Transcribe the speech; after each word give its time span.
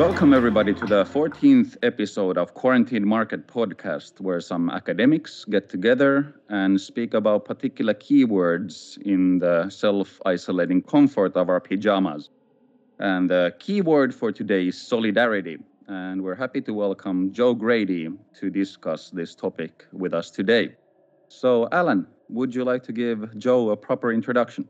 Welcome, 0.00 0.32
everybody, 0.32 0.72
to 0.72 0.86
the 0.86 1.04
14th 1.04 1.76
episode 1.82 2.38
of 2.38 2.54
Quarantine 2.54 3.06
Market 3.06 3.46
Podcast, 3.46 4.18
where 4.18 4.40
some 4.40 4.70
academics 4.70 5.44
get 5.44 5.68
together 5.68 6.40
and 6.48 6.80
speak 6.80 7.12
about 7.12 7.44
particular 7.44 7.92
keywords 7.92 8.96
in 9.02 9.40
the 9.40 9.68
self 9.68 10.18
isolating 10.24 10.80
comfort 10.80 11.36
of 11.36 11.50
our 11.50 11.60
pajamas. 11.60 12.30
And 12.98 13.28
the 13.28 13.54
keyword 13.58 14.14
for 14.14 14.32
today 14.32 14.68
is 14.68 14.80
solidarity. 14.80 15.58
And 15.86 16.22
we're 16.22 16.34
happy 16.34 16.62
to 16.62 16.72
welcome 16.72 17.30
Jo 17.34 17.52
Grady 17.52 18.08
to 18.38 18.48
discuss 18.48 19.10
this 19.10 19.34
topic 19.34 19.84
with 19.92 20.14
us 20.14 20.30
today. 20.30 20.76
So, 21.28 21.68
Alan, 21.72 22.06
would 22.30 22.54
you 22.54 22.64
like 22.64 22.84
to 22.84 22.92
give 22.92 23.36
Jo 23.36 23.68
a 23.68 23.76
proper 23.76 24.10
introduction? 24.14 24.66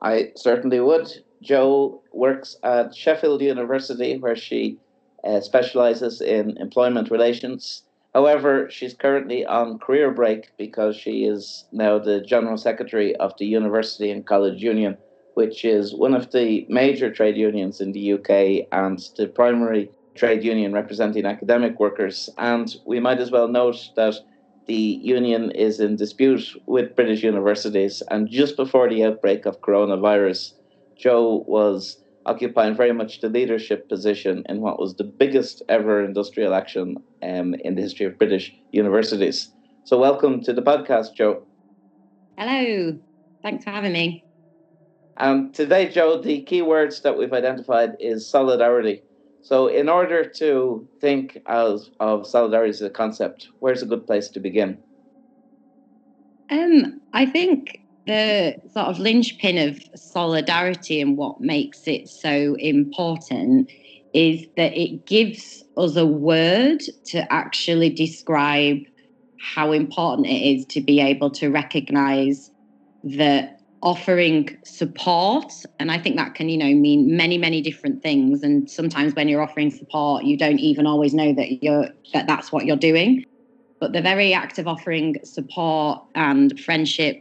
I 0.00 0.32
certainly 0.36 0.80
would. 0.80 1.23
Jo 1.42 2.02
works 2.12 2.56
at 2.62 2.94
Sheffield 2.94 3.42
University, 3.42 4.18
where 4.18 4.36
she 4.36 4.78
uh, 5.24 5.40
specializes 5.40 6.20
in 6.20 6.56
employment 6.58 7.10
relations. 7.10 7.82
However, 8.14 8.70
she's 8.70 8.94
currently 8.94 9.44
on 9.44 9.78
career 9.78 10.10
break 10.10 10.52
because 10.56 10.96
she 10.96 11.24
is 11.24 11.64
now 11.72 11.98
the 11.98 12.20
General 12.20 12.56
Secretary 12.56 13.16
of 13.16 13.32
the 13.38 13.46
University 13.46 14.10
and 14.10 14.24
College 14.24 14.62
Union, 14.62 14.96
which 15.34 15.64
is 15.64 15.94
one 15.94 16.14
of 16.14 16.30
the 16.30 16.64
major 16.68 17.10
trade 17.12 17.36
unions 17.36 17.80
in 17.80 17.92
the 17.92 18.12
UK 18.12 18.68
and 18.70 19.00
the 19.16 19.26
primary 19.26 19.90
trade 20.14 20.44
union 20.44 20.72
representing 20.72 21.26
academic 21.26 21.80
workers. 21.80 22.30
And 22.38 22.74
we 22.86 23.00
might 23.00 23.18
as 23.18 23.32
well 23.32 23.48
note 23.48 23.90
that 23.96 24.14
the 24.66 25.00
union 25.02 25.50
is 25.50 25.80
in 25.80 25.96
dispute 25.96 26.56
with 26.66 26.94
British 26.94 27.22
universities. 27.22 28.02
And 28.10 28.28
just 28.28 28.56
before 28.56 28.88
the 28.88 29.04
outbreak 29.04 29.44
of 29.44 29.60
coronavirus, 29.60 30.52
Jo 30.96 31.44
was 31.46 31.96
occupying 32.26 32.74
very 32.74 32.92
much 32.92 33.20
the 33.20 33.28
leadership 33.28 33.88
position 33.88 34.44
in 34.48 34.60
what 34.60 34.78
was 34.78 34.96
the 34.96 35.04
biggest 35.04 35.62
ever 35.68 36.04
industrial 36.04 36.54
action 36.54 36.96
um, 37.22 37.54
in 37.54 37.74
the 37.74 37.82
history 37.82 38.06
of 38.06 38.18
British 38.18 38.52
universities. 38.72 39.50
So, 39.84 39.98
welcome 39.98 40.42
to 40.42 40.52
the 40.52 40.62
podcast, 40.62 41.14
Jo. 41.14 41.46
Hello. 42.38 42.98
Thanks 43.42 43.64
for 43.64 43.70
having 43.70 43.92
me. 43.92 44.24
Um, 45.18 45.52
today, 45.52 45.88
Jo, 45.90 46.20
the 46.20 46.42
key 46.42 46.62
words 46.62 47.02
that 47.02 47.16
we've 47.18 47.32
identified 47.32 47.90
is 48.00 48.28
solidarity. 48.28 49.02
So, 49.42 49.66
in 49.66 49.88
order 49.88 50.24
to 50.38 50.88
think 51.00 51.38
as, 51.46 51.90
of 52.00 52.26
solidarity 52.26 52.70
as 52.70 52.80
a 52.80 52.90
concept, 52.90 53.48
where's 53.60 53.82
a 53.82 53.86
good 53.86 54.06
place 54.06 54.28
to 54.28 54.40
begin? 54.40 54.78
Um, 56.50 57.00
I 57.12 57.26
think 57.26 57.83
the 58.06 58.56
sort 58.72 58.86
of 58.86 58.98
linchpin 58.98 59.58
of 59.58 59.80
solidarity 59.94 61.00
and 61.00 61.16
what 61.16 61.40
makes 61.40 61.86
it 61.86 62.08
so 62.08 62.54
important 62.58 63.70
is 64.12 64.46
that 64.56 64.76
it 64.76 65.06
gives 65.06 65.62
us 65.76 65.96
a 65.96 66.06
word 66.06 66.80
to 67.06 67.32
actually 67.32 67.90
describe 67.90 68.78
how 69.40 69.72
important 69.72 70.26
it 70.26 70.42
is 70.42 70.64
to 70.66 70.80
be 70.80 71.00
able 71.00 71.30
to 71.30 71.50
recognize 71.50 72.50
that 73.02 73.58
offering 73.82 74.48
support. 74.64 75.52
And 75.78 75.92
i 75.92 75.98
think 75.98 76.16
that 76.16 76.34
can 76.34 76.48
you 76.48 76.56
know 76.56 76.72
mean 76.74 77.16
many 77.16 77.36
many 77.36 77.60
different 77.60 78.02
things. 78.02 78.42
And 78.42 78.70
sometimes 78.70 79.14
when 79.14 79.28
you're 79.28 79.42
offering 79.42 79.70
support 79.70 80.24
you 80.24 80.38
don't 80.38 80.60
even 80.60 80.86
always 80.86 81.12
know 81.12 81.34
that 81.34 81.62
you're 81.62 81.88
that 82.12 82.26
that's 82.26 82.50
what 82.50 82.64
you're 82.64 82.76
doing. 82.76 83.24
But 83.80 83.92
the 83.92 84.00
very 84.00 84.32
act 84.32 84.58
of 84.58 84.66
offering 84.66 85.16
support 85.24 86.02
and 86.14 86.58
friendship 86.60 87.20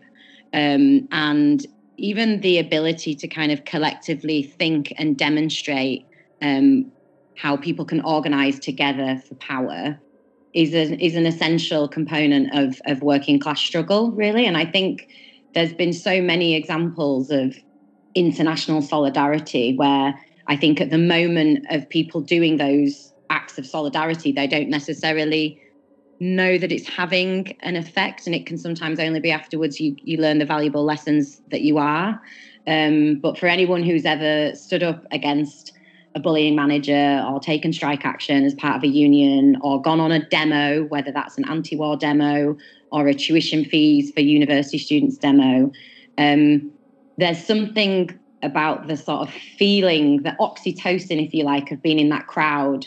um, 0.53 1.07
and 1.11 1.65
even 1.97 2.41
the 2.41 2.59
ability 2.59 3.15
to 3.15 3.27
kind 3.27 3.51
of 3.51 3.65
collectively 3.65 4.43
think 4.43 4.93
and 4.97 5.17
demonstrate 5.17 6.05
um, 6.41 6.91
how 7.37 7.57
people 7.57 7.85
can 7.85 8.01
organize 8.01 8.59
together 8.59 9.21
for 9.27 9.35
power 9.35 9.99
is, 10.53 10.73
a, 10.73 11.03
is 11.03 11.15
an 11.15 11.25
essential 11.25 11.87
component 11.87 12.53
of, 12.55 12.79
of 12.85 13.01
working 13.01 13.39
class 13.39 13.59
struggle 13.59 14.11
really. 14.11 14.45
And 14.45 14.57
i 14.57 14.65
think 14.65 15.07
there's 15.53 15.73
been 15.73 15.93
so 15.93 16.21
many 16.21 16.55
examples 16.55 17.29
of 17.29 17.55
international 18.15 18.81
solidarity 18.81 19.75
where 19.75 20.19
I 20.47 20.57
think 20.57 20.81
at 20.81 20.89
the 20.89 20.97
moment 20.97 21.65
of 21.69 21.87
people 21.89 22.21
doing 22.21 22.57
those 22.57 23.13
acts 23.29 23.57
of 23.57 23.65
solidarity, 23.65 24.31
they 24.31 24.47
don't 24.47 24.69
necessarily 24.69 25.59
know 26.19 26.57
that 26.57 26.71
it's 26.71 26.87
having 26.87 27.55
an 27.61 27.75
effect, 27.75 28.25
and 28.25 28.35
it 28.35 28.45
can 28.45 28.57
sometimes 28.57 28.99
only 28.99 29.19
be 29.19 29.31
afterwards 29.31 29.79
you 29.79 29.95
you 30.01 30.17
learn 30.17 30.39
the 30.39 30.45
valuable 30.45 30.83
lessons 30.83 31.41
that 31.49 31.61
you 31.61 31.77
are. 31.77 32.21
Um, 32.65 33.19
but 33.21 33.37
for 33.37 33.47
anyone 33.47 33.83
who's 33.83 34.05
ever 34.05 34.55
stood 34.55 34.83
up 34.83 35.05
against 35.11 35.73
a 36.15 36.19
bullying 36.19 36.55
manager 36.55 37.25
or 37.27 37.39
taken 37.39 37.73
strike 37.73 38.05
action 38.05 38.45
as 38.45 38.53
part 38.53 38.77
of 38.77 38.83
a 38.83 38.87
union 38.87 39.57
or 39.61 39.81
gone 39.81 39.99
on 39.99 40.11
a 40.11 40.25
demo, 40.29 40.83
whether 40.85 41.11
that's 41.11 41.37
an 41.37 41.49
anti-war 41.49 41.97
demo 41.97 42.55
or 42.91 43.07
a 43.07 43.13
tuition 43.13 43.65
fees 43.65 44.11
for 44.11 44.21
university 44.21 44.77
students 44.77 45.17
demo. 45.17 45.71
Um, 46.17 46.71
there's 47.17 47.43
something 47.43 48.17
about 48.43 48.87
the 48.87 48.95
sort 48.95 49.27
of 49.27 49.33
feeling, 49.33 50.21
the 50.23 50.35
oxytocin, 50.39 51.25
if 51.25 51.33
you 51.33 51.43
like, 51.43 51.71
of 51.71 51.81
being 51.81 51.99
in 51.99 52.09
that 52.09 52.27
crowd 52.27 52.85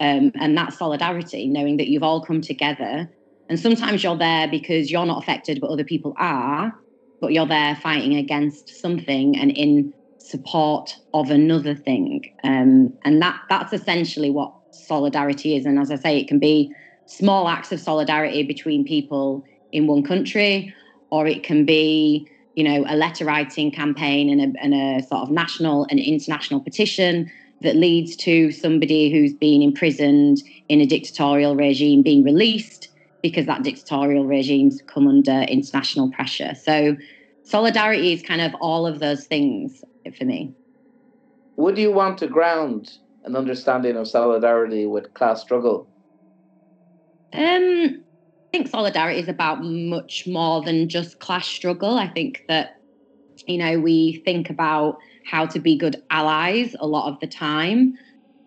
um, 0.00 0.32
and 0.34 0.56
that 0.56 0.72
solidarity, 0.72 1.46
knowing 1.46 1.76
that 1.76 1.88
you've 1.88 2.02
all 2.02 2.24
come 2.24 2.40
together. 2.40 3.08
And 3.48 3.60
sometimes 3.60 4.02
you're 4.02 4.16
there 4.16 4.48
because 4.48 4.90
you're 4.90 5.06
not 5.06 5.22
affected, 5.22 5.60
but 5.60 5.70
other 5.70 5.84
people 5.84 6.14
are, 6.18 6.72
but 7.20 7.32
you're 7.32 7.46
there 7.46 7.76
fighting 7.76 8.14
against 8.16 8.80
something 8.80 9.36
and 9.38 9.50
in 9.50 9.92
support 10.18 10.94
of 11.12 11.30
another 11.30 11.74
thing. 11.74 12.22
Um, 12.42 12.96
and 13.04 13.20
that 13.22 13.38
that's 13.48 13.72
essentially 13.72 14.30
what 14.30 14.52
solidarity 14.70 15.56
is. 15.56 15.66
And 15.66 15.78
as 15.78 15.90
I 15.90 15.96
say, 15.96 16.18
it 16.18 16.28
can 16.28 16.38
be 16.38 16.72
small 17.06 17.48
acts 17.48 17.70
of 17.70 17.80
solidarity 17.80 18.42
between 18.42 18.84
people 18.84 19.44
in 19.72 19.86
one 19.86 20.02
country, 20.02 20.72
or 21.10 21.26
it 21.26 21.42
can 21.42 21.64
be, 21.64 22.26
you 22.54 22.64
know, 22.64 22.84
a 22.88 22.96
letter 22.96 23.24
writing 23.24 23.70
campaign 23.70 24.30
and 24.30 24.56
a, 24.56 24.62
and 24.62 24.74
a 24.74 25.06
sort 25.06 25.22
of 25.22 25.30
national 25.30 25.86
and 25.90 26.00
international 26.00 26.60
petition 26.60 27.30
that 27.64 27.76
leads 27.76 28.14
to 28.16 28.52
somebody 28.52 29.10
who's 29.10 29.34
been 29.34 29.62
imprisoned 29.62 30.38
in 30.68 30.80
a 30.80 30.86
dictatorial 30.86 31.56
regime 31.56 32.02
being 32.02 32.22
released 32.22 32.88
because 33.22 33.46
that 33.46 33.62
dictatorial 33.62 34.26
regime's 34.26 34.80
come 34.86 35.08
under 35.08 35.40
international 35.42 36.10
pressure. 36.12 36.54
So 36.62 36.96
solidarity 37.42 38.12
is 38.12 38.22
kind 38.22 38.42
of 38.42 38.54
all 38.60 38.86
of 38.86 39.00
those 39.00 39.26
things 39.26 39.82
for 40.16 40.24
me. 40.24 40.52
Would 41.56 41.78
you 41.78 41.90
want 41.90 42.18
to 42.18 42.26
ground 42.26 42.90
an 43.24 43.34
understanding 43.34 43.96
of 43.96 44.08
solidarity 44.08 44.84
with 44.86 45.14
class 45.14 45.40
struggle? 45.40 45.88
Um, 47.32 48.04
I 48.52 48.56
think 48.56 48.68
solidarity 48.68 49.20
is 49.20 49.28
about 49.28 49.64
much 49.64 50.24
more 50.26 50.62
than 50.62 50.88
just 50.88 51.18
class 51.18 51.46
struggle. 51.46 51.96
I 51.96 52.08
think 52.08 52.42
that, 52.48 52.76
you 53.46 53.56
know, 53.56 53.80
we 53.80 54.22
think 54.24 54.50
about 54.50 54.98
how 55.24 55.46
to 55.46 55.58
be 55.58 55.76
good 55.76 55.96
allies 56.10 56.74
a 56.80 56.86
lot 56.86 57.10
of 57.10 57.18
the 57.20 57.26
time. 57.26 57.94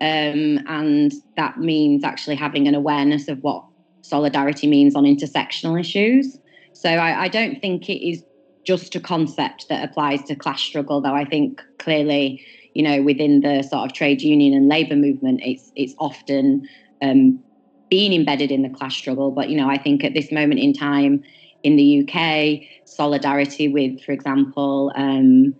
Um, 0.00 0.60
and 0.68 1.12
that 1.36 1.58
means 1.58 2.04
actually 2.04 2.36
having 2.36 2.68
an 2.68 2.74
awareness 2.74 3.28
of 3.28 3.38
what 3.40 3.64
solidarity 4.02 4.66
means 4.66 4.94
on 4.94 5.04
intersectional 5.04 5.78
issues. 5.78 6.38
So 6.72 6.88
I, 6.88 7.24
I 7.24 7.28
don't 7.28 7.60
think 7.60 7.88
it 7.88 8.06
is 8.06 8.22
just 8.64 8.94
a 8.94 9.00
concept 9.00 9.66
that 9.68 9.88
applies 9.88 10.22
to 10.24 10.36
class 10.36 10.62
struggle, 10.62 11.00
though 11.00 11.14
I 11.14 11.24
think 11.24 11.62
clearly, 11.78 12.44
you 12.74 12.82
know, 12.82 13.02
within 13.02 13.40
the 13.40 13.62
sort 13.62 13.86
of 13.86 13.92
trade 13.92 14.22
union 14.22 14.54
and 14.54 14.68
labour 14.68 14.94
movement, 14.94 15.40
it's 15.42 15.72
it's 15.74 15.94
often 15.98 16.62
um, 17.02 17.42
being 17.90 18.12
embedded 18.12 18.52
in 18.52 18.62
the 18.62 18.68
class 18.68 18.94
struggle. 18.94 19.30
But 19.30 19.48
you 19.48 19.56
know, 19.56 19.68
I 19.68 19.78
think 19.78 20.04
at 20.04 20.14
this 20.14 20.30
moment 20.30 20.60
in 20.60 20.72
time 20.72 21.22
in 21.62 21.76
the 21.76 22.06
UK, 22.06 22.60
solidarity 22.84 23.68
with, 23.68 24.02
for 24.04 24.12
example, 24.12 24.92
um, 24.94 25.54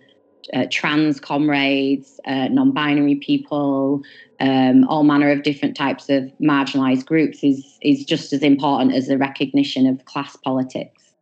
uh, 0.53 0.65
trans 0.71 1.19
comrades, 1.19 2.19
uh, 2.25 2.47
non-binary 2.49 3.15
people, 3.15 4.01
um, 4.39 4.85
all 4.87 5.03
manner 5.03 5.31
of 5.31 5.43
different 5.43 5.75
types 5.75 6.09
of 6.09 6.31
marginalised 6.41 7.05
groups 7.05 7.43
is 7.43 7.77
is 7.81 8.05
just 8.05 8.33
as 8.33 8.41
important 8.41 8.93
as 8.93 9.07
the 9.07 9.17
recognition 9.17 9.85
of 9.87 10.05
class 10.05 10.35
politics. 10.37 11.13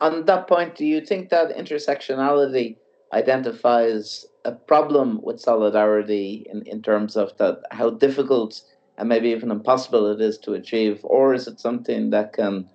On 0.00 0.24
that 0.26 0.46
point, 0.46 0.76
do 0.76 0.86
you 0.86 1.00
think 1.00 1.30
that 1.30 1.56
intersectionality 1.56 2.76
identifies 3.12 4.26
a 4.44 4.52
problem 4.52 5.20
with 5.22 5.40
solidarity 5.40 6.46
in, 6.50 6.62
in 6.62 6.82
terms 6.82 7.16
of 7.16 7.36
that 7.38 7.62
how 7.72 7.90
difficult 7.90 8.62
and 8.98 9.08
maybe 9.08 9.30
even 9.30 9.50
impossible 9.50 10.10
it 10.10 10.20
is 10.20 10.38
to 10.38 10.54
achieve, 10.54 11.00
or 11.04 11.32
is 11.32 11.46
it 11.46 11.60
something 11.60 12.10
that 12.10 12.32
can 12.32 12.68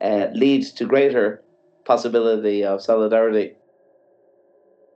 uh, 0.00 0.26
lead 0.32 0.62
to 0.64 0.84
greater 0.86 1.42
possibility 1.84 2.64
of 2.64 2.82
solidarity? 2.82 3.52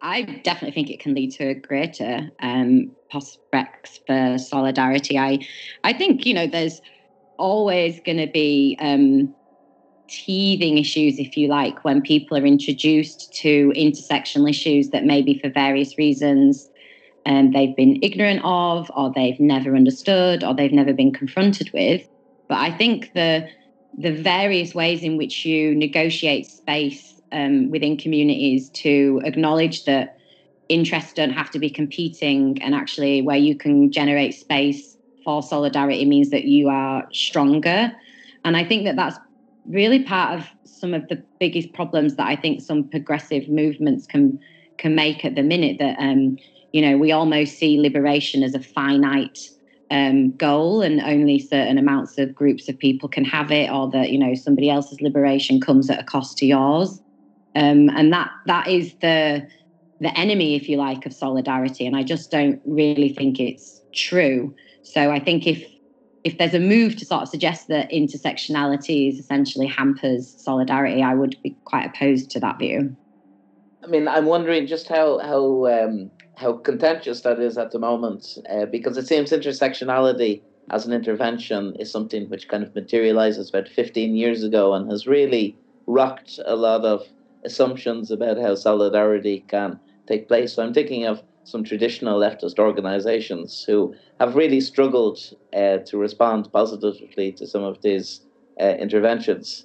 I 0.02 0.22
definitely 0.22 0.72
think 0.72 0.90
it 0.90 1.00
can 1.00 1.14
lead 1.14 1.32
to 1.32 1.48
a 1.48 1.54
greater 1.54 2.30
um, 2.40 2.92
prospects 3.10 4.00
for 4.06 4.38
solidarity. 4.38 5.18
I, 5.18 5.40
I 5.84 5.92
think 5.92 6.24
you 6.24 6.34
know 6.34 6.46
there's 6.46 6.80
always 7.38 8.00
going 8.00 8.18
to 8.18 8.26
be 8.26 8.76
um, 8.80 9.34
teething 10.08 10.78
issues, 10.78 11.18
if 11.18 11.36
you 11.36 11.48
like, 11.48 11.84
when 11.84 12.02
people 12.02 12.36
are 12.36 12.46
introduced 12.46 13.32
to 13.42 13.72
intersectional 13.76 14.48
issues 14.48 14.90
that 14.90 15.04
maybe 15.04 15.38
for 15.38 15.50
various 15.50 15.96
reasons 15.96 16.68
um, 17.26 17.52
they've 17.52 17.76
been 17.76 17.98
ignorant 18.02 18.40
of, 18.44 18.90
or 18.96 19.12
they've 19.14 19.38
never 19.38 19.76
understood, 19.76 20.42
or 20.42 20.54
they've 20.54 20.72
never 20.72 20.92
been 20.92 21.12
confronted 21.12 21.70
with. 21.72 22.08
But 22.48 22.58
I 22.58 22.70
think 22.76 23.12
the 23.14 23.48
the 23.98 24.12
various 24.12 24.74
ways 24.74 25.02
in 25.02 25.16
which 25.16 25.44
you 25.44 25.74
negotiate 25.74 26.46
space 26.46 27.19
um, 27.32 27.70
within 27.70 27.96
communities 27.96 28.70
to 28.70 29.20
acknowledge 29.24 29.84
that 29.84 30.18
interests 30.68 31.12
don't 31.12 31.32
have 31.32 31.50
to 31.50 31.58
be 31.58 31.70
competing, 31.70 32.60
and 32.62 32.74
actually 32.74 33.22
where 33.22 33.36
you 33.36 33.56
can 33.56 33.90
generate 33.90 34.34
space 34.34 34.96
for 35.24 35.42
solidarity 35.42 36.04
means 36.04 36.30
that 36.30 36.44
you 36.44 36.68
are 36.68 37.06
stronger. 37.12 37.92
And 38.44 38.56
I 38.56 38.64
think 38.64 38.84
that 38.84 38.96
that's 38.96 39.18
really 39.66 40.02
part 40.02 40.38
of 40.38 40.48
some 40.64 40.94
of 40.94 41.06
the 41.08 41.22
biggest 41.38 41.72
problems 41.72 42.16
that 42.16 42.26
I 42.26 42.36
think 42.36 42.62
some 42.62 42.88
progressive 42.88 43.48
movements 43.48 44.06
can 44.06 44.38
can 44.78 44.94
make 44.94 45.24
at 45.24 45.34
the 45.34 45.42
minute. 45.42 45.78
That 45.78 45.98
um, 45.98 46.38
you 46.72 46.82
know 46.82 46.96
we 46.96 47.12
almost 47.12 47.58
see 47.58 47.80
liberation 47.80 48.42
as 48.42 48.54
a 48.54 48.60
finite 48.60 49.38
um, 49.90 50.32
goal, 50.36 50.82
and 50.82 51.00
only 51.00 51.38
certain 51.38 51.78
amounts 51.78 52.16
of 52.18 52.34
groups 52.34 52.68
of 52.68 52.78
people 52.78 53.08
can 53.08 53.24
have 53.24 53.50
it, 53.50 53.70
or 53.70 53.90
that 53.90 54.10
you 54.10 54.18
know 54.18 54.34
somebody 54.34 54.70
else's 54.70 55.00
liberation 55.00 55.60
comes 55.60 55.90
at 55.90 56.00
a 56.00 56.04
cost 56.04 56.38
to 56.38 56.46
yours. 56.46 57.00
Um, 57.54 57.88
and 57.90 58.12
that 58.12 58.30
that 58.46 58.68
is 58.68 58.94
the 59.00 59.46
the 60.00 60.18
enemy, 60.18 60.54
if 60.54 60.68
you 60.68 60.76
like, 60.76 61.04
of 61.04 61.12
solidarity. 61.12 61.86
And 61.86 61.96
I 61.96 62.02
just 62.02 62.30
don't 62.30 62.60
really 62.64 63.10
think 63.10 63.38
it's 63.38 63.82
true. 63.92 64.54
So 64.82 65.10
I 65.10 65.20
think 65.20 65.46
if 65.46 65.64
if 66.24 66.38
there's 66.38 66.54
a 66.54 66.60
move 66.60 66.96
to 66.96 67.04
sort 67.04 67.22
of 67.22 67.28
suggest 67.28 67.68
that 67.68 67.90
intersectionality 67.90 69.08
is 69.08 69.18
essentially 69.18 69.66
hampers 69.66 70.34
solidarity, 70.38 71.02
I 71.02 71.14
would 71.14 71.36
be 71.42 71.56
quite 71.64 71.86
opposed 71.86 72.30
to 72.32 72.40
that 72.40 72.58
view. 72.58 72.94
I 73.82 73.86
mean, 73.86 74.06
I'm 74.06 74.26
wondering 74.26 74.66
just 74.66 74.88
how 74.88 75.18
how 75.18 75.66
um, 75.66 76.10
how 76.36 76.54
contentious 76.54 77.22
that 77.22 77.40
is 77.40 77.58
at 77.58 77.70
the 77.70 77.78
moment, 77.78 78.38
uh, 78.50 78.66
because 78.66 78.96
it 78.96 79.06
seems 79.06 79.30
intersectionality 79.30 80.42
as 80.70 80.86
an 80.86 80.92
intervention 80.92 81.74
is 81.76 81.90
something 81.90 82.28
which 82.30 82.48
kind 82.48 82.62
of 82.62 82.74
materializes 82.74 83.48
about 83.48 83.68
15 83.68 84.14
years 84.14 84.44
ago 84.44 84.72
and 84.74 84.90
has 84.90 85.06
really 85.06 85.56
rocked 85.86 86.38
a 86.44 86.54
lot 86.54 86.84
of 86.84 87.02
assumptions 87.44 88.10
about 88.10 88.38
how 88.38 88.54
solidarity 88.54 89.44
can 89.48 89.80
take 90.06 90.28
place. 90.28 90.54
So 90.54 90.62
I'm 90.62 90.74
thinking 90.74 91.06
of 91.06 91.22
some 91.44 91.64
traditional 91.64 92.20
leftist 92.20 92.58
organizations 92.58 93.64
who 93.66 93.94
have 94.18 94.36
really 94.36 94.60
struggled 94.60 95.18
uh, 95.54 95.78
to 95.78 95.98
respond 95.98 96.48
positively 96.52 97.32
to 97.32 97.46
some 97.46 97.62
of 97.62 97.80
these 97.82 98.20
uh, 98.60 98.74
interventions. 98.78 99.64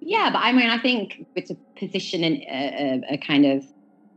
Yeah, 0.00 0.30
but 0.32 0.40
I 0.40 0.52
mean, 0.52 0.68
I 0.68 0.78
think 0.78 1.24
it's 1.36 1.50
a 1.50 1.56
position 1.78 2.24
in 2.24 2.42
a, 2.50 3.02
a, 3.10 3.14
a 3.14 3.18
kind 3.18 3.46
of 3.46 3.64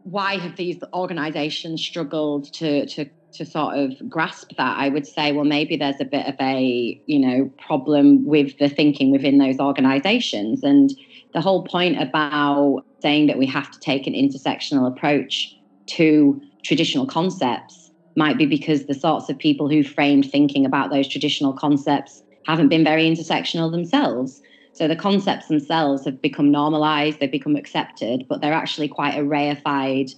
why 0.04 0.38
have 0.38 0.56
these 0.56 0.78
organizations 0.94 1.82
struggled 1.82 2.52
to, 2.54 2.86
to 2.88 3.10
to 3.34 3.46
sort 3.46 3.78
of 3.78 3.92
grasp 4.10 4.52
that 4.58 4.78
i 4.78 4.88
would 4.88 5.06
say 5.06 5.32
well 5.32 5.44
maybe 5.44 5.76
there's 5.76 6.00
a 6.00 6.06
bit 6.06 6.26
of 6.26 6.36
a 6.40 7.02
you 7.06 7.20
know 7.20 7.52
problem 7.68 8.26
with 8.26 8.58
the 8.60 8.70
thinking 8.70 9.12
within 9.12 9.40
those 9.40 9.60
organizations 9.60 10.64
and 10.64 10.92
the 11.36 11.42
whole 11.42 11.64
point 11.66 12.02
about 12.02 12.84
saying 13.02 13.28
that 13.28 13.38
we 13.38 13.46
have 13.46 13.70
to 13.70 13.80
take 13.82 14.08
an 14.08 14.14
intersectional 14.14 14.88
approach 14.88 15.54
to 15.88 16.42
traditional 16.64 17.06
concepts 17.06 17.92
might 18.16 18.38
be 18.38 18.46
because 18.46 18.86
the 18.86 18.94
sorts 18.94 19.30
of 19.30 19.38
people 19.38 19.70
who 19.70 19.84
framed 19.84 20.32
thinking 20.32 20.66
about 20.66 20.90
those 20.90 21.08
traditional 21.08 21.52
concepts 21.52 22.24
haven't 22.46 22.70
been 22.70 22.86
very 22.86 23.04
intersectional 23.04 23.70
themselves. 23.70 24.42
So 24.72 24.88
the 24.88 24.96
concepts 24.96 25.48
themselves 25.48 26.06
have 26.06 26.22
become 26.22 26.52
normalized, 26.52 27.20
they've 27.20 27.30
become 27.30 27.58
accepted, 27.58 28.26
but 28.30 28.40
they're 28.40 28.54
actually 28.54 28.88
quite 28.88 29.16
a 29.16 29.24
reified 29.24 30.12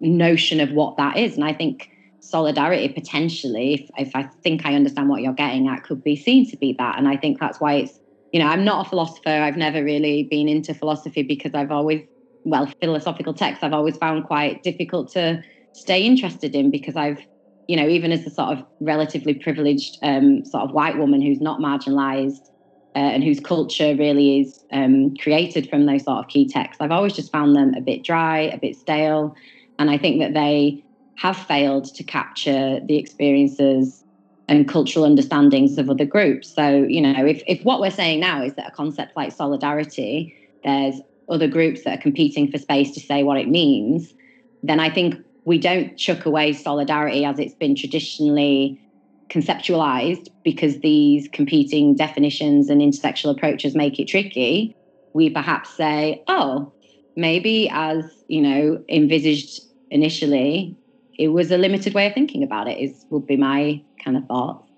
notion 0.00 0.60
of 0.60 0.70
what 0.72 0.98
that 0.98 1.16
is. 1.16 1.34
And 1.34 1.44
I 1.44 1.54
think 1.54 1.88
solidarity 2.20 2.88
potentially, 2.90 3.74
if, 3.74 4.08
if 4.08 4.14
I 4.14 4.24
think 4.42 4.66
I 4.66 4.74
understand 4.74 5.08
what 5.08 5.22
you're 5.22 5.32
getting 5.32 5.66
at, 5.68 5.84
could 5.84 6.04
be 6.04 6.14
seen 6.14 6.48
to 6.50 6.58
be 6.58 6.74
that. 6.78 6.98
And 6.98 7.08
I 7.08 7.16
think 7.16 7.40
that's 7.40 7.58
why 7.58 7.74
it's, 7.74 7.98
you 8.32 8.40
know, 8.40 8.46
I'm 8.46 8.64
not 8.64 8.86
a 8.86 8.88
philosopher. 8.88 9.30
I've 9.30 9.56
never 9.56 9.82
really 9.82 10.24
been 10.24 10.48
into 10.48 10.74
philosophy 10.74 11.22
because 11.22 11.54
I've 11.54 11.70
always 11.70 12.02
well, 12.44 12.70
philosophical 12.80 13.34
texts 13.34 13.62
I've 13.62 13.72
always 13.72 13.96
found 13.96 14.24
quite 14.24 14.62
difficult 14.62 15.12
to 15.12 15.42
stay 15.72 16.02
interested 16.04 16.54
in 16.54 16.70
because 16.70 16.96
I've, 16.96 17.20
you 17.66 17.76
know, 17.76 17.88
even 17.88 18.12
as 18.12 18.26
a 18.26 18.30
sort 18.30 18.56
of 18.56 18.64
relatively 18.80 19.34
privileged 19.34 19.98
um, 20.02 20.44
sort 20.44 20.64
of 20.64 20.72
white 20.72 20.98
woman 20.98 21.20
who's 21.20 21.40
not 21.40 21.60
marginalized 21.60 22.48
uh, 22.96 22.98
and 22.98 23.22
whose 23.22 23.40
culture 23.40 23.94
really 23.96 24.40
is 24.40 24.64
um, 24.72 25.14
created 25.16 25.68
from 25.68 25.86
those 25.86 26.04
sort 26.04 26.18
of 26.18 26.28
key 26.28 26.48
texts, 26.48 26.80
I've 26.80 26.90
always 26.90 27.12
just 27.12 27.32
found 27.32 27.54
them 27.54 27.74
a 27.74 27.80
bit 27.80 28.02
dry, 28.02 28.40
a 28.40 28.58
bit 28.58 28.76
stale. 28.76 29.34
And 29.78 29.90
I 29.90 29.98
think 29.98 30.20
that 30.20 30.34
they 30.34 30.84
have 31.16 31.36
failed 31.36 31.92
to 31.94 32.04
capture 32.04 32.80
the 32.86 32.96
experiences 32.96 34.04
and 34.48 34.66
cultural 34.66 35.04
understandings 35.04 35.76
of 35.78 35.90
other 35.90 36.06
groups. 36.06 36.54
So, 36.54 36.84
you 36.88 37.00
know, 37.00 37.26
if, 37.26 37.42
if 37.46 37.62
what 37.64 37.80
we're 37.80 37.90
saying 37.90 38.20
now 38.20 38.42
is 38.42 38.54
that 38.54 38.68
a 38.68 38.70
concept 38.70 39.16
like 39.16 39.32
solidarity, 39.32 40.34
there's 40.64 40.96
other 41.28 41.46
groups 41.46 41.84
that 41.84 41.98
are 41.98 42.02
competing 42.02 42.50
for 42.50 42.58
space 42.58 42.92
to 42.92 43.00
say 43.00 43.22
what 43.22 43.36
it 43.36 43.48
means, 43.48 44.14
then 44.62 44.80
I 44.80 44.90
think 44.90 45.16
we 45.44 45.58
don't 45.58 45.96
chuck 45.96 46.24
away 46.24 46.52
solidarity 46.52 47.24
as 47.24 47.38
it's 47.38 47.54
been 47.54 47.76
traditionally 47.76 48.80
conceptualized 49.28 50.28
because 50.42 50.80
these 50.80 51.28
competing 51.28 51.94
definitions 51.94 52.70
and 52.70 52.80
intersectional 52.80 53.36
approaches 53.36 53.74
make 53.74 53.98
it 53.98 54.06
tricky. 54.06 54.74
We 55.12 55.30
perhaps 55.30 55.74
say, 55.76 56.22
oh, 56.28 56.72
maybe 57.16 57.68
as 57.70 58.04
you 58.28 58.40
know 58.40 58.82
envisaged 58.88 59.60
initially, 59.90 60.76
it 61.18 61.28
was 61.28 61.50
a 61.50 61.58
limited 61.58 61.94
way 61.94 62.06
of 62.06 62.14
thinking 62.14 62.42
about 62.42 62.68
it. 62.68 62.78
Is 62.78 63.04
would 63.10 63.26
be 63.26 63.36
my 63.36 63.82
kind 64.02 64.16
of 64.16 64.24
thought 64.26 64.68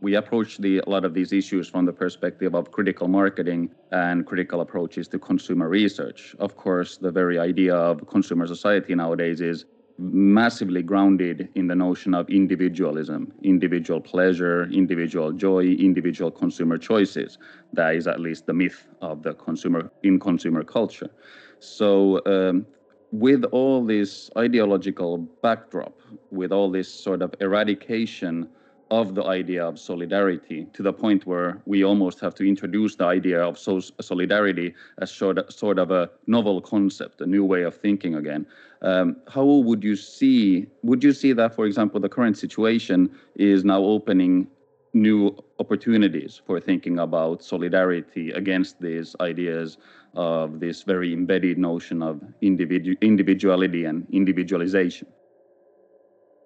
we 0.00 0.14
approach 0.14 0.58
the, 0.58 0.78
a 0.78 0.88
lot 0.88 1.04
of 1.04 1.14
these 1.14 1.32
issues 1.32 1.68
from 1.68 1.84
the 1.84 1.92
perspective 1.92 2.54
of 2.54 2.70
critical 2.70 3.08
marketing 3.08 3.70
and 3.90 4.26
critical 4.26 4.60
approaches 4.60 5.08
to 5.08 5.18
consumer 5.18 5.68
research. 5.68 6.36
Of 6.38 6.56
course, 6.56 6.98
the 6.98 7.10
very 7.10 7.38
idea 7.38 7.74
of 7.74 8.06
consumer 8.06 8.46
society 8.46 8.94
nowadays 8.94 9.40
is 9.40 9.64
massively 9.98 10.82
grounded 10.82 11.48
in 11.56 11.66
the 11.66 11.74
notion 11.74 12.14
of 12.14 12.30
individualism, 12.30 13.32
individual 13.42 14.00
pleasure, 14.00 14.68
individual 14.70 15.32
joy, 15.32 15.64
individual 15.64 16.30
consumer 16.30 16.78
choices. 16.78 17.38
That 17.72 17.96
is 17.96 18.06
at 18.06 18.20
least 18.20 18.46
the 18.46 18.54
myth 18.54 18.86
of 19.02 19.24
the 19.24 19.34
consumer 19.34 19.90
in 20.04 20.20
consumer 20.20 20.62
culture. 20.62 21.10
So, 21.58 22.22
um, 22.26 22.66
with 23.12 23.44
all 23.44 23.84
this 23.84 24.30
ideological 24.36 25.18
backdrop, 25.42 26.00
with 26.30 26.52
all 26.52 26.70
this 26.70 26.88
sort 26.88 27.22
of 27.22 27.34
eradication 27.40 28.48
of 28.90 29.14
the 29.14 29.24
idea 29.24 29.66
of 29.66 29.78
solidarity 29.78 30.66
to 30.72 30.82
the 30.82 30.92
point 30.92 31.26
where 31.26 31.60
we 31.66 31.84
almost 31.84 32.20
have 32.20 32.34
to 32.34 32.48
introduce 32.48 32.96
the 32.96 33.04
idea 33.04 33.42
of 33.42 33.58
so- 33.58 33.80
solidarity 34.00 34.74
as 34.98 35.10
sort 35.10 35.38
of, 35.38 35.52
sort 35.52 35.78
of 35.78 35.90
a 35.90 36.08
novel 36.26 36.60
concept, 36.60 37.20
a 37.20 37.26
new 37.26 37.44
way 37.44 37.62
of 37.62 37.74
thinking 37.74 38.14
again. 38.14 38.46
Um, 38.80 39.16
how 39.28 39.44
would 39.44 39.84
you 39.84 39.96
see? 39.96 40.66
Would 40.82 41.04
you 41.04 41.12
see 41.12 41.32
that, 41.34 41.54
for 41.54 41.66
example, 41.66 42.00
the 42.00 42.08
current 42.08 42.38
situation 42.38 43.10
is 43.34 43.64
now 43.64 43.82
opening 43.82 44.46
new 44.94 45.36
opportunities 45.58 46.40
for 46.46 46.60
thinking 46.60 46.98
about 46.98 47.42
solidarity 47.42 48.30
against 48.32 48.80
these 48.80 49.14
ideas 49.20 49.78
of 50.14 50.60
this 50.60 50.82
very 50.82 51.12
embedded 51.12 51.58
notion 51.58 52.02
of 52.02 52.22
individu- 52.42 53.00
individuality 53.00 53.84
and 53.84 54.06
individualization? 54.10 55.06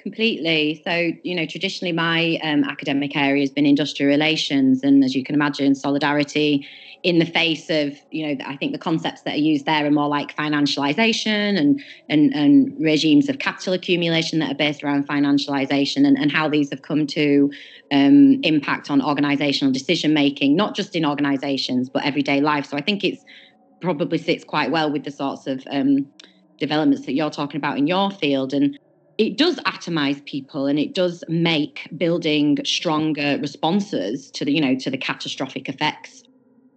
Completely. 0.02 0.82
So, 0.84 1.12
you 1.22 1.36
know, 1.36 1.46
traditionally 1.46 1.92
my 1.92 2.36
um, 2.42 2.64
academic 2.64 3.16
area 3.16 3.40
has 3.40 3.50
been 3.50 3.66
industrial 3.66 4.10
relations. 4.10 4.82
And 4.82 5.04
as 5.04 5.14
you 5.14 5.22
can 5.22 5.36
imagine, 5.36 5.76
solidarity 5.76 6.66
in 7.04 7.20
the 7.20 7.24
face 7.24 7.70
of, 7.70 7.96
you 8.10 8.26
know, 8.26 8.44
I 8.44 8.56
think 8.56 8.72
the 8.72 8.78
concepts 8.78 9.22
that 9.22 9.34
are 9.34 9.40
used 9.40 9.64
there 9.64 9.86
are 9.86 9.90
more 9.92 10.08
like 10.08 10.34
financialization 10.36 11.56
and, 11.56 11.80
and, 12.08 12.34
and 12.34 12.74
regimes 12.80 13.28
of 13.28 13.38
capital 13.38 13.74
accumulation 13.74 14.40
that 14.40 14.50
are 14.50 14.56
based 14.56 14.82
around 14.82 15.06
financialization 15.06 16.04
and, 16.04 16.18
and 16.18 16.32
how 16.32 16.48
these 16.48 16.70
have 16.70 16.82
come 16.82 17.06
to 17.08 17.52
um, 17.92 18.40
impact 18.42 18.90
on 18.90 19.00
organizational 19.00 19.72
decision 19.72 20.12
making, 20.12 20.56
not 20.56 20.74
just 20.74 20.96
in 20.96 21.06
organizations, 21.06 21.88
but 21.88 22.04
everyday 22.04 22.40
life. 22.40 22.66
So 22.66 22.76
I 22.76 22.80
think 22.80 23.04
it's 23.04 23.24
probably 23.80 24.18
sits 24.18 24.42
quite 24.42 24.72
well 24.72 24.90
with 24.90 25.04
the 25.04 25.12
sorts 25.12 25.46
of 25.46 25.64
um, 25.70 26.08
developments 26.58 27.06
that 27.06 27.12
you're 27.14 27.30
talking 27.30 27.58
about 27.58 27.78
in 27.78 27.86
your 27.86 28.10
field. 28.10 28.52
And 28.52 28.78
it 29.18 29.36
does 29.36 29.56
atomize 29.60 30.24
people 30.24 30.66
and 30.66 30.78
it 30.78 30.94
does 30.94 31.22
make 31.28 31.88
building 31.96 32.58
stronger 32.64 33.38
responses 33.40 34.30
to 34.32 34.44
the 34.44 34.52
you 34.52 34.60
know 34.60 34.74
to 34.76 34.90
the 34.90 34.98
catastrophic 34.98 35.68
effects 35.68 36.22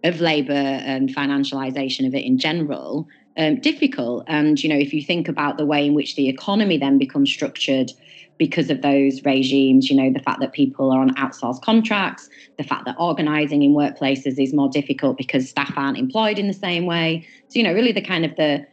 of 0.04 0.20
labor 0.20 0.52
and 0.52 1.14
financialization 1.14 2.06
of 2.06 2.14
it 2.14 2.24
in 2.24 2.38
general 2.38 3.06
um, 3.38 3.60
difficult. 3.60 4.24
And 4.28 4.62
you 4.62 4.68
know 4.68 4.76
if 4.76 4.92
you 4.92 5.02
think 5.02 5.28
about 5.28 5.58
the 5.58 5.66
way 5.66 5.86
in 5.86 5.94
which 5.94 6.16
the 6.16 6.28
economy 6.28 6.78
then 6.78 6.98
becomes 6.98 7.30
structured 7.30 7.90
because 8.38 8.68
of 8.68 8.82
those 8.82 9.22
regimes 9.24 9.88
you 9.88 9.96
know 9.96 10.12
the 10.12 10.22
fact 10.22 10.40
that 10.40 10.52
people 10.52 10.92
are 10.92 11.00
on 11.00 11.14
outsourced 11.14 11.62
contracts 11.62 12.28
the 12.58 12.64
fact 12.64 12.84
that 12.84 12.94
organizing 12.98 13.62
in 13.62 13.72
workplaces 13.72 14.38
is 14.38 14.52
more 14.52 14.68
difficult 14.68 15.16
because 15.16 15.48
staff 15.48 15.72
aren't 15.76 15.96
employed 15.96 16.38
in 16.38 16.46
the 16.46 16.54
same 16.54 16.86
way. 16.86 17.26
So 17.48 17.58
you 17.58 17.64
know 17.64 17.72
really 17.72 17.92
the 17.92 18.02
kind 18.02 18.24
of 18.24 18.36
the 18.36 18.66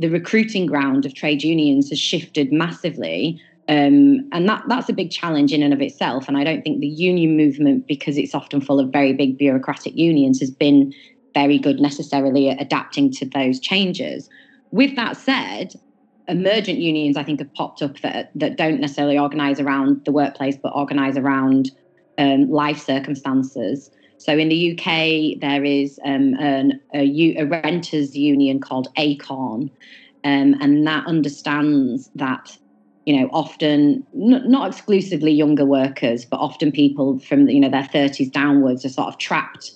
the 0.00 0.08
recruiting 0.08 0.66
ground 0.66 1.04
of 1.04 1.14
trade 1.14 1.42
unions 1.44 1.90
has 1.90 1.98
shifted 1.98 2.50
massively. 2.50 3.40
Um, 3.68 4.28
and 4.32 4.48
that 4.48 4.64
that's 4.66 4.88
a 4.88 4.94
big 4.94 5.10
challenge 5.10 5.52
in 5.52 5.62
and 5.62 5.72
of 5.72 5.80
itself. 5.80 6.26
And 6.26 6.36
I 6.36 6.42
don't 6.42 6.62
think 6.62 6.80
the 6.80 6.88
union 6.88 7.36
movement, 7.36 7.86
because 7.86 8.16
it's 8.16 8.34
often 8.34 8.60
full 8.60 8.80
of 8.80 8.90
very 8.90 9.12
big 9.12 9.38
bureaucratic 9.38 9.94
unions, 9.94 10.40
has 10.40 10.50
been 10.50 10.92
very 11.34 11.58
good 11.58 11.78
necessarily 11.78 12.48
at 12.48 12.60
adapting 12.60 13.12
to 13.12 13.26
those 13.26 13.60
changes. 13.60 14.28
With 14.72 14.96
that 14.96 15.16
said, 15.16 15.74
emergent 16.26 16.78
unions 16.78 17.16
I 17.16 17.22
think 17.22 17.38
have 17.38 17.52
popped 17.54 17.82
up 17.82 18.00
that 18.00 18.30
that 18.34 18.56
don't 18.56 18.80
necessarily 18.80 19.18
organise 19.18 19.60
around 19.60 20.04
the 20.04 20.12
workplace, 20.12 20.56
but 20.60 20.72
organise 20.74 21.16
around 21.16 21.70
um, 22.18 22.50
life 22.50 22.78
circumstances. 22.78 23.90
So 24.20 24.36
in 24.36 24.50
the 24.50 24.72
UK, 24.72 25.40
there 25.40 25.64
is 25.64 25.98
um, 26.04 26.34
an, 26.38 26.78
a, 26.94 27.36
a, 27.38 27.44
renters 27.44 28.14
union 28.14 28.60
called 28.60 28.88
ACORN, 28.98 29.70
um, 30.24 30.54
and 30.60 30.86
that 30.86 31.06
understands 31.06 32.10
that 32.16 32.54
you 33.06 33.18
know 33.18 33.30
often 33.32 34.06
n- 34.14 34.42
not 34.44 34.68
exclusively 34.68 35.32
younger 35.32 35.64
workers, 35.64 36.26
but 36.26 36.36
often 36.36 36.70
people 36.70 37.18
from 37.20 37.48
you 37.48 37.60
know 37.60 37.70
their 37.70 37.88
30s 37.94 38.30
downwards 38.30 38.84
are 38.84 38.90
sort 38.90 39.08
of 39.08 39.16
trapped, 39.16 39.72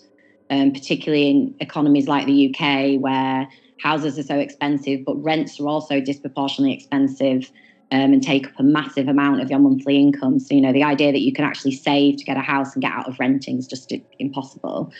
um, 0.50 0.72
particularly 0.72 1.30
in 1.30 1.54
economies 1.60 2.06
like 2.06 2.26
the 2.26 2.54
UK 2.54 3.00
where 3.00 3.48
houses 3.80 4.18
are 4.18 4.24
so 4.24 4.38
expensive, 4.38 5.00
but 5.06 5.16
rents 5.22 5.58
are 5.58 5.68
also 5.68 6.02
disproportionately 6.02 6.74
expensive 6.74 7.50
um, 7.90 8.12
and 8.12 8.22
take 8.22 8.46
up 8.46 8.52
a 8.58 8.62
massive 8.62 9.08
amount 9.08 9.40
of 9.40 9.50
your 9.50 9.58
monthly 9.58 9.96
income. 9.96 10.38
So, 10.38 10.54
you 10.54 10.60
know, 10.60 10.72
the 10.72 10.82
idea 10.82 11.12
that 11.12 11.20
you 11.20 11.32
can 11.32 11.44
actually 11.44 11.72
save 11.72 12.16
to 12.16 12.24
get 12.24 12.36
a 12.36 12.40
house 12.40 12.74
and 12.74 12.82
get 12.82 12.92
out 12.92 13.08
of 13.08 13.18
renting 13.18 13.58
is 13.58 13.66
just 13.66 13.92
impossible. 14.18 14.92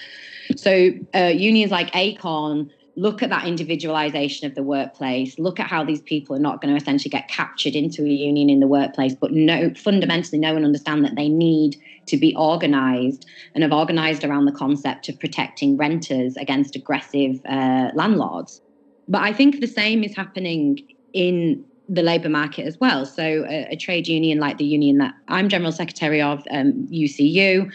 So, 0.57 0.91
uh, 1.15 1.33
unions 1.35 1.71
like 1.71 1.91
ACORN 1.95 2.71
look 2.97 3.23
at 3.23 3.31
that 3.31 3.47
individualization 3.47 4.47
of 4.47 4.55
the 4.55 4.63
workplace, 4.63 5.39
look 5.39 5.59
at 5.59 5.67
how 5.67 5.85
these 5.85 6.01
people 6.03 6.37
are 6.37 6.41
not 6.41 6.61
going 6.61 6.73
to 6.73 6.81
essentially 6.81 7.11
get 7.11 7.29
captured 7.29 7.75
into 7.75 8.05
a 8.05 8.09
union 8.09 8.49
in 8.49 8.61
the 8.61 8.69
workplace, 8.69 9.15
but 9.15 9.33
no, 9.33 9.73
fundamentally 9.75 10.39
know 10.39 10.55
and 10.55 10.65
understand 10.65 11.05
that 11.05 11.17
they 11.17 11.29
need 11.29 11.77
to 12.07 12.17
be 12.17 12.35
organized 12.37 13.27
and 13.55 13.63
have 13.63 13.73
organized 13.73 14.25
around 14.25 14.45
the 14.45 14.53
concept 14.53 15.09
of 15.09 15.19
protecting 15.19 15.77
renters 15.77 16.37
against 16.37 16.77
aggressive 16.77 17.41
uh, 17.49 17.91
landlords. 17.95 18.61
But 19.09 19.23
I 19.23 19.33
think 19.33 19.61
the 19.61 19.67
same 19.67 20.05
is 20.05 20.15
happening 20.15 20.79
in 21.13 21.65
the 21.89 22.03
labour 22.03 22.29
market 22.29 22.67
as 22.67 22.79
well. 22.81 23.05
So 23.05 23.23
a, 23.23 23.69
a, 23.73 23.77
trade 23.77 24.09
union 24.09 24.39
like 24.39 24.59
the 24.59 24.65
union 24.65 24.99
that 24.99 25.15
I'm 25.29 25.49
general 25.49 25.73
secretary 25.73 26.23
of, 26.23 26.43
um, 26.51 26.89
UCU, 26.91 27.71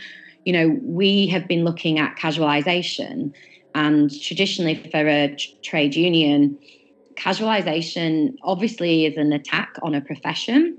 you 0.46 0.54
know, 0.54 0.80
we 0.82 1.28
have 1.28 1.48
been 1.48 1.64
looking 1.64 2.00
at 2.00 2.16
casualisation, 2.18 3.32
and 3.76 4.10
traditionally 4.22 4.76
for 4.92 5.08
a 5.08 5.36
trade 5.62 5.96
union, 5.96 6.58
casualisation 7.16 8.36
obviously 8.44 9.06
is 9.06 9.18
an 9.18 9.32
attack 9.32 9.76
on 9.84 9.94
a 9.94 10.02
profession, 10.02 10.78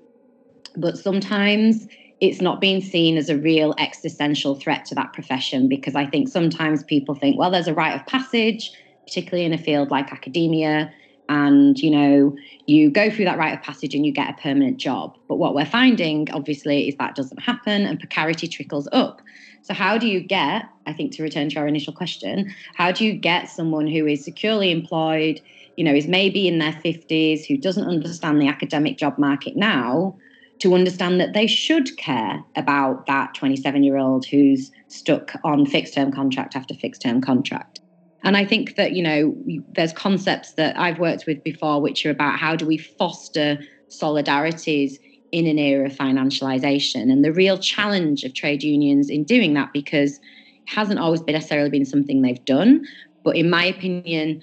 but 0.76 0.98
sometimes 0.98 1.86
it's 2.20 2.40
not 2.40 2.60
being 2.60 2.82
seen 2.82 3.16
as 3.16 3.28
a 3.28 3.36
real 3.36 3.74
existential 3.78 4.54
threat 4.54 4.84
to 4.86 4.94
that 4.94 5.12
profession 5.12 5.68
because 5.68 5.94
I 5.94 6.04
think 6.04 6.28
sometimes 6.28 6.82
people 6.82 7.14
think, 7.14 7.38
well, 7.38 7.50
there's 7.50 7.68
a 7.68 7.74
rite 7.74 7.94
of 7.94 8.06
passage, 8.06 8.72
particularly 9.06 9.44
in 9.44 9.52
a 9.52 9.58
field 9.58 9.90
like 9.90 10.12
academia 10.12 10.92
and 11.30 11.78
you 11.78 11.90
know 11.90 12.36
you 12.66 12.90
go 12.90 13.08
through 13.08 13.24
that 13.24 13.38
rite 13.38 13.54
of 13.54 13.62
passage 13.62 13.94
and 13.94 14.04
you 14.04 14.12
get 14.12 14.28
a 14.28 14.42
permanent 14.42 14.76
job. 14.76 15.16
But 15.28 15.36
what 15.36 15.54
we're 15.54 15.64
finding 15.64 16.28
obviously 16.32 16.88
is 16.88 16.96
that 16.96 17.14
doesn't 17.14 17.40
happen 17.40 17.86
and 17.86 17.98
precarity 17.98 18.48
trickles 18.48 18.86
up. 18.92 19.22
So 19.62 19.72
how 19.74 19.98
do 19.98 20.06
you 20.06 20.20
get 20.20 20.64
i 20.86 20.92
think 20.92 21.12
to 21.12 21.22
return 21.22 21.48
to 21.50 21.58
our 21.58 21.66
initial 21.66 21.92
question 21.92 22.52
how 22.74 22.90
do 22.92 23.04
you 23.04 23.12
get 23.12 23.48
someone 23.48 23.86
who 23.86 24.06
is 24.06 24.24
securely 24.24 24.70
employed 24.70 25.40
you 25.76 25.84
know 25.84 25.94
is 25.94 26.08
maybe 26.08 26.48
in 26.48 26.58
their 26.58 26.72
50s 26.72 27.44
who 27.46 27.56
doesn't 27.56 27.86
understand 27.86 28.40
the 28.40 28.48
academic 28.48 28.96
job 28.96 29.18
market 29.18 29.56
now 29.56 30.16
to 30.60 30.74
understand 30.74 31.20
that 31.20 31.32
they 31.32 31.46
should 31.46 31.96
care 31.96 32.42
about 32.56 33.06
that 33.06 33.34
27 33.34 33.82
year 33.82 33.96
old 33.96 34.26
who's 34.26 34.70
stuck 34.88 35.32
on 35.44 35.66
fixed 35.66 35.94
term 35.94 36.10
contract 36.10 36.56
after 36.56 36.74
fixed 36.74 37.02
term 37.02 37.20
contract 37.20 37.79
and 38.22 38.36
I 38.36 38.44
think 38.44 38.76
that, 38.76 38.92
you 38.92 39.02
know, 39.02 39.34
there's 39.72 39.92
concepts 39.92 40.54
that 40.54 40.78
I've 40.78 40.98
worked 40.98 41.26
with 41.26 41.42
before, 41.42 41.80
which 41.80 42.04
are 42.04 42.10
about 42.10 42.38
how 42.38 42.54
do 42.54 42.66
we 42.66 42.76
foster 42.76 43.58
solidarities 43.88 44.94
in 45.32 45.46
an 45.46 45.58
era 45.58 45.86
of 45.86 45.92
financialization. 45.92 47.10
And 47.10 47.24
the 47.24 47.32
real 47.32 47.56
challenge 47.58 48.24
of 48.24 48.34
trade 48.34 48.62
unions 48.62 49.08
in 49.08 49.24
doing 49.24 49.54
that, 49.54 49.72
because 49.72 50.12
it 50.12 50.20
hasn't 50.66 51.00
always 51.00 51.22
been 51.22 51.34
necessarily 51.34 51.70
been 51.70 51.86
something 51.86 52.20
they've 52.20 52.44
done. 52.44 52.84
But 53.24 53.36
in 53.36 53.48
my 53.48 53.64
opinion, 53.64 54.42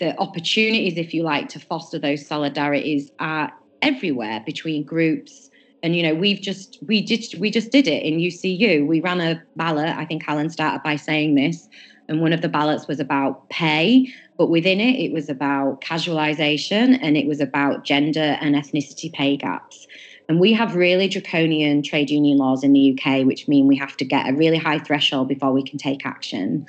the 0.00 0.18
opportunities, 0.18 0.98
if 0.98 1.14
you 1.14 1.22
like, 1.22 1.48
to 1.50 1.60
foster 1.60 1.98
those 1.98 2.28
solidarities 2.28 3.04
are 3.18 3.52
everywhere 3.80 4.42
between 4.44 4.84
groups. 4.84 5.50
And 5.82 5.96
you 5.96 6.02
know, 6.02 6.14
we've 6.14 6.40
just 6.40 6.78
we 6.86 7.00
did 7.00 7.24
we 7.38 7.50
just 7.50 7.70
did 7.70 7.86
it 7.86 8.02
in 8.02 8.18
UCU. 8.18 8.86
We 8.86 9.00
ran 9.00 9.20
a 9.20 9.42
ballot. 9.56 9.96
I 9.96 10.04
think 10.04 10.28
Alan 10.28 10.50
started 10.50 10.82
by 10.82 10.96
saying 10.96 11.36
this 11.36 11.68
and 12.08 12.20
one 12.20 12.32
of 12.32 12.40
the 12.40 12.48
ballots 12.48 12.88
was 12.88 13.00
about 13.00 13.48
pay, 13.50 14.08
but 14.36 14.48
within 14.48 14.80
it, 14.80 14.98
it 14.98 15.12
was 15.12 15.28
about 15.28 15.80
casualisation 15.80 16.98
and 17.02 17.16
it 17.16 17.26
was 17.26 17.40
about 17.40 17.84
gender 17.84 18.38
and 18.40 18.54
ethnicity 18.54 19.12
pay 19.12 19.36
gaps. 19.36 19.86
And 20.28 20.40
we 20.40 20.52
have 20.52 20.74
really 20.74 21.08
draconian 21.08 21.82
trade 21.82 22.10
union 22.10 22.38
laws 22.38 22.62
in 22.62 22.72
the 22.72 22.98
UK, 22.98 23.26
which 23.26 23.48
mean 23.48 23.66
we 23.66 23.76
have 23.76 23.96
to 23.96 24.04
get 24.04 24.28
a 24.28 24.34
really 24.34 24.58
high 24.58 24.78
threshold 24.78 25.28
before 25.28 25.52
we 25.52 25.62
can 25.62 25.78
take 25.78 26.04
action. 26.04 26.66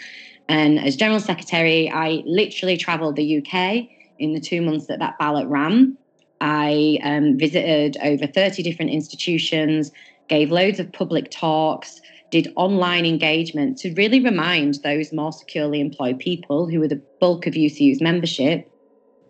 And 0.48 0.79
as 0.79 0.96
General 0.96 1.19
Secretary, 1.19 1.89
I 1.89 2.24
literally 2.25 2.77
travelled 2.77 3.15
the 3.15 3.38
UK 3.38 3.88
in 4.17 4.34
the 4.34 4.39
two 4.39 4.62
months 4.62 4.88
that 4.88 5.00
that 5.00 5.17
ballot 5.19 5.48
ran. 5.48 5.98
I 6.41 7.00
um, 7.03 7.38
visited 7.38 7.98
over 8.01 8.25
30 8.25 8.63
different 8.63 8.91
institutions, 8.91 9.91
gave 10.29 10.51
loads 10.51 10.79
of 10.79 10.91
public 10.91 11.29
talks, 11.31 12.01
did 12.31 12.51
online 12.55 13.05
engagement 13.05 13.77
to 13.79 13.93
really 13.93 14.19
remind 14.19 14.75
those 14.83 15.12
more 15.12 15.31
securely 15.31 15.79
employed 15.81 16.19
people 16.19 16.67
who 16.67 16.79
were 16.79 16.88
the 16.88 17.01
bulk 17.19 17.48
of 17.48 17.53
UCU's 17.53 18.01
membership 18.01 18.69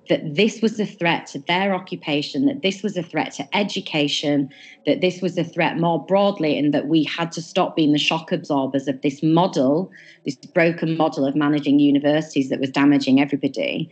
that 0.09 0.35
this 0.35 0.61
was 0.61 0.79
a 0.79 0.85
threat 0.85 1.27
to 1.27 1.39
their 1.47 1.73
occupation, 1.73 2.47
that 2.47 2.63
this 2.63 2.81
was 2.81 2.97
a 2.97 3.03
threat 3.03 3.31
to 3.31 3.47
education, 3.55 4.49
that 4.85 5.01
this 5.01 5.21
was 5.21 5.37
a 5.37 5.43
threat 5.43 5.77
more 5.77 6.03
broadly, 6.03 6.57
and 6.57 6.73
that 6.73 6.87
we 6.87 7.03
had 7.03 7.31
to 7.31 7.41
stop 7.41 7.75
being 7.75 7.93
the 7.93 7.99
shock 7.99 8.31
absorbers 8.31 8.87
of 8.87 8.99
this 9.01 9.21
model, 9.21 9.91
this 10.25 10.35
broken 10.35 10.97
model 10.97 11.25
of 11.25 11.35
managing 11.35 11.79
universities 11.79 12.49
that 12.49 12.59
was 12.59 12.71
damaging 12.71 13.21
everybody. 13.21 13.89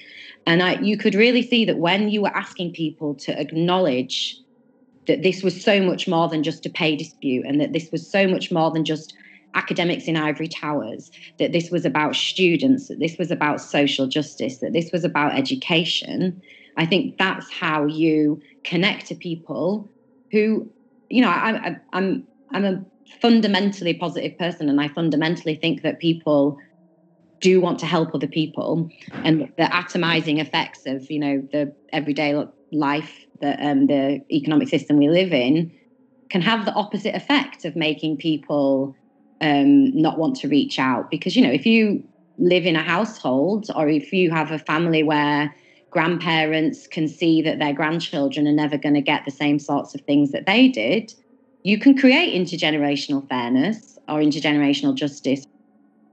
And 0.48 0.64
I, 0.64 0.82
you 0.82 0.98
could 0.98 1.14
really 1.14 1.44
see 1.44 1.66
that 1.66 1.78
when 1.78 2.10
you 2.10 2.24
were 2.24 2.36
asking 2.36 2.74
people 2.74 3.14
to 3.16 3.40
acknowledge 3.40 4.36
that 5.08 5.24
this 5.24 5.44
was 5.44 5.62
so 5.64 5.82
much 5.82 6.08
more 6.08 6.28
than 6.28 6.44
just 6.44 6.66
a 6.66 6.70
pay 6.70 6.96
dispute 6.96 7.46
and 7.46 7.60
that 7.60 7.74
this 7.74 7.90
was 7.92 8.10
so 8.10 8.28
much 8.28 8.52
more 8.52 8.72
than 8.72 8.86
just 8.86 9.14
academics 9.56 10.06
in 10.06 10.16
ivory 10.16 10.48
towers, 10.48 11.10
that 11.40 11.52
this 11.52 11.72
was 11.72 11.86
about 11.86 12.16
students, 12.16 12.88
that 12.88 13.00
this 13.00 13.18
was 13.18 13.32
about 13.32 13.60
social 13.62 14.08
justice, 14.08 14.60
that 14.60 14.74
this 14.74 14.92
was 14.92 15.04
about 15.04 15.36
education. 15.38 16.42
I 16.78 16.86
think 16.86 17.18
that's 17.18 17.52
how 17.52 17.86
you 17.86 18.40
connect 18.64 19.08
to 19.08 19.16
people 19.16 19.92
who, 20.32 20.70
you 21.10 21.22
know, 21.22 21.30
I, 21.30 21.70
I, 21.70 21.78
I'm 21.94 22.28
I'm 22.52 22.66
a 22.66 22.86
fundamentally 23.22 23.94
positive 23.94 24.38
person, 24.38 24.70
and 24.70 24.80
I 24.80 24.90
fundamentally 24.90 25.56
think 25.56 25.82
that 25.82 26.00
people 26.00 26.58
do 27.40 27.62
want 27.62 27.80
to 27.80 27.86
help 27.86 28.14
other 28.14 28.28
people, 28.28 28.90
and 29.12 29.52
the 29.58 29.64
atomizing 29.64 30.40
effects 30.40 30.82
of 30.86 31.10
you 31.10 31.20
know 31.20 31.48
the 31.52 31.74
everyday 31.92 32.36
life 32.72 33.26
that 33.42 33.60
um, 33.62 33.88
the 33.88 34.22
economic 34.32 34.68
system 34.68 34.98
we 34.98 35.10
live 35.10 35.32
in 35.32 35.72
can 36.30 36.42
have 36.42 36.66
the 36.66 36.74
opposite 36.74 37.16
effect 37.16 37.66
of 37.66 37.76
making 37.76 38.18
people 38.18 38.96
um, 39.42 39.96
not 40.00 40.18
want 40.18 40.36
to 40.38 40.48
reach 40.48 40.80
out. 40.80 41.10
Because, 41.10 41.36
you 41.36 41.42
know, 41.42 41.52
if 41.52 41.66
you 41.66 42.04
live 42.38 42.66
in 42.66 42.76
a 42.76 42.84
household 42.84 43.68
or 43.76 43.88
if 43.88 44.12
you 44.12 44.32
have 44.32 44.52
a 44.52 44.60
family 44.60 45.04
where 45.04 45.54
grandparents 45.90 46.88
can 46.88 47.08
see 47.08 47.42
that 47.42 47.60
their 47.60 47.74
grandchildren 47.74 48.48
are 48.48 48.54
never 48.54 48.78
going 48.78 48.96
to 48.96 49.02
get 49.02 49.24
the 49.26 49.32
same 49.32 49.58
sorts 49.58 49.96
of 49.96 50.02
things 50.02 50.32
that 50.32 50.46
they 50.46 50.68
did, 50.68 51.14
you 51.64 51.80
can 51.80 51.98
create 51.98 52.34
intergenerational 52.34 53.28
fairness 53.28 53.98
or 54.08 54.20
intergenerational 54.20 54.96
justice 54.96 55.44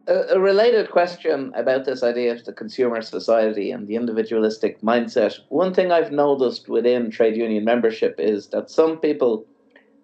a, 0.07 0.39
related 0.39 0.91
question 0.91 1.53
about 1.55 1.85
this 1.85 2.03
idea 2.03 2.33
of 2.33 2.45
the 2.45 2.53
consumer 2.53 3.01
society 3.03 3.71
and 3.71 3.87
the 3.89 3.97
individualistic 3.97 4.81
mindset. 4.81 5.39
One 5.49 5.73
thing 5.73 5.93
I've 5.93 6.13
noticed 6.13 6.69
within 6.69 7.11
trade 7.11 7.37
union 7.37 7.65
membership 7.65 8.17
is 8.19 8.49
that 8.49 8.71
some 8.71 8.99
people 8.99 9.47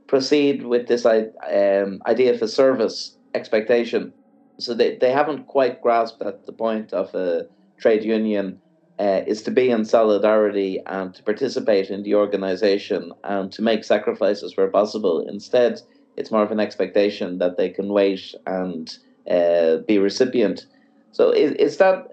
proceed 0.07 0.65
with 0.65 0.89
this 0.89 1.07
um, 1.07 2.03
idea 2.07 2.35
of 2.35 2.43
a 2.43 2.49
service 2.49 3.17
expectation. 3.35 4.13
So 4.59 4.75
they, 4.75 4.97
they 4.97 5.13
haven't 5.13 5.47
quite 5.47 5.83
grasped 5.83 6.23
at 6.23 6.47
the 6.47 6.53
point 6.53 6.93
of 6.93 7.15
a 7.15 7.47
trade 7.79 8.05
union 8.05 8.61
uh, 8.99 9.23
is 9.27 9.43
to 9.43 9.51
be 9.51 9.71
in 9.71 9.85
solidarity 9.85 10.83
and 10.87 11.15
to 11.15 11.23
participate 11.23 11.91
in 11.91 12.03
the 12.03 12.15
organization 12.15 13.13
and 13.25 13.51
to 13.53 13.63
make 13.63 13.83
sacrifices 13.85 14.57
where 14.57 14.69
possible. 14.69 15.27
Instead, 15.27 15.81
it's 16.17 16.31
more 16.31 16.43
of 16.43 16.51
an 16.51 16.61
expectation 16.61 17.39
that 17.39 17.57
they 17.57 17.71
can 17.71 17.89
wait 17.89 18.35
and 18.47 18.99
uh, 19.31 19.79
be 19.87 19.99
recipient. 19.99 20.67
So 21.13 21.31
is, 21.31 21.53
is 21.53 21.77
that 21.79 22.09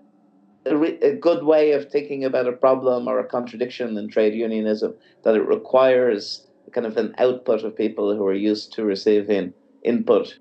a, 0.65 0.75
re- 0.75 1.00
a, 1.01 1.15
good 1.15 1.43
way 1.43 1.71
of 1.71 1.89
thinking 1.89 2.24
about 2.24 2.47
a 2.47 2.51
problem 2.51 3.07
or 3.07 3.19
a 3.19 3.27
contradiction 3.27 3.97
in 3.97 4.09
trade 4.09 4.33
unionism 4.33 4.93
that 5.24 5.36
it 5.36 5.47
requires 5.47 6.45
kind 6.71 6.86
of 6.86 6.97
an 6.97 7.15
output 7.17 7.63
of 7.63 7.75
people 7.75 8.15
who 8.15 8.25
are 8.25 8.33
used 8.33 8.74
to 8.74 8.83
receiving 8.83 9.53
input. 9.83 10.38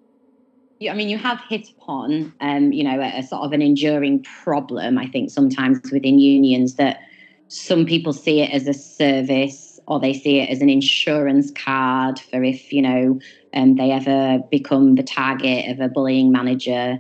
I 0.91 0.93
mean, 0.93 1.09
you 1.09 1.17
have 1.19 1.41
hit 1.49 1.69
upon, 1.79 2.35
um, 2.41 2.73
you 2.73 2.85
know, 2.85 3.01
a, 3.01 3.21
a 3.21 3.23
sort 3.23 3.43
of 3.43 3.53
an 3.53 3.63
enduring 3.63 4.25
problem. 4.25 4.99
I 4.99 5.07
think 5.07 5.31
sometimes 5.31 5.81
within 5.91 6.19
unions 6.19 6.75
that 6.75 7.01
some 7.49 7.87
people 7.87 8.13
see 8.13 8.41
it 8.41 8.51
as 8.51 8.67
a 8.67 8.75
service 8.75 9.79
or 9.87 10.01
they 10.01 10.13
see 10.13 10.41
it 10.41 10.51
as 10.51 10.61
an 10.61 10.69
insurance 10.69 11.51
card 11.53 12.19
for 12.19 12.43
if 12.43 12.73
you 12.73 12.83
know 12.83 13.19
um, 13.57 13.77
they 13.77 13.91
ever 13.91 14.39
become 14.51 14.95
the 14.95 15.03
target 15.03 15.71
of 15.71 15.81
a 15.81 15.89
bullying 15.89 16.31
manager 16.31 16.99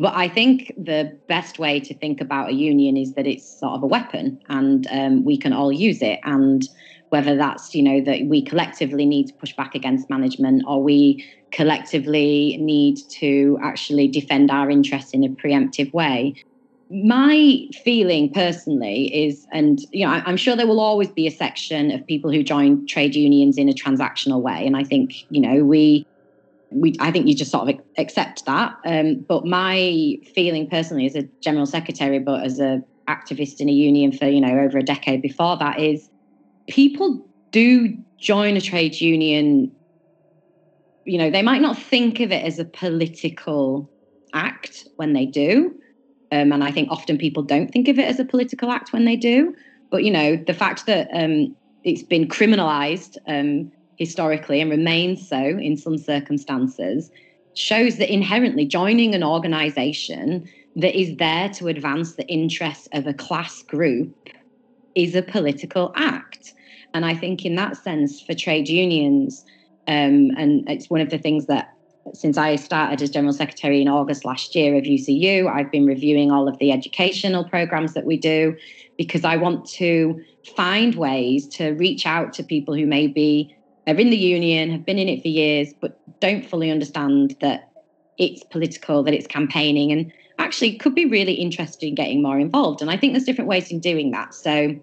but 0.00 0.14
I 0.14 0.28
think 0.28 0.72
the 0.76 1.18
best 1.28 1.58
way 1.58 1.80
to 1.80 1.94
think 1.94 2.20
about 2.20 2.50
a 2.50 2.54
union 2.54 2.96
is 2.96 3.14
that 3.14 3.26
it's 3.26 3.58
sort 3.58 3.72
of 3.72 3.82
a 3.82 3.86
weapon 3.86 4.38
and 4.48 4.86
um, 4.90 5.24
we 5.24 5.38
can 5.38 5.52
all 5.52 5.72
use 5.72 6.02
it. 6.02 6.20
And 6.24 6.62
whether 7.10 7.36
that's, 7.36 7.72
you 7.72 7.82
know, 7.82 8.00
that 8.02 8.26
we 8.26 8.44
collectively 8.44 9.06
need 9.06 9.28
to 9.28 9.34
push 9.40 9.54
back 9.56 9.74
against 9.74 10.10
management 10.10 10.64
or 10.66 10.82
we 10.82 11.24
collectively 11.52 12.58
need 12.60 12.98
to 13.20 13.58
actually 13.62 14.08
defend 14.08 14.50
our 14.50 14.68
interests 14.68 15.12
in 15.12 15.24
a 15.24 15.28
preemptive 15.28 15.92
way. 15.92 16.34
My 16.88 17.66
feeling 17.84 18.32
personally 18.32 19.12
is, 19.26 19.46
and 19.52 19.80
you 19.90 20.06
know, 20.06 20.12
I'm 20.12 20.36
sure 20.36 20.54
there 20.54 20.68
will 20.68 20.80
always 20.80 21.10
be 21.10 21.26
a 21.26 21.32
section 21.32 21.90
of 21.90 22.06
people 22.06 22.30
who 22.30 22.44
join 22.44 22.86
trade 22.86 23.16
unions 23.16 23.58
in 23.58 23.68
a 23.68 23.72
transactional 23.72 24.40
way. 24.40 24.64
And 24.66 24.76
I 24.76 24.84
think, 24.84 25.14
you 25.30 25.40
know, 25.40 25.64
we 25.64 26.06
we 26.70 26.94
I 27.00 27.10
think 27.10 27.26
you 27.26 27.34
just 27.34 27.50
sort 27.50 27.68
of 27.68 27.80
accept 27.98 28.44
that. 28.46 28.76
Um, 28.84 29.24
but 29.28 29.46
my 29.46 30.18
feeling 30.34 30.68
personally, 30.68 31.06
as 31.06 31.16
a 31.16 31.22
general 31.40 31.66
secretary, 31.66 32.18
but 32.18 32.44
as 32.44 32.60
a 32.60 32.82
activist 33.08 33.60
in 33.60 33.68
a 33.68 33.72
union 33.72 34.12
for 34.12 34.26
you 34.26 34.40
know 34.40 34.58
over 34.58 34.78
a 34.78 34.82
decade 34.82 35.22
before 35.22 35.56
that, 35.58 35.80
is 35.80 36.08
people 36.68 37.26
do 37.50 37.96
join 38.18 38.56
a 38.56 38.60
trade 38.60 39.00
union. 39.00 39.72
You 41.04 41.18
know, 41.18 41.30
they 41.30 41.42
might 41.42 41.62
not 41.62 41.78
think 41.78 42.20
of 42.20 42.32
it 42.32 42.44
as 42.44 42.58
a 42.58 42.64
political 42.64 43.88
act 44.34 44.88
when 44.96 45.12
they 45.12 45.24
do, 45.24 45.72
um, 46.32 46.52
and 46.52 46.64
I 46.64 46.70
think 46.70 46.90
often 46.90 47.18
people 47.18 47.42
don't 47.42 47.70
think 47.70 47.88
of 47.88 47.98
it 47.98 48.08
as 48.08 48.18
a 48.18 48.24
political 48.24 48.70
act 48.70 48.92
when 48.92 49.04
they 49.04 49.16
do. 49.16 49.54
But 49.90 50.04
you 50.04 50.10
know, 50.10 50.36
the 50.36 50.54
fact 50.54 50.86
that 50.86 51.08
um, 51.12 51.54
it's 51.84 52.02
been 52.02 52.28
criminalised 52.28 53.16
um, 53.26 53.70
historically 53.96 54.60
and 54.60 54.70
remains 54.70 55.28
so 55.28 55.38
in 55.38 55.76
some 55.76 55.98
circumstances 55.98 57.10
shows 57.54 57.96
that 57.96 58.12
inherently 58.12 58.66
joining 58.66 59.14
an 59.14 59.24
organization 59.24 60.46
that 60.76 60.98
is 60.98 61.16
there 61.16 61.48
to 61.48 61.68
advance 61.68 62.14
the 62.14 62.26
interests 62.26 62.88
of 62.92 63.06
a 63.06 63.14
class 63.14 63.62
group 63.62 64.14
is 64.94 65.14
a 65.14 65.22
political 65.22 65.92
act. 65.96 66.52
And 66.92 67.04
I 67.04 67.14
think, 67.14 67.44
in 67.44 67.54
that 67.56 67.76
sense, 67.76 68.20
for 68.20 68.34
trade 68.34 68.68
unions, 68.68 69.44
um, 69.88 70.30
and 70.36 70.68
it's 70.68 70.90
one 70.90 71.00
of 71.00 71.10
the 71.10 71.18
things 71.18 71.46
that 71.46 71.75
since 72.14 72.38
I 72.38 72.56
started 72.56 73.02
as 73.02 73.10
General 73.10 73.32
Secretary 73.32 73.80
in 73.80 73.88
August 73.88 74.24
last 74.24 74.54
year 74.54 74.76
of 74.76 74.84
UCU, 74.84 75.52
I've 75.52 75.70
been 75.70 75.86
reviewing 75.86 76.30
all 76.30 76.48
of 76.48 76.58
the 76.58 76.72
educational 76.72 77.44
programs 77.44 77.94
that 77.94 78.04
we 78.04 78.16
do 78.16 78.56
because 78.96 79.24
I 79.24 79.36
want 79.36 79.66
to 79.70 80.20
find 80.56 80.94
ways 80.94 81.46
to 81.48 81.70
reach 81.70 82.06
out 82.06 82.32
to 82.34 82.42
people 82.42 82.74
who 82.74 82.86
may 82.86 83.06
be 83.06 83.54
are 83.86 83.94
in 83.94 84.10
the 84.10 84.16
union, 84.16 84.70
have 84.70 84.84
been 84.84 84.98
in 84.98 85.08
it 85.08 85.22
for 85.22 85.28
years, 85.28 85.72
but 85.80 86.00
don't 86.20 86.44
fully 86.44 86.70
understand 86.70 87.36
that 87.40 87.70
it's 88.18 88.42
political, 88.44 89.02
that 89.04 89.14
it's 89.14 89.26
campaigning, 89.26 89.92
and 89.92 90.12
actually 90.38 90.76
could 90.76 90.94
be 90.94 91.06
really 91.06 91.34
interested 91.34 91.86
in 91.86 91.94
getting 91.94 92.22
more 92.22 92.38
involved. 92.38 92.82
And 92.82 92.90
I 92.90 92.96
think 92.96 93.12
there's 93.12 93.24
different 93.24 93.48
ways 93.48 93.70
in 93.70 93.78
doing 93.78 94.10
that. 94.10 94.34
So, 94.34 94.74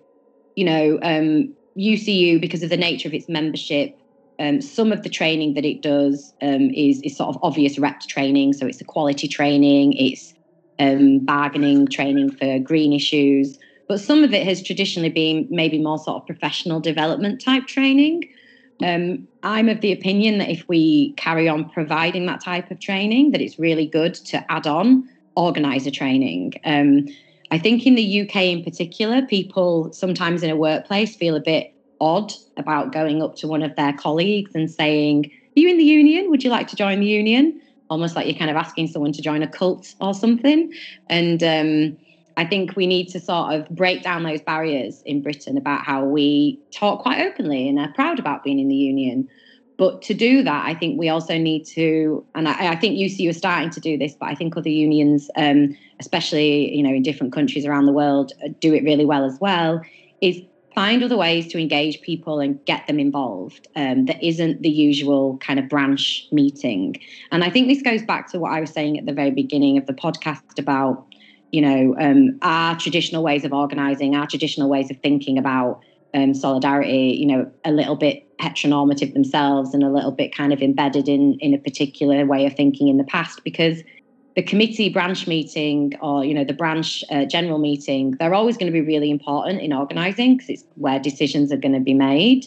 you 0.56 0.66
know, 0.66 1.00
um, 1.02 1.54
UCU, 1.78 2.40
because 2.40 2.64
of 2.64 2.70
the 2.70 2.78
nature 2.78 3.08
of 3.08 3.14
its 3.14 3.28
membership, 3.28 3.98
um, 4.40 4.62
some 4.62 4.92
of 4.92 5.04
the 5.04 5.10
training 5.10 5.54
that 5.54 5.66
it 5.66 5.82
does 5.82 6.34
um, 6.42 6.70
is, 6.72 7.02
is 7.02 7.16
sort 7.16 7.30
of 7.30 7.40
obvious 7.44 7.78
rep 7.78 8.02
training. 8.02 8.54
So 8.54 8.66
it's 8.66 8.82
a 8.82 8.86
quality 8.86 9.28
training, 9.28 9.94
it's 9.94 10.34
um, 10.80 11.20
bargaining 11.20 11.88
training 11.88 12.32
for 12.32 12.60
green 12.60 12.94
issues. 12.94 13.58
But 13.88 14.00
some 14.00 14.24
of 14.24 14.34
it 14.34 14.46
has 14.48 14.64
traditionally 14.64 15.10
been 15.10 15.48
maybe 15.50 15.80
more 15.80 16.00
sort 16.00 16.22
of 16.22 16.26
professional 16.26 16.80
development 16.80 17.44
type 17.44 17.68
training. 17.68 18.24
Um, 18.82 19.28
I'm 19.44 19.70
of 19.70 19.82
the 19.82 19.92
opinion 19.92 20.40
that 20.40 20.50
if 20.50 20.68
we 20.68 21.14
carry 21.14 21.48
on 21.48 21.70
providing 21.70 22.26
that 22.26 22.44
type 22.44 22.72
of 22.72 22.80
training, 22.80 23.32
that 23.32 23.42
it's 23.42 23.60
really 23.60 23.86
good 23.86 24.16
to 24.16 24.44
add 24.52 24.68
on 24.68 25.08
organizer 25.36 25.92
training. 25.92 26.54
Um, 26.66 27.06
I 27.52 27.60
think 27.60 27.86
in 27.86 27.96
the 27.96 28.22
UK 28.22 28.36
in 28.38 28.64
particular, 28.64 29.22
people 29.22 29.92
sometimes 29.94 30.44
in 30.44 30.50
a 30.50 30.56
workplace 30.56 31.16
feel 31.16 31.36
a 31.36 31.42
bit 31.42 31.73
odd 32.00 32.32
about 32.58 32.92
going 32.92 33.22
up 33.22 33.36
to 33.38 33.48
one 33.48 33.64
of 33.64 33.76
their 33.76 33.94
colleagues 33.94 34.52
and 34.56 34.70
saying, 34.70 35.26
Are 35.26 35.60
you 35.60 35.70
in 35.70 35.78
the 35.78 35.84
union? 35.84 36.30
Would 36.30 36.44
you 36.44 36.50
like 36.50 36.68
to 36.70 36.76
join 36.76 37.00
the 37.00 37.06
union? 37.06 37.60
Almost 37.90 38.16
like 38.16 38.26
you're 38.26 38.38
kind 38.38 38.52
of 38.52 38.58
asking 38.58 38.88
someone 38.88 39.12
to 39.14 39.22
join 39.22 39.44
a 39.44 39.48
cult 39.48 39.94
or 40.00 40.14
something. 40.14 40.72
And 41.10 41.44
um, 41.44 41.98
I 42.38 42.46
think 42.46 42.76
we 42.76 42.88
need 42.88 43.08
to 43.10 43.20
sort 43.20 43.54
of 43.54 43.70
break 43.70 44.02
down 44.04 44.24
those 44.24 44.42
barriers 44.42 45.02
in 45.06 45.22
Britain 45.22 45.58
about 45.58 45.84
how 45.84 46.04
we 46.04 46.60
talk 46.72 47.02
quite 47.02 47.22
openly 47.22 47.70
and 47.70 47.78
are 47.80 47.94
proud 47.94 48.20
about 48.20 48.44
being 48.44 48.60
in 48.60 48.68
the 48.68 48.76
union. 48.76 49.28
But 49.78 50.02
to 50.04 50.14
do 50.14 50.44
that, 50.44 50.66
I 50.66 50.76
think 50.76 51.00
we 51.00 51.10
also 51.10 51.38
need 51.38 51.66
to, 51.76 52.26
and 52.36 52.48
I, 52.48 52.74
I 52.74 52.76
think 52.76 53.00
is 53.00 53.38
starting 53.38 53.70
to 53.72 53.80
do 53.80 53.98
this, 53.98 54.16
but 54.20 54.30
I 54.30 54.36
think 54.36 54.56
other 54.56 54.70
unions, 54.70 55.30
um, 55.36 55.76
especially 56.00 56.76
you 56.76 56.84
know 56.84 56.92
in 56.92 57.02
different 57.02 57.34
countries 57.34 57.66
around 57.66 57.86
the 57.86 57.92
world, 57.92 58.34
uh, 58.44 58.50
do 58.60 58.74
it 58.74 58.84
really 58.84 59.06
well 59.06 59.26
as 59.26 59.38
well. 59.40 59.82
Is 60.22 60.42
find 60.76 61.04
other 61.04 61.18
ways 61.18 61.48
to 61.48 61.60
engage 61.60 62.02
people 62.02 62.40
and 62.40 62.64
get 62.66 62.88
them 62.88 63.00
involved 63.00 63.68
um, 63.76 64.06
that 64.06 64.24
isn't 64.24 64.62
the 64.62 64.70
usual 64.70 65.38
kind 65.38 65.60
of 65.60 65.70
branch 65.70 66.28
meeting. 66.32 66.96
And 67.32 67.44
I 67.44 67.50
think 67.50 67.68
this 67.68 67.82
goes 67.82 68.04
back 68.04 68.32
to 68.32 68.40
what 68.40 68.52
I 68.52 68.60
was 68.60 68.72
saying 68.72 68.98
at 68.98 69.06
the 69.06 69.14
very 69.14 69.32
beginning 69.32 69.78
of 69.78 69.86
the 69.86 69.94
podcast 69.94 70.58
about 70.58 71.06
you 71.54 71.62
know, 71.62 71.96
um, 72.00 72.40
our 72.42 72.76
traditional 72.80 73.22
ways 73.22 73.46
of 73.46 73.54
organizing, 73.54 74.16
our 74.16 74.26
traditional 74.26 74.70
ways 74.70 74.90
of 74.90 74.98
thinking 74.98 75.38
about 75.38 75.82
um, 76.16 76.34
solidarity, 76.34 77.16
you 77.20 77.28
know, 77.28 77.50
a 77.64 77.72
little 77.72 77.96
bit 77.96 78.28
heteronormative 78.40 79.14
themselves 79.14 79.72
and 79.72 79.84
a 79.84 79.90
little 79.90 80.12
bit 80.12 80.36
kind 80.36 80.52
of 80.52 80.64
embedded 80.64 81.08
in 81.08 81.38
in 81.40 81.54
a 81.54 81.60
particular 81.60 82.26
way 82.26 82.48
of 82.48 82.56
thinking 82.56 82.88
in 82.88 82.98
the 82.98 83.04
past 83.04 83.44
because 83.44 83.84
the 84.36 84.44
committee 84.44 84.90
branch 84.90 85.28
meeting 85.28 85.94
or 86.02 86.26
you 86.26 86.34
know 86.34 86.44
the 86.44 86.54
branch 86.54 87.04
uh, 87.12 87.26
general 87.26 87.60
meeting 87.60 88.12
they're 88.20 88.34
always 88.34 88.58
going 88.58 88.72
to 88.72 88.74
be 88.74 88.86
really 88.86 89.12
important 89.12 89.62
in 89.62 89.74
organizing 89.74 90.38
because 90.38 90.50
it's 90.50 90.64
where 90.76 91.00
decisions 91.00 91.52
are 91.52 91.58
going 91.58 91.74
to 91.74 91.80
be 91.80 91.94
made. 91.94 92.46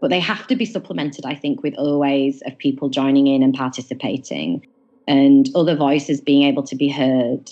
But 0.00 0.10
they 0.10 0.18
have 0.18 0.48
to 0.48 0.56
be 0.56 0.64
supplemented 0.64 1.24
i 1.24 1.34
think 1.34 1.62
with 1.62 1.74
other 1.74 1.96
ways 1.96 2.42
of 2.46 2.58
people 2.58 2.88
joining 2.88 3.28
in 3.28 3.42
and 3.42 3.54
participating 3.54 4.66
and 5.06 5.48
other 5.54 5.76
voices 5.76 6.20
being 6.20 6.42
able 6.42 6.62
to 6.64 6.76
be 6.76 6.88
heard. 6.88 7.48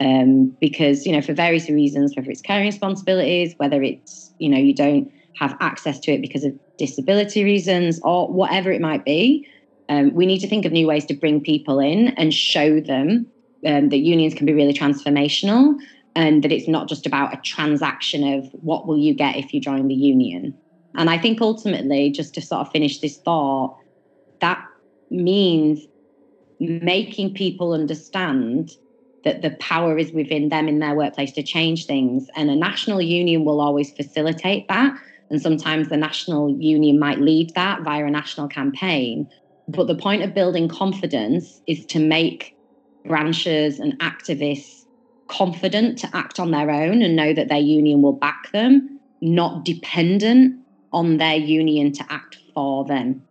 Um, 0.00 0.54
because 0.60 1.06
you 1.06 1.12
know 1.12 1.22
for 1.22 1.34
various 1.34 1.70
reasons 1.70 2.14
whether 2.16 2.28
it's 2.28 2.42
caring 2.42 2.66
responsibilities 2.66 3.54
whether 3.58 3.80
it's 3.80 4.34
you 4.38 4.48
know 4.48 4.58
you 4.58 4.74
don't 4.74 5.08
have 5.38 5.56
access 5.60 6.00
to 6.00 6.12
it 6.12 6.20
because 6.20 6.44
of 6.44 6.52
disability 6.78 7.44
reasons 7.44 8.00
or 8.02 8.28
whatever 8.28 8.72
it 8.72 8.80
might 8.80 9.04
be 9.04 9.46
um, 9.88 10.14
we 10.14 10.26
need 10.26 10.38
to 10.40 10.48
think 10.48 10.64
of 10.64 10.72
new 10.72 10.86
ways 10.86 11.04
to 11.06 11.14
bring 11.14 11.40
people 11.40 11.78
in 11.78 12.08
and 12.08 12.32
show 12.32 12.80
them 12.80 13.30
um, 13.66 13.88
that 13.90 13.98
unions 13.98 14.34
can 14.34 14.46
be 14.46 14.52
really 14.52 14.72
transformational 14.72 15.76
and 16.16 16.42
that 16.42 16.52
it's 16.52 16.68
not 16.68 16.88
just 16.88 17.06
about 17.06 17.34
a 17.34 17.40
transaction 17.44 18.34
of 18.34 18.48
what 18.52 18.86
will 18.86 18.98
you 18.98 19.14
get 19.14 19.36
if 19.36 19.52
you 19.52 19.60
join 19.60 19.88
the 19.88 19.94
union 19.94 20.58
and 20.96 21.10
i 21.10 21.18
think 21.18 21.40
ultimately 21.40 22.10
just 22.10 22.34
to 22.34 22.40
sort 22.40 22.66
of 22.66 22.72
finish 22.72 23.00
this 23.00 23.18
thought 23.18 23.76
that 24.40 24.62
means 25.10 25.80
making 26.60 27.34
people 27.34 27.72
understand 27.72 28.70
that 29.24 29.42
the 29.42 29.50
power 29.52 29.98
is 29.98 30.12
within 30.12 30.50
them 30.50 30.68
in 30.68 30.78
their 30.78 30.94
workplace 30.94 31.32
to 31.32 31.42
change 31.42 31.86
things. 31.86 32.26
And 32.36 32.50
a 32.50 32.56
national 32.56 33.00
union 33.00 33.44
will 33.44 33.60
always 33.60 33.90
facilitate 33.92 34.68
that. 34.68 34.94
And 35.30 35.40
sometimes 35.40 35.88
the 35.88 35.96
national 35.96 36.50
union 36.58 36.98
might 36.98 37.20
lead 37.20 37.50
that 37.54 37.82
via 37.82 38.04
a 38.04 38.10
national 38.10 38.48
campaign. 38.48 39.28
But 39.68 39.86
the 39.86 39.94
point 39.94 40.22
of 40.22 40.34
building 40.34 40.68
confidence 40.68 41.60
is 41.66 41.86
to 41.86 41.98
make 41.98 42.54
branches 43.04 43.80
and 43.80 43.98
activists 44.00 44.84
confident 45.28 45.98
to 45.98 46.10
act 46.14 46.38
on 46.38 46.50
their 46.50 46.70
own 46.70 47.02
and 47.02 47.16
know 47.16 47.32
that 47.32 47.48
their 47.48 47.58
union 47.58 48.02
will 48.02 48.12
back 48.12 48.52
them, 48.52 49.00
not 49.22 49.64
dependent 49.64 50.60
on 50.92 51.16
their 51.16 51.36
union 51.36 51.92
to 51.92 52.04
act 52.10 52.38
for 52.54 52.84
them. 52.84 53.22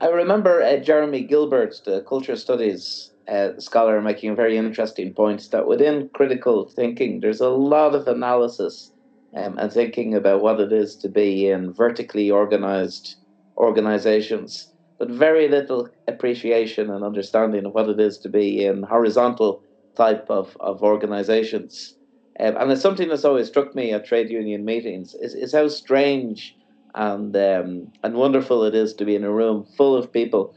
I 0.00 0.08
remember 0.08 0.62
uh, 0.62 0.76
Jeremy 0.76 1.24
Gilbert, 1.24 1.74
the 1.84 2.02
culture 2.02 2.36
studies 2.36 3.10
uh, 3.26 3.58
scholar 3.58 4.00
making 4.00 4.30
a 4.30 4.34
very 4.34 4.56
interesting 4.56 5.12
point 5.12 5.50
that 5.50 5.66
within 5.66 6.08
critical 6.14 6.70
thinking, 6.74 7.20
there's 7.20 7.40
a 7.40 7.48
lot 7.48 7.94
of 7.94 8.06
analysis 8.06 8.92
um, 9.36 9.58
and 9.58 9.72
thinking 9.72 10.14
about 10.14 10.40
what 10.40 10.60
it 10.60 10.72
is 10.72 10.96
to 10.96 11.08
be 11.08 11.48
in 11.48 11.72
vertically 11.72 12.30
organized 12.30 13.16
organizations, 13.56 14.72
but 14.98 15.10
very 15.10 15.48
little 15.48 15.88
appreciation 16.06 16.90
and 16.90 17.04
understanding 17.04 17.64
of 17.66 17.72
what 17.72 17.88
it 17.88 18.00
is 18.00 18.18
to 18.18 18.28
be 18.28 18.64
in 18.64 18.82
horizontal 18.82 19.60
type 19.96 20.26
of, 20.28 20.56
of 20.60 20.82
organizations. 20.82 21.94
Um, 22.40 22.56
and 22.56 22.70
it's 22.70 22.82
something 22.82 23.08
that's 23.08 23.24
always 23.24 23.48
struck 23.48 23.74
me 23.74 23.92
at 23.92 24.06
trade 24.06 24.30
union 24.30 24.64
meetings 24.64 25.14
is, 25.20 25.34
is 25.34 25.52
how 25.52 25.68
strange 25.68 26.54
and 26.94 27.36
um, 27.36 27.92
and 28.02 28.14
wonderful 28.14 28.64
it 28.64 28.74
is 28.74 28.94
to 28.94 29.04
be 29.04 29.14
in 29.14 29.24
a 29.24 29.32
room 29.32 29.64
full 29.76 29.96
of 29.96 30.12
people 30.12 30.52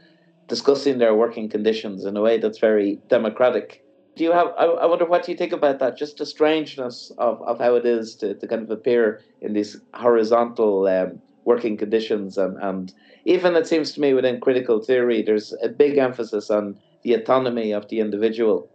discussing 0.48 0.98
their 0.98 1.14
working 1.14 1.48
conditions 1.48 2.04
in 2.04 2.16
a 2.16 2.20
way 2.20 2.38
that's 2.38 2.58
very 2.58 3.00
democratic. 3.08 3.78
Do 4.16 4.24
you 4.24 4.32
have? 4.32 4.48
I, 4.58 4.64
I 4.64 4.86
wonder 4.86 5.06
what 5.06 5.28
you 5.28 5.34
think 5.36 5.52
about 5.52 5.78
that. 5.80 5.98
Just 5.98 6.18
the 6.18 6.26
strangeness 6.26 7.10
of, 7.18 7.40
of 7.46 7.58
how 7.58 7.74
it 7.76 7.86
is 7.86 8.16
to, 8.16 8.34
to 8.36 8.46
kind 8.46 8.62
of 8.62 8.70
appear 8.70 9.20
in 9.40 9.52
these 9.54 9.76
horizontal 9.94 10.86
um, 10.86 11.20
working 11.44 11.76
conditions, 11.76 12.38
and 12.38 12.56
and 12.62 12.92
even 13.24 13.56
it 13.56 13.66
seems 13.66 13.92
to 13.92 14.00
me 14.00 14.14
within 14.14 14.40
critical 14.40 14.80
theory, 14.80 15.22
there's 15.22 15.52
a 15.62 15.68
big 15.68 15.98
emphasis 15.98 16.50
on 16.50 16.78
the 17.02 17.14
autonomy 17.14 17.72
of 17.72 17.88
the 17.88 18.00
individual. 18.00 18.68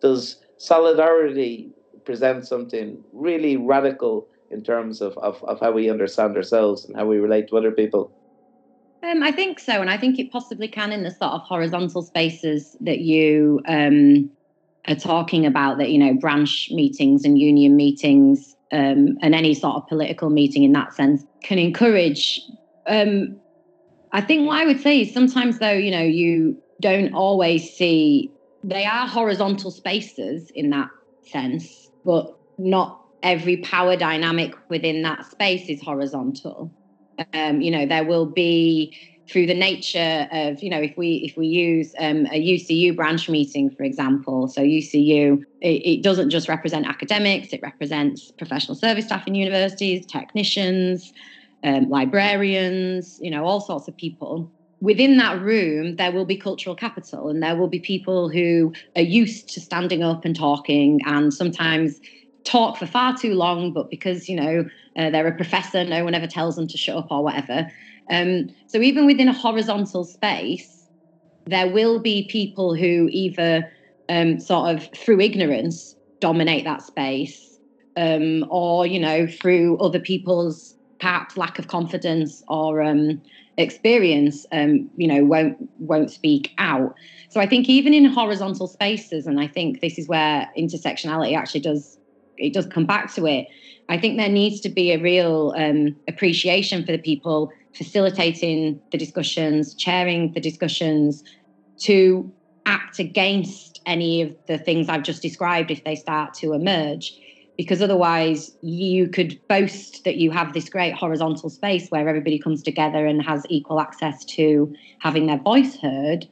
Does 0.00 0.40
solidarity 0.56 1.70
present 2.04 2.46
something 2.46 3.02
really 3.12 3.56
radical 3.56 4.28
in 4.50 4.62
terms 4.62 5.00
of, 5.00 5.16
of, 5.18 5.42
of 5.44 5.60
how 5.60 5.70
we 5.70 5.90
understand 5.90 6.36
ourselves 6.36 6.84
and 6.84 6.96
how 6.96 7.06
we 7.06 7.18
relate 7.18 7.48
to 7.48 7.56
other 7.56 7.70
people? 7.70 8.10
Um, 9.02 9.22
I 9.22 9.30
think 9.30 9.60
so, 9.60 9.80
and 9.80 9.90
I 9.90 9.96
think 9.96 10.18
it 10.18 10.32
possibly 10.32 10.66
can 10.66 10.90
in 10.90 11.04
the 11.04 11.10
sort 11.10 11.32
of 11.32 11.42
horizontal 11.42 12.02
spaces 12.02 12.76
that 12.80 12.98
you 12.98 13.60
um, 13.68 14.28
are 14.88 14.96
talking 14.96 15.46
about. 15.46 15.78
That 15.78 15.90
you 15.90 15.98
know, 15.98 16.14
branch 16.14 16.68
meetings 16.72 17.24
and 17.24 17.38
union 17.38 17.76
meetings, 17.76 18.56
um, 18.72 19.16
and 19.22 19.36
any 19.36 19.54
sort 19.54 19.76
of 19.76 19.86
political 19.86 20.30
meeting 20.30 20.64
in 20.64 20.72
that 20.72 20.94
sense 20.94 21.24
can 21.42 21.58
encourage. 21.58 22.40
Um, 22.86 23.40
I 24.12 24.20
think 24.20 24.46
what 24.46 24.60
I 24.60 24.66
would 24.66 24.80
say 24.80 25.02
is 25.02 25.12
sometimes, 25.12 25.58
though, 25.58 25.72
you 25.72 25.90
know, 25.90 26.02
you 26.02 26.56
don't 26.80 27.14
always 27.14 27.74
see 27.74 28.30
they 28.64 28.84
are 28.84 29.06
horizontal 29.06 29.70
spaces 29.70 30.50
in 30.54 30.70
that 30.70 30.88
sense, 31.22 31.90
but 32.04 32.34
not 32.58 33.00
every 33.22 33.58
power 33.58 33.96
dynamic 33.96 34.54
within 34.68 35.02
that 35.02 35.24
space 35.26 35.68
is 35.68 35.82
horizontal. 35.82 36.72
Um, 37.32 37.60
you 37.60 37.70
know, 37.70 37.86
there 37.86 38.04
will 38.04 38.26
be 38.26 38.96
through 39.30 39.46
the 39.46 39.54
nature 39.54 40.26
of, 40.32 40.62
you 40.62 40.70
know, 40.70 40.80
if 40.80 40.96
we 40.96 41.22
if 41.28 41.36
we 41.36 41.46
use 41.46 41.92
um, 41.98 42.26
a 42.26 42.40
UCU 42.40 42.96
branch 42.96 43.28
meeting, 43.28 43.70
for 43.70 43.82
example, 43.82 44.48
so 44.48 44.62
UCU, 44.62 45.42
it, 45.60 45.82
it 45.84 46.02
doesn't 46.02 46.30
just 46.30 46.48
represent 46.48 46.86
academics; 46.86 47.52
it 47.52 47.60
represents 47.62 48.30
professional 48.38 48.74
service 48.74 49.06
staff 49.06 49.26
in 49.26 49.34
universities, 49.34 50.06
technicians, 50.06 51.12
um, 51.62 51.88
librarians, 51.88 53.18
you 53.20 53.30
know, 53.30 53.44
all 53.44 53.60
sorts 53.60 53.88
of 53.88 53.96
people 53.96 54.50
within 54.80 55.16
that 55.16 55.40
room, 55.40 55.96
there 55.96 56.12
will 56.12 56.24
be 56.24 56.36
cultural 56.36 56.76
capital 56.76 57.28
and 57.28 57.42
there 57.42 57.56
will 57.56 57.68
be 57.68 57.80
people 57.80 58.28
who 58.28 58.72
are 58.96 59.02
used 59.02 59.48
to 59.52 59.60
standing 59.60 60.02
up 60.02 60.24
and 60.24 60.36
talking 60.36 61.00
and 61.04 61.34
sometimes 61.34 61.98
talk 62.44 62.76
for 62.76 62.86
far 62.86 63.16
too 63.16 63.34
long, 63.34 63.72
but 63.72 63.90
because, 63.90 64.28
you 64.28 64.36
know, 64.36 64.64
uh, 64.96 65.10
they're 65.10 65.26
a 65.26 65.36
professor, 65.36 65.84
no 65.84 66.04
one 66.04 66.14
ever 66.14 66.26
tells 66.26 66.56
them 66.56 66.68
to 66.68 66.78
shut 66.78 66.96
up 66.96 67.08
or 67.10 67.22
whatever. 67.22 67.66
Um, 68.10 68.48
so 68.66 68.80
even 68.80 69.06
within 69.06 69.28
a 69.28 69.32
horizontal 69.32 70.04
space, 70.04 70.88
there 71.46 71.70
will 71.70 72.00
be 72.00 72.28
people 72.30 72.74
who 72.74 73.08
either 73.10 73.70
um, 74.08 74.38
sort 74.40 74.74
of 74.74 74.88
through 74.96 75.20
ignorance 75.20 75.96
dominate 76.20 76.64
that 76.64 76.82
space 76.82 77.58
um, 77.96 78.44
or, 78.50 78.86
you 78.86 79.00
know, 79.00 79.26
through 79.26 79.78
other 79.78 80.00
people's 80.00 80.74
perhaps 81.00 81.36
lack 81.36 81.58
of 81.58 81.68
confidence 81.68 82.42
or 82.48 82.82
um, 82.82 83.22
experience, 83.56 84.44
um, 84.52 84.90
you 84.96 85.06
know, 85.06 85.24
won't 85.24 85.56
won't 85.78 86.10
speak 86.10 86.52
out. 86.58 86.94
So 87.30 87.40
I 87.40 87.46
think 87.46 87.68
even 87.68 87.94
in 87.94 88.04
horizontal 88.04 88.66
spaces, 88.66 89.26
and 89.26 89.40
I 89.40 89.46
think 89.46 89.80
this 89.80 89.98
is 89.98 90.08
where 90.08 90.48
intersectionality 90.58 91.36
actually 91.36 91.60
does 91.60 91.98
it 92.36 92.52
does 92.52 92.66
come 92.66 92.86
back 92.86 93.12
to 93.14 93.26
it. 93.26 93.46
I 93.88 93.98
think 93.98 94.16
there 94.16 94.28
needs 94.28 94.60
to 94.60 94.68
be 94.68 94.92
a 94.92 95.00
real 95.00 95.54
um, 95.56 95.96
appreciation 96.08 96.84
for 96.84 96.92
the 96.92 96.98
people 96.98 97.50
facilitating 97.78 98.80
the 98.92 98.98
discussions, 98.98 99.74
chairing 99.74 100.32
the 100.32 100.40
discussions, 100.40 101.24
to 101.78 102.30
act 102.66 102.98
against 102.98 103.80
any 103.86 104.20
of 104.20 104.36
the 104.46 104.58
things 104.58 104.88
I've 104.88 105.04
just 105.04 105.22
described 105.22 105.70
if 105.70 105.84
they 105.84 105.94
start 105.94 106.34
to 106.34 106.52
emerge. 106.52 107.16
Because 107.56 107.80
otherwise 107.80 108.56
you 108.60 109.08
could 109.08 109.40
boast 109.48 110.04
that 110.04 110.16
you 110.16 110.30
have 110.30 110.52
this 110.52 110.68
great 110.68 110.94
horizontal 110.94 111.48
space 111.48 111.88
where 111.88 112.08
everybody 112.08 112.38
comes 112.38 112.62
together 112.62 113.06
and 113.06 113.22
has 113.22 113.46
equal 113.48 113.80
access 113.80 114.24
to 114.26 114.74
having 115.00 115.26
their 115.26 115.38
voice 115.38 115.76
heard 115.76 116.28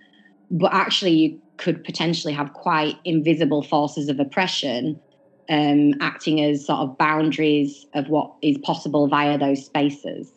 but 0.50 0.72
actually 0.72 1.12
you 1.12 1.40
could 1.56 1.82
potentially 1.84 2.32
have 2.32 2.52
quite 2.52 2.96
invisible 3.04 3.62
forces 3.62 4.08
of 4.08 4.20
oppression 4.20 5.00
um, 5.48 5.94
acting 6.00 6.40
as 6.40 6.66
sort 6.66 6.80
of 6.80 6.98
boundaries 6.98 7.86
of 7.94 8.08
what 8.08 8.32
is 8.42 8.58
possible 8.58 9.06
via 9.08 9.38
those 9.38 9.64
spaces 9.64 10.32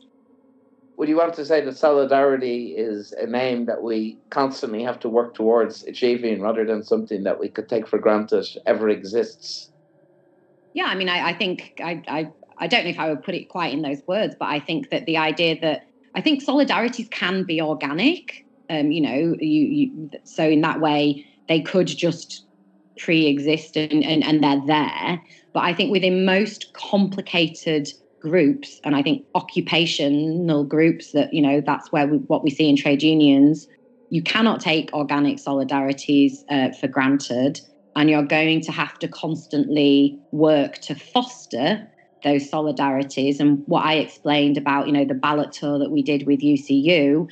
would 0.99 1.09
you 1.09 1.17
want 1.17 1.33
to 1.33 1.45
say 1.45 1.61
that 1.61 1.77
solidarity 1.77 2.75
is 2.77 3.13
a 3.13 3.25
name 3.25 3.65
that 3.65 3.81
we 3.81 4.17
constantly 4.29 4.83
have 4.83 4.99
to 4.99 5.09
work 5.09 5.33
towards 5.33 5.83
achieving 5.85 6.41
rather 6.41 6.65
than 6.65 6.83
something 6.83 7.23
that 7.23 7.39
we 7.39 7.49
could 7.49 7.67
take 7.67 7.87
for 7.87 7.97
granted 7.97 8.45
ever 8.67 8.89
exists 8.89 9.71
yeah, 10.73 10.85
I 10.85 10.95
mean, 10.95 11.09
I, 11.09 11.29
I 11.29 11.33
think 11.33 11.73
I, 11.83 12.03
I 12.07 12.31
I 12.57 12.67
don't 12.67 12.83
know 12.83 12.89
if 12.89 12.99
I 12.99 13.09
would 13.09 13.23
put 13.23 13.35
it 13.35 13.49
quite 13.49 13.73
in 13.73 13.81
those 13.81 14.01
words, 14.07 14.35
but 14.37 14.49
I 14.49 14.59
think 14.59 14.89
that 14.89 15.05
the 15.05 15.17
idea 15.17 15.59
that 15.61 15.87
I 16.15 16.21
think 16.21 16.43
solidarities 16.43 17.09
can 17.09 17.43
be 17.43 17.61
organic. 17.61 18.45
Um, 18.69 18.91
you 18.91 19.01
know, 19.01 19.35
you, 19.39 19.65
you 19.65 20.09
so 20.23 20.43
in 20.43 20.61
that 20.61 20.79
way 20.79 21.25
they 21.47 21.61
could 21.61 21.87
just 21.87 22.45
pre-exist 22.99 23.75
and, 23.75 24.03
and, 24.03 24.23
and 24.23 24.43
they're 24.43 24.61
there. 24.67 25.21
But 25.53 25.61
I 25.61 25.73
think 25.73 25.91
within 25.91 26.25
most 26.25 26.71
complicated 26.73 27.89
groups, 28.21 28.79
and 28.83 28.95
I 28.95 29.01
think 29.01 29.25
occupational 29.35 30.63
groups 30.63 31.11
that, 31.11 31.33
you 31.33 31.41
know, 31.41 31.61
that's 31.65 31.91
where 31.91 32.07
we, 32.07 32.17
what 32.17 32.43
we 32.43 32.49
see 32.49 32.69
in 32.69 32.75
trade 32.75 33.03
unions, 33.03 33.67
you 34.09 34.21
cannot 34.23 34.59
take 34.59 34.91
organic 34.93 35.37
solidarities 35.37 36.33
uh, 36.49 36.71
for 36.79 36.87
granted. 36.87 37.59
And 37.95 38.09
you're 38.09 38.23
going 38.23 38.61
to 38.61 38.71
have 38.71 38.97
to 38.99 39.07
constantly 39.07 40.19
work 40.31 40.79
to 40.81 40.95
foster 40.95 41.87
those 42.23 42.49
solidarities. 42.49 43.39
And 43.39 43.63
what 43.65 43.85
i 43.85 43.95
explained 43.95 44.57
about 44.57 44.87
you 44.87 44.93
know 44.93 45.05
the 45.05 45.13
ballot 45.13 45.51
tour 45.51 45.79
that 45.79 45.91
we 45.91 46.01
did 46.01 46.27
with 46.27 46.41
ucu 46.41 47.27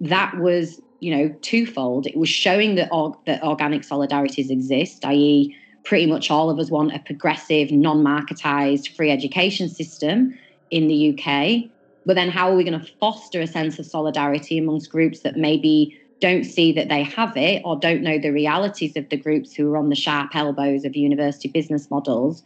that 0.00 0.38
was 0.38 0.80
you 1.00 1.14
know 1.14 1.34
twofold. 1.42 2.06
It 2.06 2.16
was 2.16 2.28
showing 2.28 2.74
that, 2.76 2.90
that 3.26 3.42
organic 3.42 3.82
solidarities 3.82 4.50
exist 4.50 5.04
i.e 5.04 5.54
pretty 5.90 6.06
much 6.06 6.30
all 6.30 6.50
of 6.50 6.58
us 6.60 6.70
want 6.70 6.94
a 6.94 7.00
progressive 7.00 7.72
non-marketized 7.72 8.94
free 8.94 9.10
education 9.10 9.68
system 9.68 10.38
in 10.70 10.86
the 10.86 11.10
uk 11.10 11.70
but 12.06 12.14
then 12.14 12.30
how 12.30 12.50
are 12.50 12.54
we 12.56 12.62
going 12.62 12.78
to 12.78 12.92
foster 13.00 13.40
a 13.40 13.46
sense 13.46 13.76
of 13.78 13.84
solidarity 13.84 14.56
amongst 14.56 14.88
groups 14.88 15.20
that 15.20 15.36
maybe 15.36 15.98
don't 16.20 16.44
see 16.44 16.72
that 16.72 16.88
they 16.88 17.02
have 17.02 17.36
it 17.36 17.60
or 17.64 17.76
don't 17.76 18.02
know 18.02 18.18
the 18.18 18.30
realities 18.30 18.96
of 18.96 19.08
the 19.08 19.16
groups 19.16 19.52
who 19.52 19.68
are 19.72 19.76
on 19.76 19.88
the 19.88 19.96
sharp 19.96 20.34
elbows 20.34 20.84
of 20.84 20.94
university 20.94 21.48
business 21.48 21.90
models. 21.90 22.42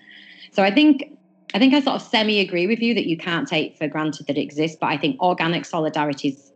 So 0.52 0.62
I 0.62 0.70
think 0.70 1.04
I 1.52 1.59
think 1.59 1.74
I 1.74 1.80
sort 1.80 1.96
of 1.96 2.02
semi 2.02 2.40
agree 2.40 2.66
with 2.66 2.80
you 2.80 2.94
that 2.94 3.07
you 3.07 3.16
can't 3.16 3.46
take 3.46 3.76
for 3.76 3.87
granted 3.87 4.26
that 4.26 4.38
it 4.38 4.40
exists, 4.40 4.76
but 4.80 4.87
I 4.87 4.96
think 4.96 5.20
organic 5.20 5.64
solidarities 5.64 6.50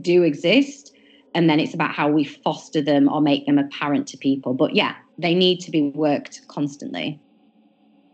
do 0.00 0.22
exist. 0.22 0.94
And 1.34 1.48
then 1.48 1.60
it's 1.60 1.72
about 1.72 1.92
how 1.92 2.08
we 2.08 2.24
foster 2.24 2.82
them 2.82 3.08
or 3.08 3.22
make 3.22 3.46
them 3.46 3.58
apparent 3.58 4.06
to 4.08 4.18
people. 4.18 4.52
But 4.52 4.74
yeah, 4.74 4.94
they 5.22 5.34
need 5.34 5.60
to 5.60 5.70
be 5.70 5.90
worked 5.90 6.46
constantly. 6.48 7.20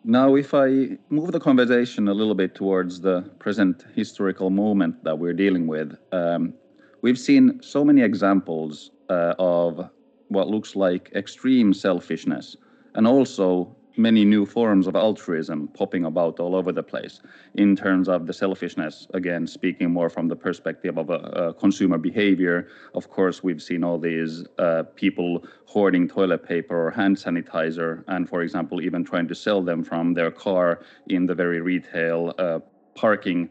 Now, 0.05 0.37
if 0.37 0.55
I 0.55 0.99
move 1.11 1.33
the 1.33 1.41
conversation 1.41 2.09
a 2.09 2.15
little 2.15 2.35
bit 2.35 2.55
towards 2.55 3.01
the 3.01 3.23
present 3.39 3.85
historical 3.95 4.49
moment 4.51 5.03
that 5.05 5.19
we're 5.19 5.35
dealing 5.35 5.67
with, 5.67 5.97
um, 6.13 6.55
We've 7.01 7.19
seen 7.19 7.61
so 7.63 7.85
many 7.85 8.03
examples 8.03 8.91
uh, 9.09 9.35
of 9.39 9.89
what 10.29 10.49
looks 10.49 10.75
like 10.75 11.11
extreme 11.15 11.73
selfishness 11.73 12.57
and 12.95 13.07
also 13.07 13.77
many 13.99 14.25
new 14.25 14.47
forms 14.47 14.87
of 14.87 14.95
altruism 14.95 15.69
popping 15.69 16.05
about 16.05 16.39
all 16.39 16.55
over 16.55 16.73
the 16.73 16.83
place 16.83 17.21
in 17.55 17.75
terms 17.75 18.09
of 18.09 18.27
the 18.27 18.33
selfishness 18.33 19.09
again 19.15 19.47
speaking 19.47 19.91
more 19.91 20.09
from 20.09 20.29
the 20.29 20.37
perspective 20.37 20.97
of 20.97 21.11
a, 21.11 21.53
consumer 21.59 21.99
behavior 21.99 22.69
of 22.95 23.11
course 23.11 23.43
we've 23.43 23.63
seen 23.63 23.83
all 23.83 23.99
these 23.99 24.45
uh, 24.59 24.85
people 24.95 25.45
hoarding 25.67 26.07
toilet 26.09 26.47
paper 26.47 26.87
or 26.87 26.91
hand 26.91 27.17
sanitizer 27.17 28.05
and 28.07 28.29
for 28.29 28.43
example 28.43 28.81
even 28.81 29.05
trying 29.05 29.27
to 29.27 29.35
sell 29.35 29.61
them 29.61 29.83
from 29.83 30.15
their 30.15 30.31
car 30.31 30.81
in 31.09 31.27
the 31.27 31.35
very 31.35 31.61
retail 31.61 32.33
uh, 32.39 32.61
parking 32.95 33.51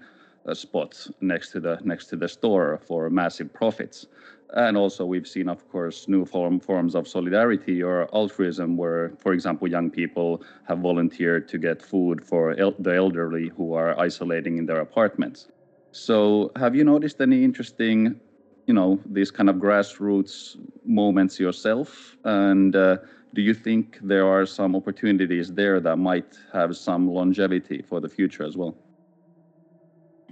spots 0.54 1.12
next 1.22 1.52
to 1.52 1.60
the 1.60 1.80
next 1.84 2.08
to 2.08 2.16
the 2.16 2.28
store 2.28 2.80
for 2.88 3.10
massive 3.10 3.54
profits. 3.54 4.08
And 4.56 4.78
also, 4.78 5.06
we've 5.06 5.28
seen, 5.28 5.50
of 5.50 5.68
course, 5.68 6.08
new 6.08 6.26
form, 6.26 6.60
forms 6.62 6.96
of 6.96 7.08
solidarity 7.08 7.84
or 7.84 8.08
altruism, 8.16 8.78
where, 8.78 9.12
for 9.20 9.34
example, 9.34 9.68
young 9.68 9.92
people 9.92 10.42
have 10.64 10.80
volunteered 10.80 11.50
to 11.50 11.58
get 11.58 11.82
food 11.82 12.24
for 12.26 12.58
el- 12.58 12.76
the 12.80 12.96
elderly 12.96 13.50
who 13.50 13.74
are 13.74 14.00
isolating 14.00 14.58
in 14.58 14.66
their 14.66 14.80
apartments. 14.80 15.48
So, 15.92 16.52
have 16.56 16.76
you 16.76 16.86
noticed 16.86 17.20
any 17.20 17.44
interesting 17.44 18.22
you 18.68 18.74
know 18.74 19.00
these 19.06 19.32
kind 19.32 19.50
of 19.50 19.56
grassroots 19.56 20.56
moments 20.86 21.40
yourself 21.40 22.18
and 22.26 22.76
uh, 22.76 22.98
do 23.34 23.42
you 23.42 23.54
think 23.54 23.98
there 24.02 24.28
are 24.28 24.46
some 24.46 24.76
opportunities 24.76 25.54
there 25.54 25.80
that 25.80 25.96
might 25.98 26.38
have 26.52 26.76
some 26.76 27.08
longevity 27.10 27.82
for 27.82 28.00
the 28.02 28.10
future 28.10 28.44
as 28.44 28.58
well 28.58 28.78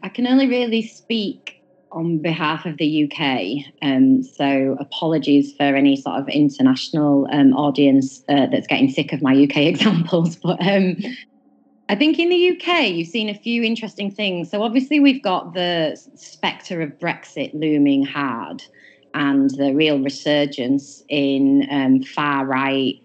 i 0.04 0.10
can 0.10 0.28
only 0.28 0.47
really 0.47 0.82
speak 0.82 1.54
on 1.95 2.21
behalf 2.21 2.65
of 2.65 2.77
the 2.77 3.05
uk 3.05 3.65
um, 3.81 4.21
so 4.21 4.75
apologies 4.79 5.53
for 5.55 5.63
any 5.63 5.95
sort 5.95 6.19
of 6.19 6.27
international 6.29 7.27
um, 7.31 7.53
audience 7.53 8.23
uh, 8.29 8.45
that's 8.51 8.67
getting 8.67 8.89
sick 8.89 9.13
of 9.13 9.21
my 9.21 9.34
uk 9.43 9.58
examples 9.58 10.36
but 10.36 10.62
um, 10.67 10.97
I 11.88 11.95
think 11.95 12.17
in 12.17 12.29
the 12.29 12.49
UK, 12.49 12.89
you've 12.89 13.10
seen 13.10 13.29
a 13.29 13.36
few 13.36 13.62
interesting 13.62 14.10
things. 14.10 14.49
So, 14.49 14.63
obviously, 14.63 14.99
we've 14.99 15.21
got 15.21 15.53
the 15.53 15.95
spectre 16.15 16.81
of 16.81 16.97
Brexit 16.97 17.53
looming 17.53 18.03
hard 18.03 18.63
and 19.13 19.49
the 19.51 19.73
real 19.73 19.99
resurgence 19.99 21.01
in 21.10 21.67
um, 21.71 22.01
far 22.01 22.45
right 22.45 22.95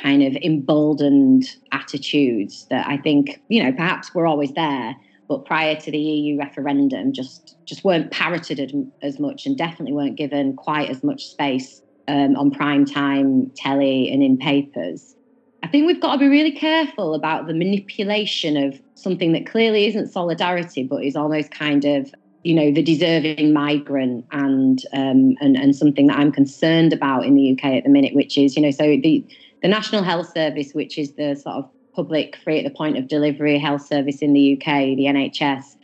kind 0.00 0.22
of 0.22 0.36
emboldened 0.36 1.44
attitudes 1.72 2.66
that 2.70 2.86
I 2.86 2.98
think, 2.98 3.40
you 3.48 3.62
know, 3.62 3.72
perhaps 3.72 4.14
were 4.14 4.26
always 4.26 4.52
there, 4.52 4.94
but 5.28 5.44
prior 5.44 5.74
to 5.76 5.90
the 5.90 5.98
EU 5.98 6.38
referendum, 6.38 7.12
just, 7.12 7.56
just 7.64 7.84
weren't 7.84 8.10
parroted 8.10 8.72
as 9.02 9.18
much 9.18 9.46
and 9.46 9.56
definitely 9.56 9.92
weren't 9.92 10.16
given 10.16 10.54
quite 10.54 10.88
as 10.90 11.02
much 11.02 11.26
space 11.26 11.82
um, 12.08 12.36
on 12.36 12.50
prime 12.50 12.84
time 12.84 13.50
telly 13.56 14.10
and 14.12 14.22
in 14.22 14.36
papers. 14.36 15.16
I 15.62 15.68
think 15.68 15.86
we've 15.86 16.00
got 16.00 16.12
to 16.12 16.18
be 16.18 16.28
really 16.28 16.52
careful 16.52 17.14
about 17.14 17.46
the 17.46 17.54
manipulation 17.54 18.56
of 18.56 18.80
something 18.94 19.32
that 19.32 19.46
clearly 19.46 19.86
isn't 19.86 20.12
solidarity, 20.12 20.84
but 20.84 21.02
is 21.02 21.16
almost 21.16 21.50
kind 21.50 21.84
of, 21.84 22.14
you 22.44 22.54
know, 22.54 22.70
the 22.70 22.82
deserving 22.82 23.52
migrant 23.52 24.24
and 24.30 24.80
um, 24.92 25.34
and 25.40 25.56
and 25.56 25.74
something 25.74 26.06
that 26.06 26.18
I'm 26.18 26.30
concerned 26.30 26.92
about 26.92 27.24
in 27.24 27.34
the 27.34 27.52
UK 27.52 27.64
at 27.64 27.84
the 27.84 27.90
minute, 27.90 28.14
which 28.14 28.38
is, 28.38 28.54
you 28.54 28.62
know, 28.62 28.70
so 28.70 28.84
the 28.84 29.24
the 29.62 29.68
National 29.68 30.04
Health 30.04 30.32
Service, 30.32 30.72
which 30.72 30.98
is 30.98 31.14
the 31.14 31.34
sort 31.34 31.56
of 31.56 31.70
public 31.96 32.36
free 32.44 32.58
at 32.58 32.64
the 32.64 32.76
point 32.76 32.98
of 32.98 33.08
delivery 33.08 33.58
health 33.58 33.84
service 33.84 34.18
in 34.18 34.34
the 34.34 34.52
UK, 34.52 34.96
the 34.96 35.06
NHS, 35.06 35.76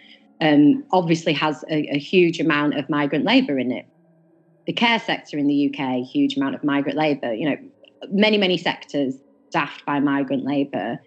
um, 0.42 0.84
obviously 0.92 1.32
has 1.32 1.64
a, 1.70 1.94
a 1.94 1.98
huge 1.98 2.38
amount 2.38 2.78
of 2.78 2.88
migrant 2.90 3.24
labour 3.24 3.58
in 3.58 3.72
it. 3.72 3.86
The 4.66 4.74
care 4.74 4.98
sector 4.98 5.38
in 5.38 5.46
the 5.46 5.74
UK, 5.74 6.06
huge 6.06 6.36
amount 6.36 6.54
of 6.54 6.62
migrant 6.62 6.98
labour. 6.98 7.32
You 7.32 7.50
know, 7.50 7.56
many 8.10 8.38
many 8.38 8.58
sectors 8.58 9.14
staffed 9.48 9.84
by 9.86 9.98
migrant 9.98 10.44
labour. 10.44 11.00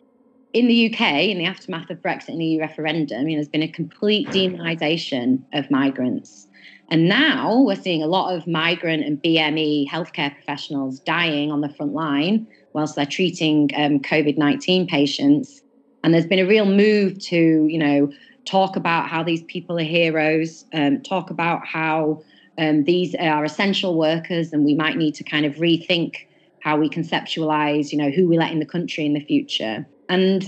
In 0.54 0.68
the 0.68 0.94
UK, 0.94 1.02
in 1.30 1.38
the 1.38 1.46
aftermath 1.46 1.90
of 1.90 1.98
Brexit 1.98 2.30
and 2.30 2.40
the 2.40 2.46
EU 2.46 2.62
referendum, 2.62 3.28
you 3.28 3.36
know, 3.36 3.42
there's 3.42 3.50
been 3.50 3.62
a 3.62 3.68
complete 3.68 4.28
demonisation 4.30 5.44
of 5.54 5.70
migrants. 5.70 6.48
And 6.90 7.10
now 7.10 7.60
we're 7.62 7.76
seeing 7.76 8.04
a 8.04 8.08
lot 8.08 8.34
of 8.34 8.48
migrant 8.48 9.04
and 9.04 9.22
BME 9.22 9.90
healthcare 9.90 10.34
professionals 10.34 11.00
dying 11.00 11.52
on 11.52 11.62
the 11.62 11.70
front 11.70 11.94
line 11.94 12.48
whilst 12.76 12.96
they're 12.96 13.06
treating 13.06 13.72
um, 13.76 14.00
COVID 14.00 14.38
19 14.38 14.86
patients. 14.86 15.62
And 16.04 16.14
there's 16.14 16.28
been 16.28 16.40
a 16.40 16.46
real 16.46 16.66
move 16.66 17.18
to, 17.26 17.66
you 17.68 17.80
know, 17.80 18.12
talk 18.46 18.76
about 18.76 19.08
how 19.08 19.24
these 19.24 19.42
people 19.44 19.80
are 19.80 19.84
heroes, 19.84 20.66
um, 20.74 21.02
talk 21.02 21.32
about 21.32 21.66
how 21.66 22.22
um, 22.60 22.84
these 22.84 23.16
are 23.16 23.44
essential 23.44 23.98
workers 23.98 24.54
and 24.54 24.64
we 24.64 24.76
might 24.76 24.98
need 24.98 25.16
to 25.16 25.24
kind 25.24 25.46
of 25.46 25.56
rethink 25.56 26.16
how 26.60 26.78
we 26.78 26.90
conceptualize, 26.90 27.92
you 27.92 27.98
know, 27.98 28.12
who 28.12 28.28
we 28.28 28.38
let 28.38 28.52
in 28.52 28.60
the 28.60 28.66
country 28.66 29.06
in 29.06 29.14
the 29.14 29.20
future. 29.20 29.88
And 30.10 30.48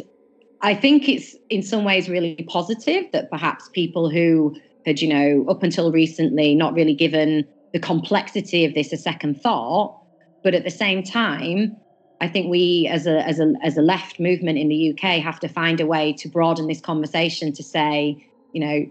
I 0.61 0.75
think 0.75 1.07
it's 1.07 1.35
in 1.49 1.63
some 1.63 1.85
ways 1.85 2.09
really 2.09 2.45
positive 2.49 3.05
that 3.13 3.29
perhaps 3.29 3.69
people 3.73 4.09
who 4.09 4.55
had, 4.85 5.01
you 5.01 5.07
know, 5.07 5.45
up 5.49 5.63
until 5.63 5.91
recently 5.91 6.55
not 6.55 6.73
really 6.73 6.95
given 6.95 7.47
the 7.73 7.79
complexity 7.79 8.65
of 8.65 8.73
this 8.73 8.91
a 8.91 8.97
second 8.97 9.41
thought, 9.41 9.97
but 10.43 10.53
at 10.53 10.63
the 10.63 10.71
same 10.71 11.03
time, 11.03 11.77
I 12.19 12.27
think 12.27 12.49
we 12.49 12.87
as 12.91 13.05
a 13.05 13.25
as 13.27 13.39
a 13.39 13.53
as 13.61 13.77
a 13.77 13.81
left 13.81 14.19
movement 14.19 14.57
in 14.57 14.69
the 14.69 14.91
UK 14.91 15.21
have 15.21 15.39
to 15.41 15.47
find 15.47 15.79
a 15.79 15.85
way 15.85 16.13
to 16.13 16.27
broaden 16.27 16.67
this 16.67 16.81
conversation 16.81 17.53
to 17.53 17.63
say, 17.63 18.25
you 18.53 18.61
know, 18.61 18.85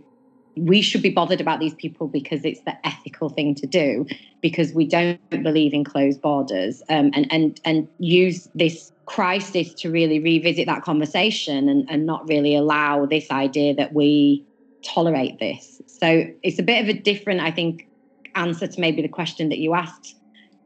we 0.57 0.81
should 0.81 1.03
be 1.03 1.11
bothered 1.11 1.41
about 1.41 1.61
these 1.61 1.75
people 1.75 2.09
because 2.09 2.45
it's 2.45 2.61
the 2.61 2.75
ethical 2.87 3.29
thing 3.29 3.55
to 3.57 3.67
do 3.67 4.07
because 4.41 4.73
we 4.73 4.87
don't 4.87 5.19
believe 5.31 5.75
in 5.75 5.85
closed 5.85 6.21
borders. 6.21 6.83
Um, 6.89 7.11
and 7.15 7.27
and 7.33 7.61
and 7.65 7.89
use 7.99 8.49
this 8.55 8.93
crisis 9.07 9.75
to 9.75 9.91
really 9.91 10.19
revisit 10.19 10.67
that 10.67 10.83
conversation 10.83 11.69
and, 11.69 11.89
and 11.89 12.07
not 12.07 12.29
really 12.29 12.57
allow 12.57 13.07
this 13.07 13.31
idea 13.31 13.75
that 13.75 13.93
we 13.93 14.45
tolerate 14.83 15.39
this. 15.39 15.81
So 15.87 16.27
it's 16.43 16.59
a 16.59 16.63
bit 16.63 16.83
of 16.83 16.89
a 16.89 16.93
different 16.93 17.41
i 17.41 17.51
think 17.51 17.89
answer 18.37 18.67
to 18.67 18.81
maybe 18.81 19.03
the 19.03 19.09
question 19.09 19.49
that 19.49 19.59
you 19.59 19.75
asked 19.75 20.15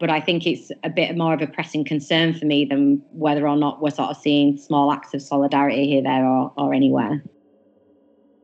but 0.00 0.10
i 0.10 0.20
think 0.20 0.46
it's 0.46 0.72
a 0.82 0.90
bit 0.90 1.16
more 1.16 1.34
of 1.34 1.40
a 1.40 1.46
pressing 1.46 1.84
concern 1.84 2.34
for 2.34 2.46
me 2.46 2.64
than 2.64 3.00
whether 3.12 3.46
or 3.46 3.56
not 3.56 3.80
we're 3.80 3.90
sort 3.90 4.10
of 4.10 4.16
seeing 4.16 4.56
small 4.56 4.90
acts 4.90 5.14
of 5.14 5.22
solidarity 5.22 5.86
here 5.86 6.02
there 6.02 6.26
or, 6.26 6.52
or 6.56 6.74
anywhere 6.74 7.22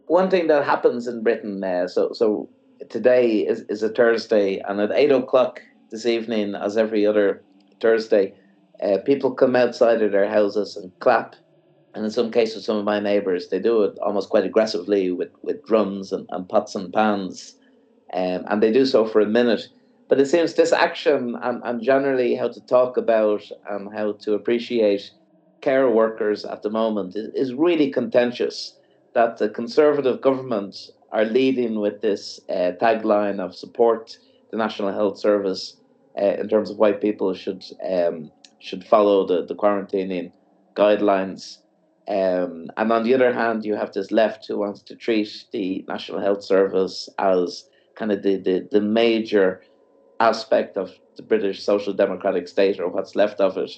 one 0.06 0.30
thing 0.30 0.46
that 0.46 0.64
happens 0.64 1.08
in 1.08 1.22
Britain, 1.22 1.62
uh, 1.64 1.88
so 1.88 2.12
so 2.12 2.48
today 2.88 3.40
is, 3.40 3.62
is 3.68 3.82
a 3.82 3.88
Thursday, 3.88 4.58
and 4.60 4.80
at 4.80 4.92
eight 4.92 5.10
o'clock 5.10 5.60
this 5.90 6.06
evening, 6.06 6.54
as 6.54 6.76
every 6.76 7.06
other 7.06 7.42
Thursday, 7.80 8.34
uh, 8.82 8.98
people 9.04 9.32
come 9.32 9.56
outside 9.56 10.02
of 10.02 10.12
their 10.12 10.28
houses 10.28 10.76
and 10.76 10.92
clap. 11.00 11.34
And 11.94 12.04
in 12.04 12.10
some 12.10 12.30
cases, 12.30 12.66
some 12.66 12.76
of 12.76 12.84
my 12.84 13.00
neighbours, 13.00 13.48
they 13.48 13.58
do 13.58 13.82
it 13.84 13.98
almost 14.00 14.28
quite 14.28 14.44
aggressively 14.44 15.10
with, 15.12 15.30
with 15.42 15.64
drums 15.64 16.12
and, 16.12 16.26
and 16.30 16.46
pots 16.46 16.74
and 16.74 16.92
pans. 16.92 17.54
Um, 18.12 18.44
and 18.48 18.62
they 18.62 18.70
do 18.70 18.84
so 18.84 19.06
for 19.06 19.20
a 19.20 19.26
minute. 19.26 19.62
But 20.08 20.20
it 20.20 20.26
seems 20.26 20.54
this 20.54 20.72
action 20.72 21.36
and, 21.42 21.62
and 21.64 21.82
generally 21.82 22.36
how 22.36 22.48
to 22.48 22.60
talk 22.66 22.96
about 22.96 23.42
and 23.68 23.92
how 23.92 24.12
to 24.12 24.34
appreciate 24.34 25.10
care 25.60 25.90
workers 25.90 26.44
at 26.44 26.62
the 26.62 26.70
moment 26.70 27.16
is, 27.16 27.28
is 27.34 27.54
really 27.54 27.90
contentious 27.90 28.78
that 29.14 29.38
the 29.38 29.48
Conservative 29.48 30.20
government 30.20 30.76
are 31.10 31.24
leading 31.24 31.80
with 31.80 32.02
this 32.02 32.38
uh, 32.48 32.72
tagline 32.80 33.40
of 33.40 33.54
support 33.54 34.16
the 34.50 34.56
National 34.56 34.92
Health 34.92 35.18
Service 35.18 35.76
uh, 36.20 36.34
in 36.40 36.48
terms 36.48 36.70
of 36.70 36.76
why 36.76 36.92
people 36.92 37.34
should 37.34 37.64
um, 37.84 38.30
should 38.58 38.84
follow 38.84 39.26
the, 39.26 39.44
the 39.44 39.54
quarantining 39.54 40.32
guidelines. 40.74 41.58
Um, 42.08 42.68
and 42.76 42.92
on 42.92 43.02
the 43.02 43.14
other 43.14 43.32
hand, 43.32 43.64
you 43.64 43.74
have 43.74 43.92
this 43.92 44.10
left 44.12 44.46
who 44.46 44.58
wants 44.58 44.82
to 44.82 44.94
treat 44.94 45.46
the 45.52 45.84
National 45.88 46.20
Health 46.20 46.44
Service 46.44 47.08
as 47.18 47.68
kind 47.96 48.12
of 48.12 48.22
the, 48.22 48.36
the, 48.36 48.68
the 48.70 48.80
major 48.80 49.62
aspect 50.20 50.76
of 50.76 50.92
the 51.16 51.22
British 51.22 51.62
social 51.62 51.92
democratic 51.92 52.48
state 52.48 52.80
or 52.80 52.88
what's 52.88 53.16
left 53.16 53.40
of 53.40 53.56
it. 53.56 53.70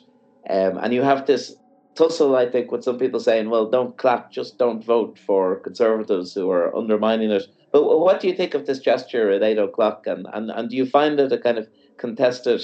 Um, 0.49 0.79
and 0.79 0.93
you 0.93 1.03
have 1.03 1.27
this 1.27 1.55
tussle, 1.95 2.37
I 2.37 2.49
think, 2.49 2.71
with 2.71 2.85
some 2.85 2.99
people 2.99 3.21
saying, 3.21 3.51
well, 3.51 3.71
don't 3.71 3.97
clap, 3.97 4.31
just 4.31 4.59
don't 4.59 4.85
vote 4.85 5.19
for 5.19 5.61
Conservatives 5.61 6.35
who 6.35 6.51
are 6.51 6.75
undermining 6.77 7.31
it. 7.31 7.47
But 7.73 7.83
what 7.85 8.21
do 8.21 8.29
you 8.29 8.35
think 8.35 8.55
of 8.55 8.67
this 8.67 8.79
gesture 8.79 9.31
at 9.31 9.43
eight 9.43 9.59
o'clock? 9.59 10.07
And, 10.07 10.27
and, 10.33 10.51
and 10.51 10.71
do 10.71 10.77
you 10.77 10.87
find 10.87 11.19
it 11.21 11.33
a 11.33 11.39
kind 11.39 11.59
of 11.59 11.69
contested, 11.99 12.63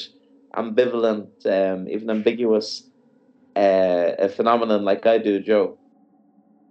ambivalent, 0.56 1.28
um, 1.46 1.88
even 1.88 2.10
ambiguous 2.10 2.84
uh, 3.56 4.12
a 4.18 4.28
phenomenon 4.28 4.84
like 4.84 5.06
I 5.06 5.18
do, 5.18 5.40
Jo? 5.40 5.78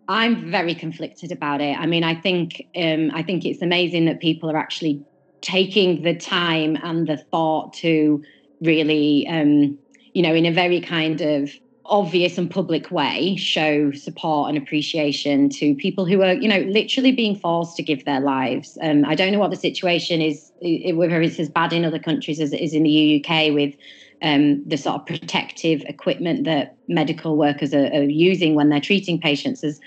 I'm 0.07 0.51
very 0.51 0.75
conflicted 0.75 1.31
about 1.31 1.61
it. 1.61 1.77
I 1.77 1.85
mean, 1.85 2.03
I 2.03 2.15
think 2.15 2.67
um, 2.75 3.11
I 3.13 3.23
think 3.23 3.45
it's 3.45 3.61
amazing 3.61 4.05
that 4.05 4.19
people 4.19 4.51
are 4.51 4.57
actually 4.57 5.01
taking 5.43 6.01
the 6.01 6.15
time 6.15 6.77
and 6.81 7.07
the 7.07 7.17
thought 7.17 7.73
to 7.73 8.23
really, 8.61 9.27
um, 9.27 9.77
you 10.13 10.23
know, 10.23 10.33
in 10.33 10.45
a 10.45 10.51
very 10.51 10.81
kind 10.81 11.21
of 11.21 11.51
obvious 11.85 12.37
and 12.37 12.49
public 12.49 12.89
way 12.91 13.35
show 13.35 13.91
support 13.91 14.47
and 14.47 14.57
appreciation 14.57 15.49
to 15.49 15.75
people 15.75 16.05
who 16.05 16.21
are 16.21 16.31
you 16.31 16.47
know 16.47 16.59
literally 16.59 17.11
being 17.11 17.35
forced 17.35 17.75
to 17.75 17.83
give 17.83 18.05
their 18.05 18.21
lives. 18.21 18.77
Um, 18.81 19.03
i 19.03 19.15
don't 19.15 19.33
know 19.33 19.39
what 19.39 19.51
the 19.51 19.57
situation 19.57 20.21
is 20.21 20.49
whether 20.61 21.21
it's 21.21 21.41
as 21.41 21.49
bad 21.49 21.73
in 21.73 21.83
other 21.83 21.99
countries 21.99 22.39
as 22.39 22.53
it 22.53 22.61
is 22.61 22.73
in 22.73 22.83
the 22.83 23.21
uk 23.21 23.53
with 23.53 23.75
um, 24.23 24.63
the 24.67 24.77
sort 24.77 25.01
of 25.01 25.05
protective 25.05 25.81
equipment 25.81 26.45
that 26.45 26.77
medical 26.87 27.37
workers 27.37 27.73
are, 27.73 27.87
are 27.87 28.03
using 28.03 28.55
when 28.55 28.69
they're 28.69 28.79
treating 28.79 29.19
patients. 29.19 29.61
There's 29.61 29.79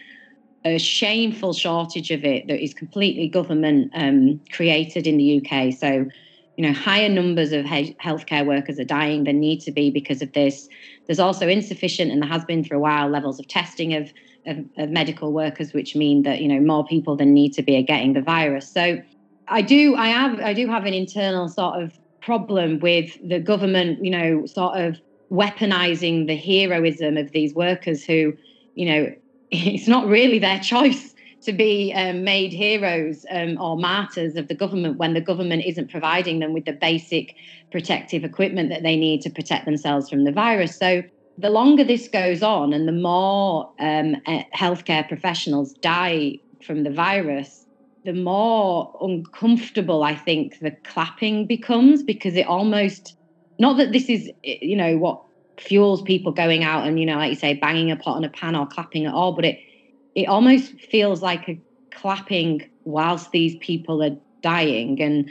a 0.64 0.78
shameful 0.78 1.52
shortage 1.52 2.10
of 2.10 2.24
it 2.24 2.46
that 2.48 2.62
is 2.62 2.74
completely 2.74 3.28
government 3.28 3.90
um, 3.94 4.40
created 4.50 5.06
in 5.06 5.16
the 5.16 5.40
uk 5.40 5.72
so 5.74 6.06
you 6.56 6.66
know 6.66 6.72
higher 6.72 7.08
numbers 7.08 7.52
of 7.52 7.64
he- 7.66 7.96
healthcare 8.02 8.46
workers 8.46 8.78
are 8.78 8.84
dying 8.84 9.24
than 9.24 9.38
need 9.38 9.60
to 9.60 9.70
be 9.70 9.90
because 9.90 10.22
of 10.22 10.32
this. 10.32 10.68
There's 11.06 11.20
also 11.20 11.48
insufficient 11.48 12.10
and 12.10 12.22
there 12.22 12.28
has 12.28 12.44
been 12.44 12.64
for 12.64 12.74
a 12.74 12.80
while 12.80 13.08
levels 13.08 13.38
of 13.38 13.46
testing 13.46 13.94
of, 13.94 14.12
of, 14.46 14.58
of 14.78 14.90
medical 14.90 15.32
workers 15.32 15.72
which 15.72 15.94
mean 15.94 16.22
that 16.22 16.40
you 16.40 16.48
know 16.48 16.60
more 16.60 16.84
people 16.86 17.16
than 17.16 17.34
need 17.34 17.52
to 17.54 17.62
be 17.62 17.76
are 17.76 17.82
getting 17.82 18.14
the 18.14 18.22
virus. 18.22 18.72
So 18.72 18.98
i 19.48 19.62
do 19.62 19.94
i 19.94 20.08
have 20.08 20.40
i 20.40 20.52
do 20.52 20.66
have 20.66 20.86
an 20.86 20.94
internal 20.94 21.48
sort 21.48 21.80
of 21.80 21.96
problem 22.20 22.80
with 22.80 23.16
the 23.24 23.38
government 23.38 24.04
you 24.04 24.10
know 24.10 24.44
sort 24.46 24.76
of 24.76 25.00
weaponizing 25.30 26.26
the 26.26 26.36
heroism 26.36 27.16
of 27.16 27.30
these 27.30 27.54
workers 27.54 28.02
who 28.04 28.32
you 28.74 28.86
know 28.86 29.12
it's 29.50 29.88
not 29.88 30.06
really 30.06 30.38
their 30.38 30.60
choice 30.60 31.14
to 31.42 31.52
be 31.52 31.92
um, 31.94 32.24
made 32.24 32.52
heroes 32.52 33.24
um, 33.30 33.60
or 33.60 33.76
martyrs 33.76 34.36
of 34.36 34.48
the 34.48 34.54
government 34.54 34.98
when 34.98 35.14
the 35.14 35.20
government 35.20 35.64
isn't 35.64 35.90
providing 35.90 36.40
them 36.40 36.52
with 36.52 36.64
the 36.64 36.72
basic 36.72 37.34
protective 37.70 38.24
equipment 38.24 38.68
that 38.70 38.82
they 38.82 38.96
need 38.96 39.20
to 39.22 39.30
protect 39.30 39.64
themselves 39.64 40.08
from 40.10 40.24
the 40.24 40.32
virus. 40.32 40.76
So 40.76 41.02
the 41.38 41.50
longer 41.50 41.84
this 41.84 42.08
goes 42.08 42.42
on 42.42 42.72
and 42.72 42.88
the 42.88 42.92
more 42.92 43.70
um, 43.78 44.16
healthcare 44.54 45.06
professionals 45.06 45.72
die 45.74 46.38
from 46.64 46.82
the 46.82 46.90
virus, 46.90 47.66
the 48.04 48.14
more 48.14 48.96
uncomfortable 49.00 50.02
I 50.02 50.14
think 50.14 50.58
the 50.60 50.72
clapping 50.84 51.46
becomes 51.46 52.02
because 52.02 52.34
it 52.34 52.46
almost, 52.46 53.14
not 53.58 53.76
that 53.76 53.92
this 53.92 54.08
is, 54.08 54.30
you 54.42 54.76
know, 54.76 54.96
what 54.96 55.22
fuels 55.58 56.02
people 56.02 56.32
going 56.32 56.62
out 56.62 56.86
and, 56.86 56.98
you 57.00 57.06
know, 57.06 57.16
like 57.16 57.30
you 57.30 57.36
say, 57.36 57.54
banging 57.54 57.90
a 57.90 57.96
pot 57.96 58.16
on 58.16 58.24
a 58.24 58.28
pan 58.28 58.54
or 58.54 58.66
clapping 58.66 59.06
at 59.06 59.14
all, 59.14 59.32
but 59.32 59.44
it, 59.44 59.58
it 60.14 60.26
almost 60.26 60.72
feels 60.80 61.22
like 61.22 61.48
a 61.48 61.60
clapping 61.90 62.68
whilst 62.84 63.30
these 63.30 63.56
people 63.56 64.02
are 64.02 64.16
dying. 64.42 65.00
And 65.00 65.30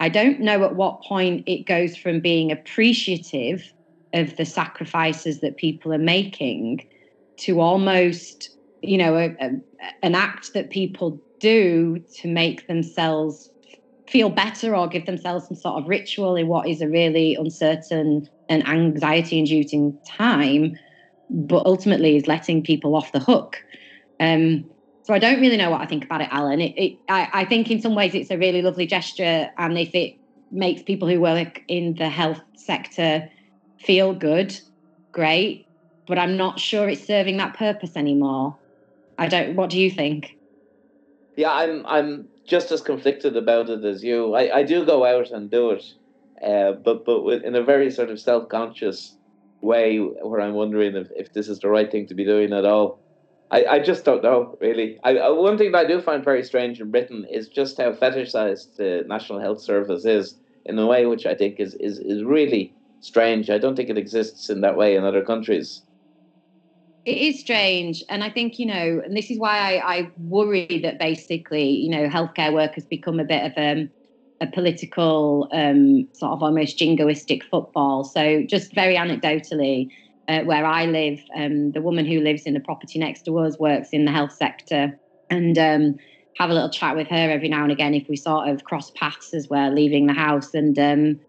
I 0.00 0.08
don't 0.08 0.40
know 0.40 0.64
at 0.64 0.76
what 0.76 1.02
point 1.02 1.44
it 1.46 1.66
goes 1.66 1.96
from 1.96 2.20
being 2.20 2.50
appreciative 2.50 3.72
of 4.12 4.36
the 4.36 4.44
sacrifices 4.44 5.40
that 5.40 5.56
people 5.56 5.92
are 5.92 5.98
making 5.98 6.86
to 7.38 7.60
almost, 7.60 8.50
you 8.82 8.98
know, 8.98 9.16
a, 9.16 9.36
a, 9.40 9.50
an 10.02 10.14
act 10.14 10.52
that 10.54 10.70
people 10.70 11.20
do 11.38 12.02
to 12.16 12.28
make 12.28 12.66
themselves 12.66 13.50
feel 14.10 14.28
better 14.28 14.74
or 14.74 14.88
give 14.88 15.06
themselves 15.06 15.46
some 15.46 15.56
sort 15.56 15.80
of 15.80 15.88
ritual 15.88 16.34
in 16.34 16.48
what 16.48 16.68
is 16.68 16.80
a 16.80 16.88
really 16.88 17.36
uncertain 17.36 18.28
and 18.48 18.66
anxiety 18.66 19.38
inducing 19.38 19.96
time, 20.04 20.76
but 21.28 21.64
ultimately 21.64 22.16
is 22.16 22.26
letting 22.26 22.62
people 22.62 22.96
off 22.96 23.12
the 23.12 23.20
hook. 23.20 23.56
Um, 24.18 24.68
so 25.04 25.14
I 25.14 25.18
don't 25.18 25.40
really 25.40 25.56
know 25.56 25.70
what 25.70 25.80
I 25.80 25.86
think 25.86 26.04
about 26.04 26.20
it, 26.20 26.28
Alan. 26.30 26.60
It, 26.60 26.74
it, 26.76 26.98
I, 27.08 27.28
I 27.32 27.44
think 27.44 27.70
in 27.70 27.80
some 27.80 27.94
ways 27.94 28.14
it's 28.14 28.30
a 28.30 28.38
really 28.38 28.62
lovely 28.62 28.86
gesture, 28.86 29.48
and 29.56 29.78
if 29.78 29.94
it 29.94 30.16
makes 30.50 30.82
people 30.82 31.08
who 31.08 31.20
work 31.20 31.62
in 31.68 31.94
the 31.94 32.08
health 32.08 32.40
sector 32.56 33.28
feel 33.78 34.12
good, 34.12 34.58
great. 35.12 35.68
But 36.06 36.18
I'm 36.18 36.36
not 36.36 36.58
sure 36.58 36.88
it's 36.88 37.06
serving 37.06 37.36
that 37.36 37.56
purpose 37.56 37.96
anymore. 37.96 38.58
I 39.16 39.28
don't. 39.28 39.54
What 39.54 39.70
do 39.70 39.80
you 39.80 39.90
think? 39.90 40.30
Yeah, 41.36 41.52
I'm. 41.52 41.86
I'm 41.86 42.28
just 42.50 42.72
as 42.72 42.82
conflicted 42.82 43.36
about 43.36 43.70
it 43.70 43.84
as 43.84 44.02
you. 44.02 44.34
I, 44.34 44.58
I 44.58 44.62
do 44.64 44.84
go 44.84 45.04
out 45.04 45.30
and 45.30 45.48
do 45.48 45.70
it, 45.70 45.84
uh, 46.44 46.72
but 46.72 47.04
but 47.04 47.22
with, 47.22 47.44
in 47.44 47.54
a 47.54 47.62
very 47.62 47.90
sort 47.92 48.10
of 48.10 48.18
self 48.18 48.48
conscious 48.48 49.16
way, 49.60 49.98
where 49.98 50.40
I'm 50.40 50.54
wondering 50.54 50.96
if, 50.96 51.08
if 51.14 51.32
this 51.32 51.48
is 51.48 51.60
the 51.60 51.68
right 51.68 51.90
thing 51.90 52.08
to 52.08 52.14
be 52.14 52.24
doing 52.24 52.52
at 52.52 52.64
all. 52.64 52.98
I, 53.52 53.64
I 53.64 53.78
just 53.78 54.04
don't 54.04 54.22
know 54.22 54.58
really. 54.60 54.98
I, 55.04 55.30
one 55.30 55.58
thing 55.58 55.72
that 55.72 55.86
I 55.86 55.88
do 55.88 56.00
find 56.00 56.24
very 56.24 56.42
strange 56.42 56.80
in 56.80 56.90
Britain 56.90 57.24
is 57.30 57.48
just 57.48 57.78
how 57.78 57.92
fetishized 57.92 58.76
the 58.76 59.04
National 59.06 59.40
Health 59.40 59.60
Service 59.60 60.04
is 60.04 60.34
in 60.64 60.78
a 60.78 60.86
way 60.86 61.06
which 61.06 61.26
I 61.26 61.34
think 61.34 61.60
is 61.60 61.74
is, 61.74 61.98
is 62.00 62.24
really 62.24 62.74
strange. 63.00 63.48
I 63.48 63.58
don't 63.58 63.76
think 63.76 63.90
it 63.90 63.98
exists 63.98 64.50
in 64.50 64.60
that 64.62 64.76
way 64.76 64.96
in 64.96 65.04
other 65.04 65.24
countries. 65.24 65.82
It 67.04 67.16
is 67.16 67.40
strange. 67.40 68.04
And 68.08 68.22
I 68.22 68.30
think, 68.30 68.58
you 68.58 68.66
know, 68.66 69.02
and 69.04 69.16
this 69.16 69.30
is 69.30 69.38
why 69.38 69.58
I, 69.58 69.94
I 69.96 70.10
worry 70.18 70.80
that 70.82 70.98
basically, 70.98 71.70
you 71.70 71.90
know, 71.90 72.08
healthcare 72.08 72.52
work 72.52 72.74
has 72.74 72.84
become 72.84 73.18
a 73.18 73.24
bit 73.24 73.44
of 73.44 73.52
a, 73.56 73.88
a 74.40 74.46
political, 74.46 75.48
um, 75.52 76.08
sort 76.12 76.32
of 76.32 76.42
almost 76.42 76.78
jingoistic 76.78 77.42
football. 77.44 78.04
So, 78.04 78.42
just 78.46 78.74
very 78.74 78.96
anecdotally, 78.96 79.88
uh, 80.28 80.42
where 80.42 80.66
I 80.66 80.86
live, 80.86 81.20
um, 81.34 81.72
the 81.72 81.80
woman 81.80 82.04
who 82.04 82.20
lives 82.20 82.42
in 82.42 82.54
the 82.54 82.60
property 82.60 82.98
next 82.98 83.22
to 83.22 83.38
us 83.38 83.58
works 83.58 83.90
in 83.92 84.04
the 84.04 84.12
health 84.12 84.32
sector. 84.32 84.98
And 85.30 85.56
um, 85.58 85.96
have 86.38 86.50
a 86.50 86.54
little 86.54 86.70
chat 86.70 86.96
with 86.96 87.08
her 87.08 87.30
every 87.30 87.48
now 87.48 87.62
and 87.62 87.72
again 87.72 87.94
if 87.94 88.08
we 88.08 88.16
sort 88.16 88.48
of 88.48 88.64
cross 88.64 88.90
paths 88.92 89.34
as 89.34 89.48
we're 89.48 89.70
leaving 89.70 90.06
the 90.06 90.12
house. 90.12 90.54
And 90.54 90.78
um, 90.78 91.20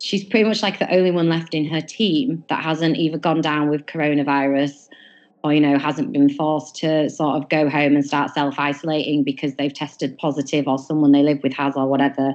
she's 0.00 0.24
pretty 0.24 0.48
much 0.48 0.62
like 0.62 0.78
the 0.78 0.92
only 0.92 1.10
one 1.10 1.28
left 1.28 1.52
in 1.54 1.64
her 1.66 1.80
team 1.80 2.44
that 2.48 2.62
hasn't 2.62 2.96
either 2.96 3.18
gone 3.18 3.40
down 3.40 3.70
with 3.70 3.86
coronavirus 3.86 4.88
or 5.44 5.52
you 5.52 5.60
know 5.60 5.78
hasn't 5.78 6.12
been 6.12 6.28
forced 6.28 6.76
to 6.76 7.10
sort 7.10 7.36
of 7.36 7.48
go 7.48 7.68
home 7.68 7.94
and 7.94 8.04
start 8.04 8.32
self-isolating 8.32 9.24
because 9.24 9.54
they've 9.56 9.74
tested 9.74 10.16
positive 10.18 10.68
or 10.68 10.78
someone 10.78 11.12
they 11.12 11.22
live 11.22 11.40
with 11.42 11.52
has 11.54 11.76
or 11.76 11.88
whatever. 11.88 12.34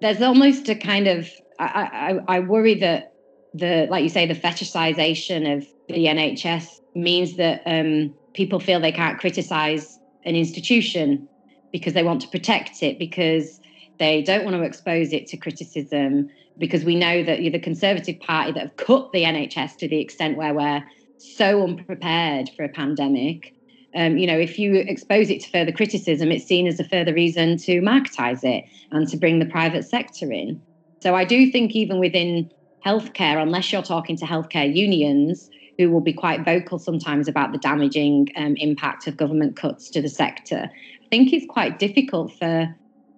There's 0.00 0.22
almost 0.22 0.68
a 0.68 0.74
kind 0.74 1.08
of 1.08 1.28
i 1.58 2.18
i, 2.28 2.36
I 2.36 2.40
worry 2.40 2.74
that 2.74 3.12
the 3.54 3.86
like 3.90 4.02
you 4.02 4.08
say 4.08 4.26
the 4.26 4.34
fetishization 4.34 5.56
of 5.56 5.66
the 5.88 6.04
nhs 6.04 6.66
means 6.94 7.36
that 7.36 7.62
um, 7.64 8.14
people 8.34 8.60
feel 8.60 8.80
they 8.80 8.92
can't 8.92 9.18
criticize 9.18 9.98
an 10.24 10.36
institution 10.36 11.28
because 11.72 11.94
they 11.94 12.02
want 12.02 12.20
to 12.22 12.28
protect 12.28 12.82
it 12.82 12.98
because 12.98 13.60
they 13.98 14.22
don't 14.22 14.44
want 14.44 14.56
to 14.56 14.62
expose 14.62 15.12
it 15.12 15.26
to 15.28 15.36
criticism 15.36 16.28
because 16.58 16.84
we 16.84 16.96
know 16.96 17.22
that 17.22 17.38
the 17.38 17.58
Conservative 17.58 18.18
Party 18.20 18.52
that 18.52 18.60
have 18.60 18.76
cut 18.76 19.12
the 19.12 19.22
NHS 19.22 19.76
to 19.76 19.88
the 19.88 20.00
extent 20.00 20.36
where 20.36 20.54
we're 20.54 20.82
so 21.18 21.64
unprepared 21.64 22.50
for 22.56 22.64
a 22.64 22.68
pandemic. 22.68 23.54
Um, 23.94 24.18
you 24.18 24.26
know, 24.26 24.38
if 24.38 24.58
you 24.58 24.74
expose 24.74 25.30
it 25.30 25.40
to 25.42 25.50
further 25.50 25.72
criticism, 25.72 26.30
it's 26.30 26.44
seen 26.44 26.66
as 26.66 26.78
a 26.78 26.84
further 26.84 27.14
reason 27.14 27.56
to 27.58 27.80
marketize 27.80 28.44
it 28.44 28.64
and 28.90 29.08
to 29.08 29.16
bring 29.16 29.38
the 29.38 29.46
private 29.46 29.84
sector 29.84 30.30
in. 30.30 30.60
So 31.02 31.14
I 31.14 31.24
do 31.24 31.50
think 31.50 31.72
even 31.72 31.98
within 31.98 32.50
healthcare, 32.84 33.40
unless 33.40 33.72
you're 33.72 33.82
talking 33.82 34.16
to 34.18 34.24
healthcare 34.24 34.74
unions, 34.74 35.48
who 35.78 35.90
will 35.90 36.00
be 36.00 36.12
quite 36.12 36.44
vocal 36.44 36.78
sometimes 36.78 37.28
about 37.28 37.52
the 37.52 37.58
damaging 37.58 38.28
um, 38.36 38.56
impact 38.56 39.06
of 39.06 39.16
government 39.16 39.56
cuts 39.56 39.90
to 39.90 40.02
the 40.02 40.08
sector, 40.08 40.68
I 40.68 41.06
think 41.10 41.32
it's 41.32 41.46
quite 41.48 41.78
difficult 41.78 42.32
for 42.36 42.74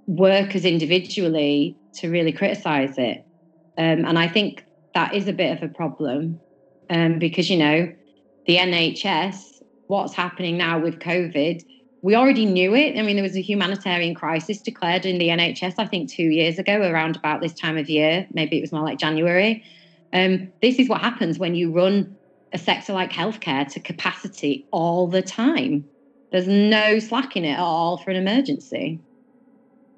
workers 0.06 0.64
individually 0.64 1.76
to 1.94 2.10
really 2.10 2.32
criticize 2.32 2.98
it. 2.98 3.24
Um, 3.78 4.04
and 4.04 4.18
I 4.18 4.28
think 4.28 4.64
that 4.94 5.14
is 5.14 5.26
a 5.26 5.32
bit 5.32 5.56
of 5.56 5.62
a 5.62 5.72
problem 5.72 6.40
um, 6.90 7.18
because, 7.18 7.48
you 7.48 7.56
know, 7.56 7.90
the 8.46 8.56
NHS, 8.56 9.62
what's 9.86 10.12
happening 10.12 10.58
now 10.58 10.78
with 10.78 10.98
COVID, 10.98 11.62
we 12.02 12.14
already 12.14 12.46
knew 12.46 12.74
it. 12.74 12.98
I 12.98 13.02
mean, 13.02 13.16
there 13.16 13.22
was 13.22 13.36
a 13.36 13.42
humanitarian 13.42 14.14
crisis 14.14 14.60
declared 14.60 15.06
in 15.06 15.18
the 15.18 15.28
NHS, 15.28 15.74
I 15.78 15.86
think, 15.86 16.10
two 16.10 16.24
years 16.24 16.58
ago, 16.58 16.80
around 16.80 17.16
about 17.16 17.40
this 17.40 17.54
time 17.54 17.78
of 17.78 17.88
year. 17.88 18.26
Maybe 18.32 18.58
it 18.58 18.62
was 18.62 18.72
more 18.72 18.82
like 18.82 18.98
January. 18.98 19.62
Um, 20.12 20.52
this 20.60 20.78
is 20.78 20.88
what 20.88 21.00
happens 21.00 21.38
when 21.38 21.54
you 21.54 21.72
run 21.72 22.16
a 22.52 22.58
sector 22.58 22.92
like 22.92 23.12
healthcare 23.12 23.70
to 23.72 23.80
capacity 23.80 24.66
all 24.72 25.06
the 25.06 25.22
time. 25.22 25.84
There's 26.32 26.48
no 26.48 26.98
slack 26.98 27.36
in 27.36 27.44
it 27.44 27.52
at 27.52 27.60
all 27.60 27.98
for 27.98 28.10
an 28.10 28.16
emergency. 28.16 28.98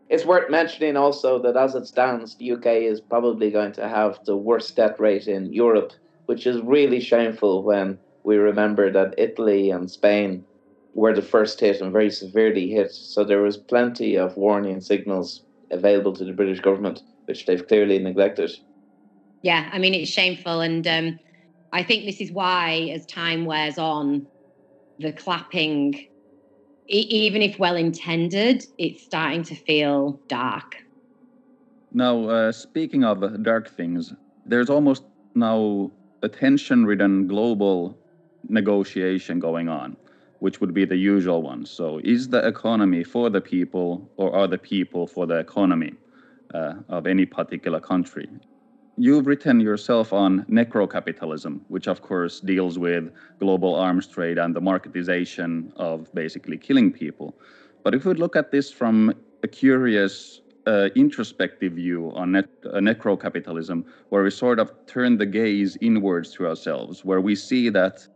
It's 0.08 0.26
worth 0.26 0.50
mentioning 0.50 0.96
also 0.96 1.40
that 1.42 1.56
as 1.56 1.74
it 1.74 1.86
stands, 1.86 2.36
the 2.36 2.52
UK 2.52 2.66
is 2.66 3.00
probably 3.00 3.50
going 3.50 3.72
to 3.72 3.88
have 3.88 4.18
the 4.26 4.36
worst 4.36 4.76
death 4.76 5.00
rate 5.00 5.26
in 5.26 5.52
Europe, 5.52 5.92
which 6.32 6.46
is 6.46 6.62
really 6.62 6.98
shameful 6.98 7.62
when 7.62 7.98
we 8.24 8.36
remember 8.36 8.90
that 8.90 9.14
Italy 9.18 9.68
and 9.68 9.90
Spain 9.90 10.42
were 10.94 11.14
the 11.14 11.20
first 11.20 11.60
hit 11.60 11.82
and 11.82 11.92
very 11.92 12.10
severely 12.10 12.70
hit. 12.70 12.90
So 12.90 13.22
there 13.22 13.42
was 13.42 13.58
plenty 13.58 14.16
of 14.16 14.38
warning 14.38 14.80
signals 14.80 15.42
available 15.70 16.14
to 16.14 16.24
the 16.24 16.32
British 16.32 16.60
government, 16.60 17.02
which 17.26 17.44
they've 17.44 17.68
clearly 17.68 17.98
neglected. 17.98 18.50
Yeah, 19.42 19.68
I 19.74 19.78
mean, 19.78 19.92
it's 19.92 20.10
shameful. 20.10 20.62
And 20.62 20.86
um, 20.86 21.18
I 21.70 21.82
think 21.82 22.06
this 22.06 22.22
is 22.22 22.32
why, 22.32 22.90
as 22.94 23.04
time 23.04 23.44
wears 23.44 23.76
on, 23.76 24.26
the 24.98 25.12
clapping 25.12 26.00
even 26.88 27.42
if 27.42 27.58
well 27.58 27.76
intended, 27.76 28.64
it's 28.78 29.02
starting 29.04 29.42
to 29.44 29.54
feel 29.54 30.18
dark. 30.28 30.76
Now, 31.92 32.24
uh, 32.24 32.52
speaking 32.52 33.04
of 33.04 33.42
dark 33.42 33.68
things, 33.68 34.14
there's 34.46 34.70
almost 34.70 35.04
now 35.34 35.90
a 36.22 36.28
tension 36.28 36.86
ridden 36.86 37.26
global 37.26 37.98
negotiation 38.48 39.38
going 39.40 39.68
on, 39.68 39.96
which 40.38 40.60
would 40.60 40.74
be 40.74 40.84
the 40.84 40.96
usual 40.96 41.42
one. 41.42 41.64
So, 41.66 42.00
is 42.04 42.28
the 42.28 42.46
economy 42.46 43.04
for 43.04 43.30
the 43.30 43.40
people, 43.40 44.10
or 44.16 44.34
are 44.34 44.46
the 44.46 44.58
people 44.58 45.06
for 45.06 45.26
the 45.26 45.38
economy 45.38 45.94
uh, 46.54 46.74
of 46.88 47.06
any 47.06 47.26
particular 47.26 47.80
country? 47.80 48.28
You've 48.98 49.26
written 49.26 49.58
yourself 49.58 50.12
on 50.12 50.44
necrocapitalism, 50.50 51.60
which 51.68 51.86
of 51.88 52.02
course 52.02 52.40
deals 52.40 52.78
with 52.78 53.10
global 53.40 53.74
arms 53.74 54.06
trade 54.06 54.36
and 54.38 54.54
the 54.54 54.60
marketization 54.60 55.72
of 55.76 56.12
basically 56.12 56.58
killing 56.58 56.92
people. 56.92 57.34
But 57.84 57.94
if 57.94 58.04
we 58.04 58.12
look 58.14 58.36
at 58.36 58.50
this 58.50 58.70
from 58.70 59.14
a 59.42 59.48
curious 59.48 60.41
uh, 60.66 60.88
introspective 60.94 61.72
view 61.74 62.12
on 62.14 62.32
net, 62.32 62.46
uh, 62.66 62.78
necrocapitalism, 62.78 63.84
where 64.10 64.22
we 64.22 64.30
sort 64.30 64.58
of 64.58 64.72
turn 64.86 65.18
the 65.18 65.26
gaze 65.26 65.76
inwards 65.80 66.32
to 66.34 66.46
ourselves, 66.46 67.04
where 67.04 67.20
we 67.20 67.34
see 67.34 67.68
that 67.70 68.06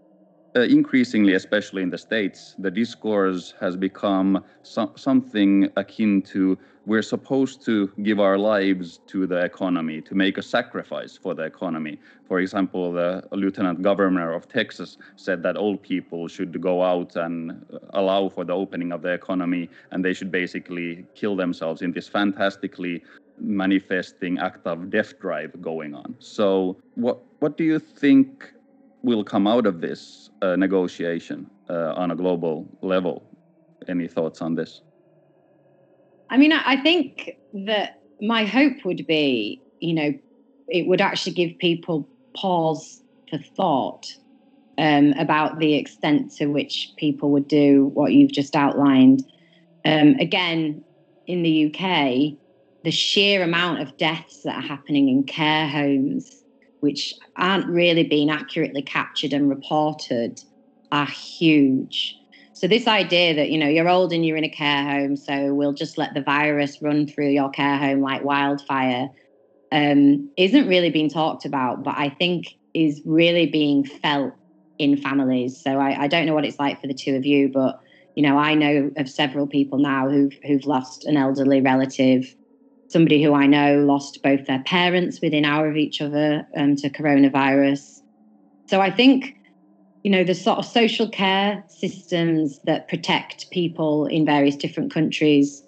uh, 0.56 0.60
increasingly, 0.60 1.34
especially 1.34 1.82
in 1.82 1.90
the 1.90 1.98
States, 1.98 2.54
the 2.58 2.70
discourse 2.70 3.54
has 3.60 3.76
become 3.76 4.42
so- 4.62 4.92
something 4.96 5.68
akin 5.76 6.22
to 6.22 6.58
we're 6.86 7.02
supposed 7.02 7.64
to 7.64 7.90
give 8.04 8.20
our 8.20 8.38
lives 8.38 9.00
to 9.08 9.26
the 9.26 9.44
economy, 9.44 10.00
to 10.00 10.14
make 10.14 10.38
a 10.38 10.42
sacrifice 10.42 11.16
for 11.16 11.34
the 11.34 11.42
economy. 11.42 11.98
For 12.28 12.38
example, 12.38 12.92
the 12.92 13.24
lieutenant 13.32 13.82
governor 13.82 14.32
of 14.32 14.48
Texas 14.48 14.96
said 15.16 15.42
that 15.42 15.56
old 15.56 15.82
people 15.82 16.28
should 16.28 16.60
go 16.60 16.84
out 16.84 17.16
and 17.16 17.66
allow 17.90 18.28
for 18.28 18.44
the 18.44 18.52
opening 18.54 18.92
of 18.92 19.02
the 19.02 19.12
economy, 19.12 19.68
and 19.90 20.04
they 20.04 20.14
should 20.14 20.30
basically 20.30 21.04
kill 21.16 21.34
themselves 21.34 21.82
in 21.82 21.90
this 21.90 22.06
fantastically 22.06 23.02
manifesting 23.38 24.38
act 24.38 24.64
of 24.64 24.88
death 24.88 25.18
drive 25.18 25.60
going 25.60 25.92
on. 25.92 26.14
So, 26.20 26.76
what 26.94 27.18
what 27.40 27.56
do 27.58 27.64
you 27.64 27.80
think 27.80 28.52
will 29.06 29.24
come 29.24 29.46
out 29.46 29.66
of 29.66 29.80
this 29.80 30.30
uh, 30.42 30.56
negotiation 30.56 31.48
uh, 31.70 31.94
on 31.94 32.10
a 32.10 32.16
global 32.16 32.68
level? 32.82 33.22
Any 33.88 34.08
thoughts 34.08 34.42
on 34.42 34.56
this? 34.56 34.82
I 36.28 36.36
mean, 36.36 36.52
I 36.52 36.76
think 36.82 37.38
that 37.54 38.02
my 38.20 38.44
hope 38.44 38.84
would 38.84 39.06
be, 39.06 39.62
you 39.80 39.94
know, 39.94 40.12
it 40.68 40.88
would 40.88 41.00
actually 41.00 41.34
give 41.34 41.56
people 41.58 42.08
pause 42.34 43.00
for 43.30 43.38
thought 43.38 44.06
um, 44.76 45.12
about 45.12 45.60
the 45.60 45.74
extent 45.74 46.32
to 46.32 46.46
which 46.46 46.92
people 46.96 47.30
would 47.30 47.46
do 47.46 47.90
what 47.94 48.12
you've 48.12 48.32
just 48.32 48.56
outlined. 48.56 49.24
Um, 49.84 50.16
again, 50.18 50.82
in 51.28 51.42
the 51.42 51.66
UK, 51.66 52.36
the 52.82 52.90
sheer 52.90 53.44
amount 53.44 53.82
of 53.82 53.96
deaths 53.96 54.42
that 54.42 54.56
are 54.56 54.68
happening 54.68 55.08
in 55.08 55.22
care 55.22 55.68
homes, 55.68 56.42
which 56.86 57.12
aren't 57.36 57.66
really 57.66 58.04
being 58.04 58.30
accurately 58.30 58.80
captured 58.80 59.32
and 59.32 59.50
reported, 59.50 60.40
are 60.92 61.08
huge. 61.08 62.16
So 62.52 62.68
this 62.68 62.86
idea 62.86 63.34
that 63.34 63.50
you 63.50 63.58
know 63.58 63.66
you're 63.68 63.88
old 63.88 64.12
and 64.12 64.24
you're 64.24 64.36
in 64.36 64.44
a 64.44 64.48
care 64.48 64.84
home, 64.84 65.16
so 65.16 65.52
we'll 65.52 65.72
just 65.72 65.98
let 65.98 66.14
the 66.14 66.22
virus 66.22 66.80
run 66.80 67.08
through 67.08 67.30
your 67.30 67.50
care 67.50 67.76
home 67.76 68.00
like 68.00 68.24
wildfire, 68.24 69.08
um, 69.72 70.30
isn't 70.38 70.68
really 70.68 70.90
being 70.90 71.10
talked 71.10 71.44
about, 71.44 71.82
but 71.82 71.98
I 71.98 72.08
think 72.08 72.46
is 72.72 73.02
really 73.04 73.46
being 73.46 73.84
felt 73.84 74.32
in 74.78 74.96
families. 74.96 75.60
So 75.60 75.80
I, 75.80 76.04
I 76.04 76.06
don't 76.06 76.24
know 76.24 76.34
what 76.34 76.44
it's 76.44 76.60
like 76.60 76.80
for 76.80 76.86
the 76.86 76.94
two 76.94 77.16
of 77.16 77.26
you, 77.26 77.48
but 77.48 77.80
you 78.14 78.22
know 78.22 78.38
I 78.38 78.54
know 78.54 78.92
of 78.96 79.08
several 79.10 79.48
people 79.48 79.80
now 79.80 80.08
who've 80.08 80.38
who've 80.46 80.66
lost 80.66 81.04
an 81.04 81.16
elderly 81.16 81.60
relative. 81.60 82.32
Somebody 82.88 83.22
who 83.22 83.34
I 83.34 83.46
know 83.46 83.84
lost 83.84 84.22
both 84.22 84.46
their 84.46 84.62
parents 84.64 85.20
within 85.20 85.44
hour 85.44 85.68
of 85.68 85.76
each 85.76 86.00
other 86.00 86.46
um, 86.56 86.76
to 86.76 86.90
coronavirus. 86.90 88.00
So 88.68 88.80
I 88.80 88.90
think 88.90 89.36
you 90.06 90.12
know, 90.12 90.22
the 90.22 90.36
sort 90.36 90.58
of 90.58 90.64
social 90.64 91.08
care 91.08 91.64
systems 91.66 92.60
that 92.62 92.86
protect 92.86 93.50
people 93.50 94.06
in 94.06 94.24
various 94.24 94.54
different 94.54 94.94
countries 94.94 95.64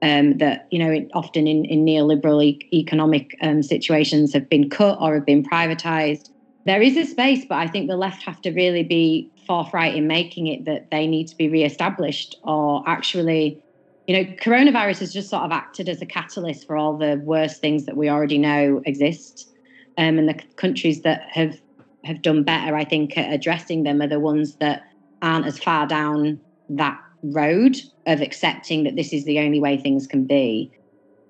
um, 0.00 0.38
that, 0.38 0.66
you 0.70 0.78
know, 0.78 1.06
often 1.12 1.46
in, 1.46 1.66
in 1.66 1.84
neoliberal 1.84 2.42
e- 2.42 2.58
economic 2.72 3.36
um, 3.42 3.62
situations 3.62 4.32
have 4.32 4.48
been 4.48 4.70
cut 4.70 4.96
or 5.02 5.16
have 5.16 5.26
been 5.26 5.44
privatized. 5.44 6.30
There 6.64 6.80
is 6.80 6.96
a 6.96 7.04
space, 7.04 7.44
but 7.46 7.56
I 7.56 7.66
think 7.66 7.90
the 7.90 7.98
left 7.98 8.22
have 8.22 8.40
to 8.40 8.52
really 8.52 8.84
be 8.84 9.30
forthright 9.46 9.94
in 9.94 10.06
making 10.06 10.46
it 10.46 10.64
that 10.64 10.90
they 10.90 11.06
need 11.06 11.26
to 11.26 11.36
be 11.36 11.50
re-established 11.50 12.36
or 12.42 12.82
actually 12.86 13.62
you 14.06 14.16
know 14.16 14.30
coronavirus 14.34 15.00
has 15.00 15.12
just 15.12 15.30
sort 15.30 15.42
of 15.42 15.52
acted 15.52 15.88
as 15.88 16.02
a 16.02 16.06
catalyst 16.06 16.66
for 16.66 16.76
all 16.76 16.96
the 16.96 17.20
worst 17.24 17.60
things 17.60 17.86
that 17.86 17.96
we 17.96 18.08
already 18.08 18.38
know 18.38 18.82
exist 18.84 19.50
um, 19.96 20.18
and 20.18 20.28
the 20.28 20.40
countries 20.56 21.02
that 21.02 21.22
have 21.30 21.58
have 22.04 22.22
done 22.22 22.42
better, 22.42 22.76
I 22.76 22.84
think, 22.84 23.16
at 23.16 23.32
addressing 23.32 23.82
them 23.82 24.00
are 24.02 24.08
the 24.08 24.20
ones 24.20 24.56
that 24.56 24.82
aren't 25.22 25.46
as 25.46 25.58
far 25.58 25.86
down 25.86 26.40
that 26.68 26.98
road 27.22 27.76
of 28.06 28.20
accepting 28.20 28.84
that 28.84 28.96
this 28.96 29.12
is 29.12 29.24
the 29.24 29.38
only 29.38 29.60
way 29.60 29.76
things 29.76 30.06
can 30.06 30.24
be. 30.24 30.70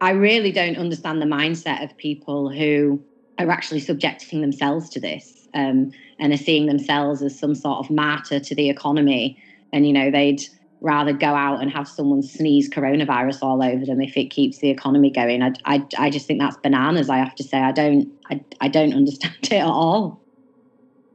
I 0.01 0.11
really 0.11 0.53
don't 0.53 0.77
understand 0.77 1.22
the 1.22 1.27
mindset 1.27 1.83
of 1.85 1.97
people 1.97 2.51
who 2.51 3.03
are 3.39 3.51
actually 3.51 3.81
subjecting 3.81 4.41
themselves 4.41 4.91
to 4.91 5.01
this 5.01 5.49
um, 5.55 5.93
and 6.18 6.33
are 6.33 6.39
seeing 6.39 6.66
themselves 6.66 7.22
as 7.22 7.39
some 7.39 7.55
sort 7.55 7.79
of 7.79 7.91
martyr 7.91 8.41
to 8.41 8.55
the 8.55 8.68
economy. 8.68 9.41
And, 9.72 9.87
you 9.87 9.93
know, 9.93 10.11
they'd 10.11 10.43
rather 10.85 11.14
go 11.14 11.28
out 11.28 11.62
and 11.62 11.72
have 11.72 11.89
someone 11.89 12.22
sneeze 12.22 12.68
coronavirus 12.68 13.39
all 13.43 13.62
over 13.62 13.87
them 13.87 14.03
if 14.03 14.16
it 14.16 14.30
keeps 14.30 14.59
the 14.59 14.68
economy 14.68 15.11
going. 15.11 15.43
I, 15.43 15.53
I, 15.64 15.82
I 15.99 16.11
just 16.11 16.26
think 16.26 16.41
that's 16.41 16.59
bananas, 16.62 17.09
I 17.09 17.16
have 17.16 17.35
to 17.37 17.43
say. 17.43 17.59
I 17.59 17.72
don't, 17.72 18.12
I, 18.30 18.41
I 18.61 18.68
don't 18.68 18.93
understand 19.01 19.35
it 19.43 19.53
at 19.53 19.66
all. 19.66 20.20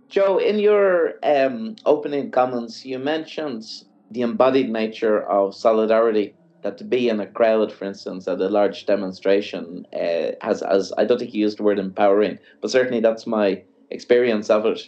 Jo, 0.09 0.39
in 0.39 0.57
your 0.57 1.13
um, 1.21 1.75
opening 1.85 2.31
comments, 2.31 2.83
you 2.83 2.97
mentioned 2.97 3.63
the 4.09 4.21
embodied 4.21 4.69
nature 4.69 5.21
of 5.29 5.55
solidarity. 5.55 6.35
That 6.61 6.77
to 6.79 6.83
be 6.83 7.07
in 7.07 7.21
a 7.21 7.27
crowd, 7.27 7.71
for 7.71 7.85
instance, 7.85 8.27
at 8.27 8.41
a 8.41 8.49
large 8.49 8.85
demonstration, 8.85 9.85
uh, 9.93 10.31
has 10.41 10.61
as 10.61 10.91
I 10.97 11.05
don't 11.05 11.17
think 11.17 11.33
you 11.33 11.39
used 11.39 11.57
the 11.57 11.63
word 11.63 11.79
empowering, 11.79 12.37
but 12.59 12.69
certainly 12.69 12.99
that's 12.99 13.25
my 13.25 13.63
experience 13.91 14.49
of 14.49 14.65
it. 14.65 14.81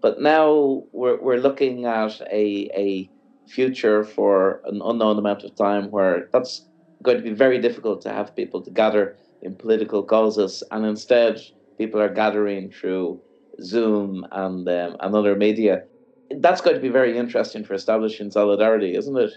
But 0.00 0.20
now 0.20 0.84
we're 0.92 1.20
we're 1.20 1.40
looking 1.40 1.86
at 1.86 2.20
a 2.20 2.70
a 2.76 3.10
future 3.48 4.04
for 4.04 4.60
an 4.64 4.80
unknown 4.84 5.18
amount 5.18 5.44
of 5.44 5.54
time 5.56 5.90
where 5.90 6.28
that's 6.32 6.66
going 7.02 7.16
to 7.16 7.22
be 7.22 7.32
very 7.32 7.60
difficult 7.60 8.02
to 8.02 8.12
have 8.12 8.36
people 8.36 8.62
to 8.62 8.70
gather 8.70 9.16
in 9.42 9.56
political 9.56 10.02
causes, 10.02 10.62
and 10.70 10.84
instead 10.84 11.40
people 11.78 12.00
are 12.00 12.12
gathering 12.12 12.70
through 12.70 13.22
Zoom 13.62 14.26
and 14.32 14.68
um, 14.68 14.96
and 15.00 15.14
other 15.14 15.36
media. 15.36 15.82
That's 16.30 16.60
going 16.60 16.76
to 16.76 16.82
be 16.82 16.88
very 16.88 17.16
interesting 17.16 17.64
for 17.64 17.74
establishing 17.74 18.30
solidarity, 18.30 18.94
isn't 18.96 19.16
it? 19.16 19.32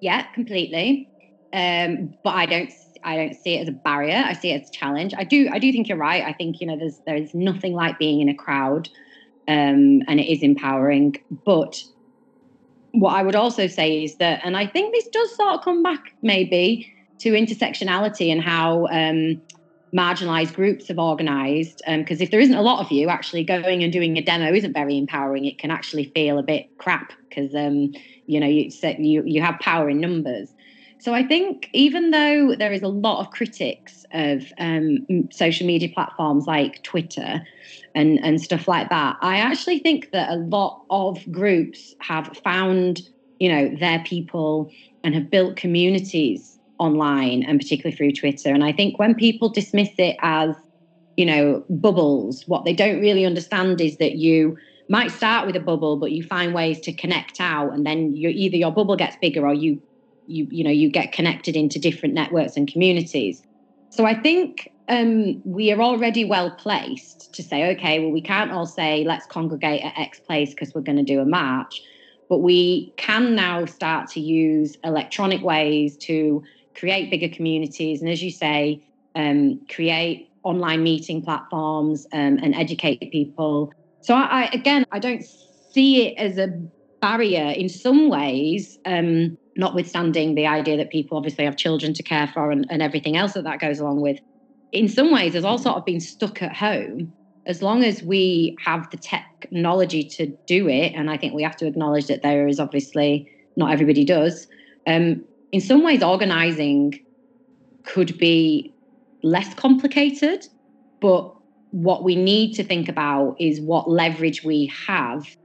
Yeah, 0.00 0.22
completely. 0.34 1.10
Um, 1.52 2.14
but 2.22 2.34
I 2.34 2.46
don't 2.46 2.72
I 3.02 3.16
don't 3.16 3.34
see 3.34 3.54
it 3.54 3.62
as 3.62 3.68
a 3.68 3.72
barrier. 3.72 4.22
I 4.24 4.32
see 4.32 4.50
it 4.50 4.62
as 4.62 4.68
a 4.68 4.78
challenge. 4.78 5.14
I 5.16 5.24
do 5.24 5.48
I 5.52 5.58
do 5.58 5.72
think 5.72 5.88
you're 5.88 5.98
right. 5.98 6.22
I 6.24 6.32
think 6.32 6.60
you 6.60 6.66
know 6.66 6.76
there's 6.76 7.00
there's 7.06 7.34
nothing 7.34 7.72
like 7.72 7.98
being 7.98 8.20
in 8.20 8.28
a 8.28 8.34
crowd, 8.34 8.88
um, 9.48 10.02
and 10.08 10.20
it 10.20 10.30
is 10.30 10.42
empowering. 10.42 11.14
But 11.44 11.76
what 13.00 13.14
I 13.14 13.22
would 13.22 13.36
also 13.36 13.66
say 13.66 14.04
is 14.04 14.16
that, 14.18 14.40
and 14.44 14.56
I 14.56 14.66
think 14.66 14.94
this 14.94 15.08
does 15.12 15.36
sort 15.36 15.54
of 15.54 15.62
come 15.62 15.82
back 15.82 16.00
maybe 16.22 16.88
to 17.20 17.32
intersectionality 17.32 18.30
and 18.30 18.42
how 18.42 18.86
um, 18.86 19.40
marginalized 19.94 20.54
groups 20.54 20.88
have 20.88 20.98
organized 20.98 21.80
because 21.86 22.20
um, 22.20 22.22
if 22.22 22.30
there 22.30 22.40
isn't 22.40 22.54
a 22.54 22.62
lot 22.62 22.84
of 22.84 22.90
you 22.90 23.08
actually 23.08 23.44
going 23.44 23.82
and 23.82 23.92
doing 23.92 24.18
a 24.18 24.22
demo 24.22 24.52
isn't 24.52 24.72
very 24.72 24.98
empowering 24.98 25.44
it 25.44 25.58
can 25.58 25.70
actually 25.70 26.10
feel 26.14 26.38
a 26.38 26.42
bit 26.42 26.66
crap 26.78 27.12
because 27.28 27.54
um, 27.54 27.92
you 28.26 28.40
know 28.40 28.46
you, 28.46 28.68
you 28.98 29.22
you 29.24 29.40
have 29.40 29.58
power 29.60 29.88
in 29.88 30.00
numbers 30.00 30.52
so 30.98 31.14
i 31.14 31.22
think 31.22 31.68
even 31.72 32.10
though 32.10 32.54
there 32.56 32.72
is 32.72 32.82
a 32.82 32.88
lot 32.88 33.20
of 33.20 33.30
critics 33.30 34.04
of 34.12 34.44
um, 34.58 34.98
social 35.30 35.66
media 35.66 35.88
platforms 35.92 36.46
like 36.46 36.82
twitter 36.82 37.40
and 37.94 38.18
and 38.24 38.40
stuff 38.40 38.68
like 38.68 38.88
that 38.90 39.16
i 39.22 39.36
actually 39.36 39.78
think 39.78 40.08
that 40.12 40.30
a 40.30 40.36
lot 40.36 40.82
of 40.90 41.18
groups 41.30 41.94
have 42.00 42.36
found 42.44 43.00
you 43.38 43.48
know 43.48 43.74
their 43.78 44.02
people 44.04 44.70
and 45.04 45.14
have 45.14 45.30
built 45.30 45.56
communities 45.56 46.56
online 46.78 47.42
and 47.42 47.58
particularly 47.58 47.96
through 47.96 48.12
Twitter. 48.12 48.52
And 48.52 48.64
I 48.64 48.72
think 48.72 48.98
when 48.98 49.14
people 49.14 49.48
dismiss 49.48 49.90
it 49.98 50.16
as, 50.20 50.54
you 51.16 51.24
know, 51.24 51.64
bubbles, 51.70 52.42
what 52.46 52.64
they 52.64 52.74
don't 52.74 53.00
really 53.00 53.24
understand 53.24 53.80
is 53.80 53.96
that 53.98 54.16
you 54.16 54.56
might 54.88 55.10
start 55.10 55.46
with 55.46 55.56
a 55.56 55.60
bubble, 55.60 55.96
but 55.96 56.12
you 56.12 56.22
find 56.22 56.54
ways 56.54 56.80
to 56.80 56.92
connect 56.92 57.40
out, 57.40 57.72
and 57.72 57.84
then 57.84 58.14
you 58.14 58.28
either 58.28 58.56
your 58.56 58.70
bubble 58.70 58.96
gets 58.96 59.16
bigger 59.20 59.46
or 59.46 59.54
you 59.54 59.80
you 60.26 60.46
you 60.50 60.64
know 60.64 60.70
you 60.70 60.90
get 60.90 61.12
connected 61.12 61.56
into 61.56 61.78
different 61.78 62.14
networks 62.14 62.56
and 62.56 62.70
communities. 62.70 63.42
So 63.90 64.04
I 64.04 64.14
think 64.14 64.70
um, 64.88 65.40
we 65.44 65.72
are 65.72 65.80
already 65.80 66.24
well 66.24 66.50
placed 66.50 67.34
to 67.34 67.42
say, 67.42 67.70
okay, 67.72 67.98
well, 68.00 68.10
we 68.10 68.20
can't 68.20 68.52
all 68.52 68.66
say 68.66 69.04
let's 69.04 69.26
congregate 69.26 69.82
at 69.82 69.98
X 69.98 70.20
place 70.20 70.50
because 70.50 70.74
we're 70.74 70.82
going 70.82 70.98
to 70.98 71.02
do 71.02 71.20
a 71.20 71.24
march, 71.24 71.80
but 72.28 72.38
we 72.38 72.92
can 72.96 73.34
now 73.34 73.64
start 73.64 74.08
to 74.10 74.20
use 74.20 74.76
electronic 74.84 75.42
ways 75.42 75.96
to 75.98 76.42
create 76.74 77.10
bigger 77.10 77.34
communities, 77.34 78.02
and 78.02 78.10
as 78.10 78.22
you 78.22 78.30
say, 78.30 78.84
um, 79.14 79.60
create 79.68 80.30
online 80.42 80.82
meeting 80.82 81.22
platforms 81.22 82.06
um, 82.12 82.38
and 82.42 82.54
educate 82.54 83.10
people. 83.10 83.72
So 84.02 84.14
I, 84.14 84.42
I, 84.42 84.50
again, 84.52 84.84
I 84.92 85.00
don't 85.00 85.24
see 85.24 86.06
it 86.06 86.18
as 86.18 86.38
a 86.38 86.48
barrier 87.00 87.50
in 87.50 87.68
some 87.68 88.08
ways. 88.08 88.78
Um, 88.84 89.36
notwithstanding 89.56 90.34
the 90.34 90.46
idea 90.46 90.76
that 90.76 90.90
people 90.90 91.16
obviously 91.16 91.44
have 91.44 91.56
children 91.56 91.94
to 91.94 92.02
care 92.02 92.26
for 92.28 92.50
and, 92.50 92.66
and 92.70 92.82
everything 92.82 93.16
else 93.16 93.32
that 93.32 93.44
that 93.44 93.58
goes 93.58 93.78
along 93.78 94.00
with. 94.00 94.18
In 94.72 94.88
some 94.88 95.12
ways, 95.12 95.32
there's 95.32 95.44
all 95.44 95.58
sort 95.58 95.76
of 95.76 95.84
been 95.84 96.00
stuck 96.00 96.42
at 96.42 96.54
home. 96.54 97.12
As 97.46 97.62
long 97.62 97.84
as 97.84 98.02
we 98.02 98.56
have 98.64 98.90
the 98.90 98.96
technology 98.96 100.02
to 100.02 100.26
do 100.46 100.68
it, 100.68 100.92
and 100.94 101.10
I 101.10 101.16
think 101.16 101.32
we 101.32 101.42
have 101.44 101.56
to 101.56 101.66
acknowledge 101.66 102.08
that 102.08 102.22
there 102.22 102.48
is 102.48 102.58
obviously 102.58 103.30
not 103.56 103.72
everybody 103.72 104.04
does. 104.04 104.48
Um, 104.86 105.24
in 105.52 105.60
some 105.60 105.82
ways, 105.82 106.02
organizing 106.02 107.00
could 107.84 108.18
be 108.18 108.74
less 109.22 109.54
complicated, 109.54 110.46
but 111.00 111.32
what 111.70 112.04
we 112.04 112.16
need 112.16 112.54
to 112.54 112.64
think 112.64 112.88
about 112.88 113.36
is 113.38 113.60
what 113.60 113.88
leverage 113.88 114.42
we 114.42 114.72
have 114.86 115.36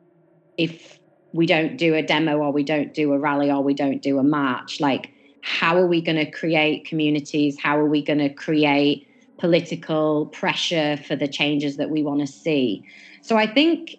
if 0.57 0.99
we 1.34 1.45
don't 1.45 1.77
do 1.77 1.95
a 1.95 2.01
demo 2.01 2.38
or 2.38 2.51
we 2.51 2.63
don't 2.63 2.93
do 2.93 3.13
a 3.13 3.19
rally 3.19 3.49
or 3.49 3.61
we 3.61 3.73
don't 3.73 4.01
do 4.01 4.19
a 4.19 4.23
march. 4.23 4.79
Like 4.79 5.11
how 5.41 5.77
are 5.77 5.88
we 5.88 6.01
going 6.01 6.17
to 6.17 6.29
create 6.29 6.86
communities? 6.86 7.57
How 7.59 7.77
are 7.77 7.88
we 7.88 8.03
going 8.03 8.19
to 8.19 8.29
create 8.29 9.07
political 9.39 10.27
pressure 10.27 10.97
for 11.07 11.15
the 11.15 11.27
changes 11.27 11.77
that 11.77 11.89
we 11.89 12.03
want 12.03 12.19
to 12.19 12.27
see? 12.27 12.84
So 13.21 13.38
i 13.38 13.47
think 13.47 13.95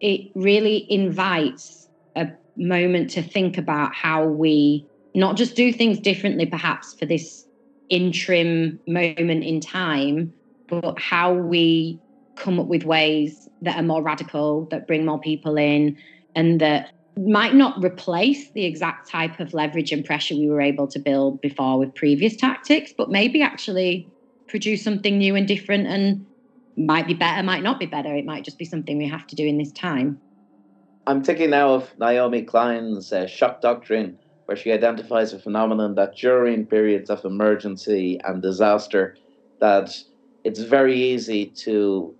it 0.00 0.30
really 0.34 0.90
invites 0.90 1.88
a 2.14 2.28
moment 2.56 3.10
to 3.10 3.22
think 3.22 3.58
about 3.58 3.94
how 3.94 4.24
we 4.24 4.86
not 5.14 5.36
just 5.36 5.56
do 5.56 5.72
things 5.72 5.98
differently 5.98 6.46
perhaps 6.46 6.94
for 6.94 7.06
this 7.06 7.46
interim 7.88 8.78
moment 8.86 9.44
in 9.44 9.60
time 9.60 10.32
but 10.68 10.98
how 10.98 11.32
we 11.32 11.98
come 12.34 12.58
up 12.58 12.66
with 12.66 12.84
ways 12.84 13.48
that 13.62 13.76
are 13.76 13.82
more 13.82 14.02
radical 14.02 14.66
that 14.70 14.86
bring 14.86 15.04
more 15.04 15.20
people 15.20 15.56
in 15.56 15.96
and 16.36 16.60
that 16.60 16.92
might 17.18 17.54
not 17.54 17.82
replace 17.82 18.50
the 18.50 18.64
exact 18.64 19.10
type 19.10 19.40
of 19.40 19.54
leverage 19.54 19.90
and 19.90 20.04
pressure 20.04 20.34
we 20.34 20.48
were 20.48 20.60
able 20.60 20.86
to 20.86 20.98
build 20.98 21.40
before 21.40 21.78
with 21.78 21.94
previous 21.94 22.36
tactics, 22.36 22.92
but 22.96 23.10
maybe 23.10 23.40
actually 23.42 24.06
produce 24.46 24.84
something 24.84 25.18
new 25.18 25.34
and 25.34 25.48
different 25.48 25.86
and 25.86 26.24
might 26.76 27.06
be 27.06 27.14
better, 27.14 27.42
might 27.42 27.62
not 27.62 27.80
be 27.80 27.86
better. 27.86 28.14
It 28.14 28.26
might 28.26 28.44
just 28.44 28.58
be 28.58 28.66
something 28.66 28.98
we 28.98 29.08
have 29.08 29.26
to 29.28 29.34
do 29.34 29.46
in 29.46 29.56
this 29.56 29.72
time. 29.72 30.20
I'm 31.06 31.24
thinking 31.24 31.50
now 31.50 31.72
of 31.74 31.98
Naomi 31.98 32.42
Klein's 32.42 33.12
uh, 33.12 33.26
shock 33.26 33.62
doctrine, 33.62 34.18
where 34.44 34.56
she 34.56 34.72
identifies 34.72 35.32
a 35.32 35.38
phenomenon 35.38 35.94
that 35.94 36.16
during 36.16 36.66
periods 36.66 37.08
of 37.08 37.24
emergency 37.24 38.20
and 38.24 38.42
disaster, 38.42 39.16
that 39.60 39.96
it's 40.44 40.60
very 40.60 41.00
easy 41.00 41.46
to 41.46 42.14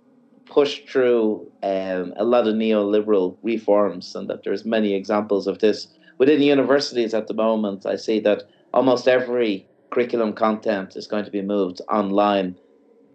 push 0.49 0.81
through 0.89 1.51
um, 1.63 2.13
a 2.17 2.23
lot 2.23 2.47
of 2.47 2.55
neoliberal 2.55 3.37
reforms, 3.43 4.15
and 4.15 4.29
that 4.29 4.43
there's 4.43 4.65
many 4.65 4.93
examples 4.93 5.47
of 5.47 5.59
this 5.59 5.87
within 6.17 6.41
universities 6.41 7.13
at 7.13 7.27
the 7.27 7.33
moment. 7.33 7.85
I 7.85 7.95
see 7.95 8.19
that 8.21 8.43
almost 8.73 9.07
every 9.07 9.67
curriculum 9.91 10.33
content 10.33 10.95
is 10.95 11.07
going 11.07 11.25
to 11.25 11.31
be 11.31 11.41
moved 11.41 11.81
online. 11.89 12.55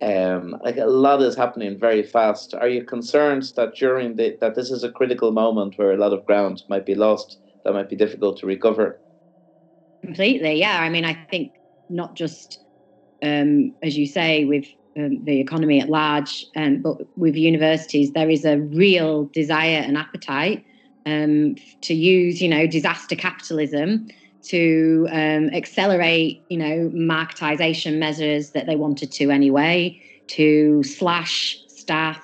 Um, 0.01 0.57
like 0.65 0.79
a 0.79 0.87
lot 0.87 1.23
is 1.23 1.37
happening 1.37 1.79
very 1.79 2.03
fast. 2.03 2.55
Are 2.55 2.69
you 2.69 2.85
concerned 2.85 3.45
that 3.57 3.75
during 3.77 4.17
the 4.17 4.37
that 4.41 4.55
this 4.55 4.71
is 4.71 4.83
a 4.83 4.91
critical 4.91 5.31
moment 5.31 5.79
where 5.79 5.93
a 5.93 5.97
lot 5.97 6.13
of 6.13 6.27
ground 6.27 6.63
might 6.69 6.85
be 6.85 6.95
lost, 6.95 7.39
that 7.65 7.73
might 7.73 7.89
be 7.89 7.97
difficult 7.97 8.39
to 8.39 8.47
recover? 8.47 9.01
Completely, 10.05 10.59
yeah. 10.59 10.81
I 10.81 10.89
mean, 10.89 11.05
I 11.05 11.15
think 11.31 11.53
not 11.89 12.17
just 12.17 12.65
um, 13.23 13.75
as 13.83 13.97
you 13.97 14.07
say 14.07 14.45
with 14.45 14.67
um, 14.97 15.25
the 15.25 15.41
economy 15.41 15.81
at 15.81 15.89
large, 15.89 16.47
um, 16.57 16.83
but 16.83 16.97
with 17.17 17.35
universities, 17.35 18.13
there 18.13 18.31
is 18.31 18.45
a 18.45 18.59
real 18.59 19.25
desire 19.27 19.79
and 19.79 19.97
appetite 19.97 20.65
um, 21.07 21.57
to 21.83 21.95
use, 21.95 22.41
you 22.41 22.49
know, 22.49 22.67
disaster 22.67 23.17
capitalism 23.17 24.09
to 24.43 25.07
um, 25.11 25.49
accelerate, 25.51 26.43
you 26.49 26.59
know, 26.59 26.91
marketization 26.95 27.99
measures 27.99 28.51
that 28.51 28.67
they 28.67 28.77
wanted 28.77 29.13
to 29.13 29.31
anyway, 29.31 30.01
to 30.29 30.83
slash 30.83 31.59
staff. 31.69 32.23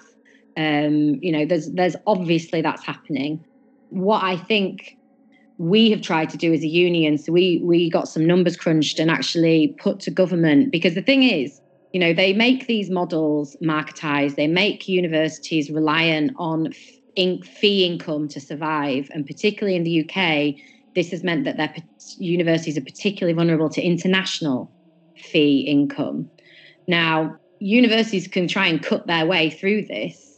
Um, 0.57 1.19
you 1.23 1.31
know, 1.31 1.47
there's 1.47 1.71
there's 1.71 1.97
obviously 2.07 2.61
that's 2.61 2.85
happening. 2.85 3.45
What 3.91 4.25
I 4.25 4.37
think 4.37 4.97
we 5.59 5.91
have 5.91 6.03
tried 6.03 6.31
to 6.31 6.37
do 6.37 6.53
as 6.53 6.63
a 6.63 6.67
union, 6.67 7.19
so 7.19 7.33
we 7.33 7.61
we 7.63 7.89
got 7.89 8.09
some 8.09 8.27
numbers 8.27 8.57
crunched 8.57 8.99
and 8.99 9.11
actually 9.11 9.77
put 9.79 10.01
to 10.01 10.11
government 10.11 10.73
because 10.73 10.95
the 10.95 11.03
thing 11.03 11.23
is 11.23 11.61
you 11.93 12.01
know 12.01 12.13
they 12.13 12.33
make 12.33 12.67
these 12.67 12.91
models 12.91 13.57
marketized. 13.63 14.37
They 14.37 14.47
make 14.47 14.89
universities 14.89 15.71
reliant 15.71 16.33
on 16.37 16.73
fee 17.13 17.85
income 17.85 18.29
to 18.29 18.41
survive. 18.41 19.09
And 19.13 19.27
particularly 19.27 19.77
in 19.77 19.85
the 19.85 20.05
uk 20.05 20.55
this 20.95 21.11
has 21.11 21.23
meant 21.23 21.45
that 21.45 21.57
their 21.57 21.73
universities 22.17 22.77
are 22.77 22.83
particularly 22.83 23.35
vulnerable 23.35 23.69
to 23.69 23.83
international 23.83 24.71
fee 25.17 25.61
income. 25.61 26.31
Now 26.87 27.37
universities 27.61 28.29
can 28.29 28.47
try 28.47 28.67
and 28.69 28.83
cut 28.83 29.07
their 29.07 29.27
way 29.27 29.51
through 29.51 29.87
this 29.87 30.29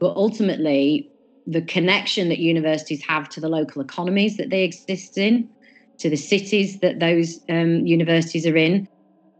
but 0.00 0.16
ultimately 0.16 1.10
the 1.46 1.62
connection 1.62 2.28
that 2.28 2.38
universities 2.38 3.02
have 3.06 3.28
to 3.28 3.40
the 3.40 3.48
local 3.48 3.82
economies 3.82 4.36
that 4.36 4.50
they 4.50 4.62
exist 4.62 5.18
in 5.18 5.48
to 5.98 6.08
the 6.08 6.16
cities 6.16 6.80
that 6.80 6.98
those 7.00 7.40
um, 7.48 7.86
universities 7.86 8.46
are 8.46 8.56
in 8.56 8.88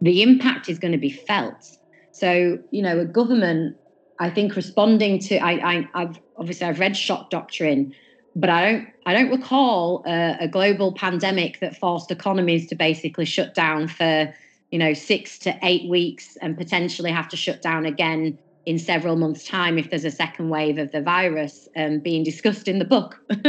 the 0.01 0.23
impact 0.23 0.69
is 0.69 0.79
going 0.79 0.93
to 0.93 0.99
be 0.99 1.11
felt. 1.11 1.77
So, 2.13 2.59
you 2.71 2.83
know, 2.83 3.01
a 3.01 3.05
government, 3.05 3.77
I 4.19 4.31
think, 4.31 4.57
responding 4.57 5.19
to, 5.21 5.39
I, 5.39 5.89
I, 5.95 6.01
have 6.01 6.21
obviously 6.37 6.67
I've 6.67 6.81
read 6.81 6.97
shock 6.97 7.31
doctrine, 7.31 7.95
but 8.35 8.51
I 8.51 8.71
don't, 8.71 8.89
I 9.07 9.15
don't 9.15 9.31
recall 9.31 10.03
a, 10.07 10.37
a 10.41 10.49
global 10.49 10.93
pandemic 10.93 11.61
that 11.61 11.77
forced 11.77 12.11
economies 12.11 12.67
to 12.69 12.75
basically 12.75 13.25
shut 13.25 13.55
down 13.55 13.89
for, 13.89 14.33
you 14.71 14.79
know, 14.79 14.95
six 14.95 15.39
to 15.41 15.59
eight 15.63 15.89
weeks 15.89 16.37
and 16.41 16.57
potentially 16.57 17.11
have 17.11 17.29
to 17.29 17.37
shut 17.37 17.63
down 17.63 17.87
again 17.87 18.39
in 18.67 18.79
several 18.79 19.17
months' 19.17 19.47
time 19.47 19.79
if 19.79 19.91
there's 19.91 20.05
a 20.05 20.11
second 20.11 20.51
wave 20.51 20.79
of 20.79 20.93
the 20.93 21.01
virus 21.01 21.69
um, 21.77 21.99
being 21.99 22.23
discussed 22.23 22.69
in 22.69 22.79
the 22.79 22.85
book. 22.85 23.19
um, 23.31 23.41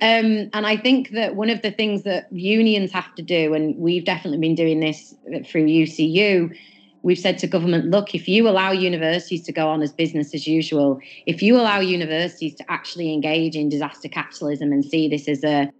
and 0.00 0.66
I 0.66 0.76
think 0.76 1.10
that 1.10 1.36
one 1.36 1.48
of 1.48 1.62
the 1.62 1.70
things 1.70 2.02
that 2.02 2.32
unions 2.32 2.90
have 2.92 3.14
to 3.14 3.22
do, 3.22 3.54
and 3.54 3.76
we've 3.76 4.04
definitely 4.04 4.38
been 4.38 4.56
doing 4.56 4.80
this 4.80 5.14
through 5.46 5.66
UCU, 5.66 6.54
we've 7.02 7.18
said 7.18 7.38
to 7.38 7.46
government 7.46 7.86
look, 7.86 8.14
if 8.14 8.28
you 8.28 8.48
allow 8.48 8.72
universities 8.72 9.44
to 9.44 9.52
go 9.52 9.68
on 9.68 9.80
as 9.80 9.92
business 9.92 10.34
as 10.34 10.46
usual, 10.46 11.00
if 11.26 11.40
you 11.40 11.56
allow 11.56 11.78
universities 11.78 12.54
to 12.56 12.64
actually 12.70 13.12
engage 13.12 13.54
in 13.54 13.68
disaster 13.68 14.08
capitalism 14.08 14.72
and 14.72 14.84
see 14.84 15.08
this 15.08 15.28
as 15.28 15.44
a 15.44 15.70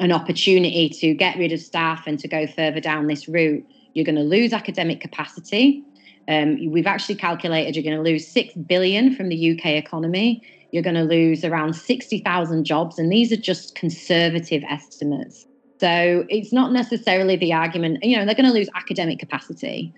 an 0.00 0.10
opportunity 0.10 0.88
to 0.88 1.14
get 1.14 1.38
rid 1.38 1.52
of 1.52 1.60
staff 1.60 2.04
and 2.08 2.18
to 2.18 2.26
go 2.26 2.48
further 2.48 2.80
down 2.80 3.06
this 3.06 3.28
route, 3.28 3.64
you're 3.92 4.04
going 4.04 4.16
to 4.16 4.22
lose 4.22 4.52
academic 4.52 5.00
capacity 5.00 5.84
um, 6.28 6.70
we've 6.70 6.86
actually 6.86 7.16
calculated 7.16 7.76
you're 7.76 7.84
going 7.84 8.02
to 8.02 8.10
lose 8.10 8.26
six 8.26 8.54
billion 8.54 9.14
from 9.14 9.28
the 9.28 9.52
UK 9.52 9.66
economy. 9.66 10.42
You're 10.70 10.82
going 10.82 10.96
to 10.96 11.04
lose 11.04 11.44
around 11.44 11.74
60,000 11.74 12.64
jobs, 12.64 12.98
and 12.98 13.12
these 13.12 13.30
are 13.32 13.36
just 13.36 13.74
conservative 13.74 14.62
estimates. 14.68 15.46
So 15.80 16.24
it's 16.28 16.52
not 16.52 16.72
necessarily 16.72 17.36
the 17.36 17.52
argument, 17.52 18.02
you 18.02 18.16
know, 18.16 18.24
they're 18.24 18.34
going 18.34 18.46
to 18.46 18.52
lose 18.52 18.68
academic 18.74 19.18
capacity. 19.18 19.92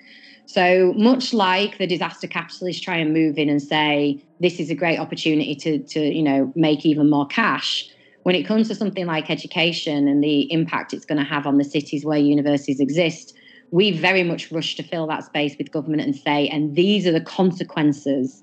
So 0.46 0.94
much 0.96 1.34
like 1.34 1.78
the 1.78 1.86
disaster 1.86 2.26
capitalists 2.26 2.82
try 2.82 2.96
and 2.96 3.12
move 3.12 3.36
in 3.36 3.48
and 3.48 3.60
say 3.60 4.22
this 4.40 4.60
is 4.60 4.70
a 4.70 4.74
great 4.74 4.98
opportunity 4.98 5.54
to, 5.56 5.78
to 5.78 6.00
you 6.00 6.22
know, 6.22 6.52
make 6.54 6.86
even 6.86 7.10
more 7.10 7.26
cash. 7.26 7.88
When 8.22 8.34
it 8.34 8.44
comes 8.44 8.68
to 8.68 8.74
something 8.74 9.06
like 9.06 9.30
education 9.30 10.08
and 10.08 10.22
the 10.22 10.50
impact 10.52 10.92
it's 10.92 11.04
going 11.04 11.18
to 11.18 11.24
have 11.24 11.46
on 11.46 11.58
the 11.58 11.64
cities 11.64 12.04
where 12.04 12.18
universities 12.18 12.80
exist, 12.80 13.34
we 13.70 13.90
very 13.92 14.22
much 14.22 14.50
rush 14.52 14.76
to 14.76 14.82
fill 14.82 15.06
that 15.08 15.24
space 15.24 15.56
with 15.58 15.72
government 15.72 16.02
and 16.02 16.14
say, 16.14 16.48
and 16.48 16.74
these 16.74 17.06
are 17.06 17.12
the 17.12 17.20
consequences 17.20 18.42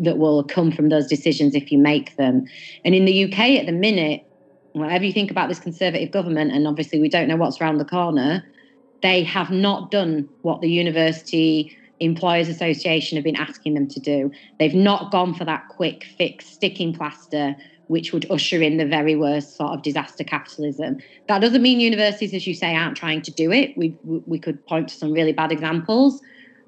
that 0.00 0.18
will 0.18 0.44
come 0.44 0.70
from 0.70 0.88
those 0.88 1.06
decisions 1.06 1.54
if 1.54 1.72
you 1.72 1.78
make 1.78 2.16
them. 2.16 2.46
And 2.84 2.94
in 2.94 3.04
the 3.04 3.24
UK 3.24 3.38
at 3.58 3.66
the 3.66 3.72
minute, 3.72 4.24
whatever 4.72 5.04
you 5.04 5.12
think 5.12 5.30
about 5.30 5.48
this 5.48 5.58
Conservative 5.58 6.10
government, 6.10 6.52
and 6.52 6.66
obviously 6.66 7.00
we 7.00 7.08
don't 7.08 7.28
know 7.28 7.36
what's 7.36 7.60
around 7.60 7.78
the 7.78 7.84
corner, 7.84 8.44
they 9.02 9.22
have 9.24 9.50
not 9.50 9.90
done 9.90 10.28
what 10.42 10.60
the 10.60 10.70
University 10.70 11.76
Employers 12.00 12.48
Association 12.48 13.16
have 13.16 13.24
been 13.24 13.36
asking 13.36 13.74
them 13.74 13.88
to 13.88 14.00
do. 14.00 14.30
They've 14.58 14.74
not 14.74 15.10
gone 15.10 15.34
for 15.34 15.44
that 15.44 15.66
quick 15.68 16.04
fix, 16.16 16.46
sticking 16.46 16.92
plaster 16.92 17.56
which 17.88 18.12
would 18.12 18.30
usher 18.30 18.62
in 18.62 18.76
the 18.76 18.86
very 18.86 19.16
worst 19.16 19.56
sort 19.56 19.72
of 19.72 19.82
disaster 19.82 20.22
capitalism. 20.22 20.98
That 21.26 21.40
doesn't 21.40 21.62
mean 21.62 21.80
universities, 21.80 22.32
as 22.34 22.46
you 22.46 22.54
say, 22.54 22.74
aren't 22.74 22.96
trying 22.96 23.22
to 23.22 23.32
do 23.32 23.50
it. 23.50 23.76
We 23.76 23.98
we 24.04 24.38
could 24.38 24.64
point 24.66 24.88
to 24.88 24.94
some 24.94 25.12
really 25.12 25.32
bad 25.32 25.50
examples. 25.50 26.20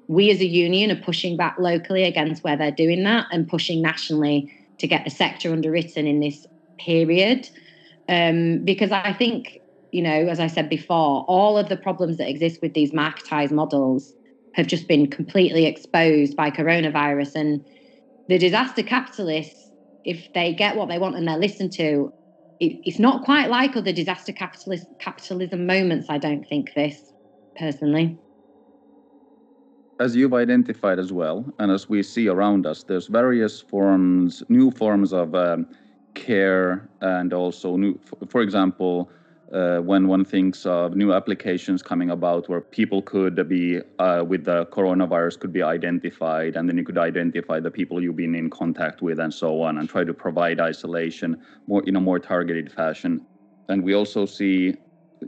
We 0.07 0.29
as 0.31 0.41
a 0.41 0.45
union 0.45 0.91
are 0.91 1.01
pushing 1.01 1.37
back 1.37 1.55
locally 1.57 2.03
against 2.03 2.43
where 2.43 2.57
they're 2.57 2.71
doing 2.71 3.03
that 3.03 3.27
and 3.31 3.47
pushing 3.47 3.81
nationally 3.81 4.51
to 4.79 4.87
get 4.87 5.05
the 5.05 5.11
sector 5.11 5.53
underwritten 5.53 6.07
in 6.07 6.19
this 6.19 6.45
period. 6.79 7.47
Um, 8.09 8.65
because 8.65 8.91
I 8.91 9.13
think, 9.13 9.61
you 9.91 10.01
know, 10.01 10.27
as 10.27 10.39
I 10.39 10.47
said 10.47 10.69
before, 10.69 11.23
all 11.27 11.57
of 11.57 11.69
the 11.69 11.77
problems 11.77 12.17
that 12.17 12.29
exist 12.29 12.61
with 12.61 12.73
these 12.73 12.91
marketized 12.91 13.51
models 13.51 14.13
have 14.53 14.67
just 14.67 14.87
been 14.87 15.07
completely 15.07 15.65
exposed 15.65 16.35
by 16.35 16.49
coronavirus 16.49 17.35
and 17.35 17.65
the 18.27 18.37
disaster 18.37 18.83
capitalists 18.83 19.60
if 20.03 20.29
they 20.33 20.53
get 20.53 20.75
what 20.75 20.89
they 20.89 20.97
want 20.99 21.15
and 21.15 21.27
they're 21.27 21.37
listened 21.37 21.71
to, 21.73 22.13
it, 22.59 22.79
it's 22.83 22.99
not 22.99 23.23
quite 23.23 23.49
like 23.49 23.75
other 23.75 23.91
disaster 23.91 24.31
capitalist, 24.31 24.85
capitalism 24.99 25.65
moments, 25.65 26.07
I 26.09 26.17
don't 26.17 26.47
think, 26.47 26.73
this 26.75 27.11
personally. 27.55 28.17
As 29.99 30.15
you've 30.15 30.33
identified 30.33 30.97
as 30.97 31.13
well, 31.13 31.45
and 31.59 31.71
as 31.71 31.87
we 31.87 32.01
see 32.01 32.27
around 32.27 32.65
us, 32.65 32.83
there's 32.83 33.07
various 33.07 33.61
forms, 33.61 34.41
new 34.49 34.71
forms 34.71 35.13
of 35.13 35.35
um, 35.35 35.67
care, 36.15 36.89
and 37.01 37.33
also 37.33 37.77
new, 37.77 37.99
for 38.27 38.41
example, 38.41 39.11
uh, 39.53 39.79
when 39.79 40.07
one 40.07 40.23
thinks 40.23 40.65
of 40.65 40.95
new 40.95 41.13
applications 41.13 41.81
coming 41.81 42.09
about 42.11 42.47
where 42.47 42.61
people 42.61 43.01
could 43.01 43.47
be 43.49 43.79
uh, 43.99 44.23
with 44.25 44.45
the 44.45 44.65
coronavirus 44.67 45.39
could 45.39 45.51
be 45.51 45.61
identified 45.61 46.55
and 46.55 46.69
then 46.69 46.77
you 46.77 46.83
could 46.83 46.97
identify 46.97 47.59
the 47.59 47.71
people 47.71 48.01
you've 48.01 48.15
been 48.15 48.35
in 48.35 48.49
contact 48.49 49.01
with 49.01 49.19
and 49.19 49.33
so 49.33 49.61
on 49.61 49.77
and 49.77 49.89
try 49.89 50.03
to 50.03 50.13
provide 50.13 50.59
isolation 50.59 51.37
more 51.67 51.83
in 51.85 51.95
a 51.97 51.99
more 51.99 52.19
targeted 52.19 52.71
fashion. 52.71 53.25
And 53.67 53.83
we 53.83 53.93
also 53.93 54.25
see 54.25 54.75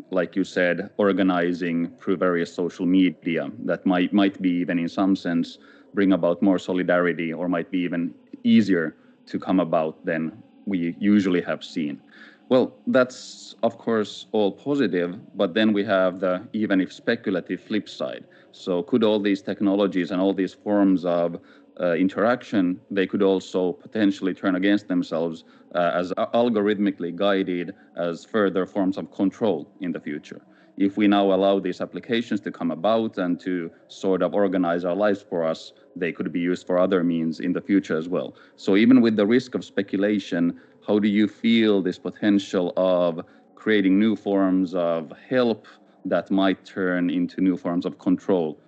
like 0.10 0.36
you 0.36 0.44
said 0.44 0.90
organizing 0.98 1.94
through 2.02 2.18
various 2.18 2.54
social 2.54 2.86
media 2.86 3.50
that 3.66 3.86
might 3.86 4.12
might 4.12 4.42
be 4.42 4.50
even 4.50 4.80
in 4.80 4.90
some 4.90 5.16
sense 5.16 5.60
bring 5.94 6.14
about 6.14 6.42
more 6.42 6.58
solidarity 6.58 7.32
or 7.32 7.48
might 7.48 7.70
be 7.70 7.78
even 7.80 8.14
easier 8.44 8.96
to 9.28 9.40
come 9.40 9.60
about 9.60 10.04
than 10.04 10.42
we 10.66 10.96
usually 11.00 11.42
have 11.42 11.64
seen 11.64 12.02
well, 12.50 12.76
that's 12.88 13.56
of 13.64 13.78
course 13.78 14.28
all 14.32 14.52
positive, 14.52 15.20
but 15.36 15.54
then 15.54 15.74
we 15.74 15.84
have 15.86 16.20
the 16.20 16.48
even 16.54 16.82
if 16.82 16.92
speculative 16.92 17.62
flip 17.62 17.88
side. 17.88 18.26
So, 18.52 18.84
could 18.84 19.04
all 19.04 19.20
these 19.20 19.42
technologies 19.42 20.12
and 20.12 20.22
all 20.22 20.34
these 20.34 20.54
forms 20.54 21.06
of 21.06 21.40
uh, 21.80 21.94
interaction, 21.94 22.80
they 22.92 23.08
could 23.08 23.24
also 23.24 23.74
potentially 23.74 24.34
turn 24.34 24.56
against 24.56 24.88
themselves 24.88 25.44
uh, 25.74 25.92
as 25.94 26.12
algorithmically 26.12 27.16
guided 27.16 27.74
as 27.96 28.26
further 28.26 28.66
forms 28.66 28.98
of 28.98 29.12
control 29.12 29.68
in 29.82 29.92
the 29.92 30.00
future. 30.00 30.42
If 30.78 30.98
we 30.98 31.08
now 31.08 31.34
allow 31.34 31.60
these 31.60 31.82
applications 31.82 32.40
to 32.42 32.52
come 32.52 32.72
about 32.72 33.18
and 33.18 33.40
to 33.42 33.72
sort 33.88 34.24
of 34.24 34.34
organize 34.34 34.86
our 34.86 34.96
lives 34.96 35.22
for 35.22 35.44
us, 35.44 35.72
they 35.96 36.12
could 36.12 36.32
be 36.32 36.40
used 36.40 36.66
for 36.66 36.80
other 36.80 37.04
means 37.04 37.40
in 37.40 37.54
the 37.54 37.62
future 37.62 37.96
as 37.96 38.10
well. 38.10 38.36
So, 38.56 38.76
even 38.76 39.02
with 39.02 39.16
the 39.16 39.26
risk 39.26 39.54
of 39.54 39.64
speculation, 39.64 40.60
how 40.88 41.00
do 41.00 41.08
you 41.08 41.28
feel 41.28 41.82
this 41.82 41.98
potential 41.98 42.74
of 42.78 43.26
creating 43.56 44.00
new 44.00 44.16
forms 44.16 44.76
of 44.76 45.12
help 45.30 45.68
that 46.06 46.30
might 46.30 46.66
turn 46.66 47.10
into 47.10 47.42
new 47.42 47.56
forms 47.56 47.86
of 47.86 47.98
control? 47.98 48.60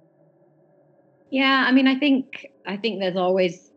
Yeah, 1.30 1.66
I 1.68 1.72
mean, 1.72 1.88
I 1.88 2.00
think 2.00 2.48
I 2.66 2.78
think 2.78 3.00
there's 3.00 3.18
always 3.18 3.72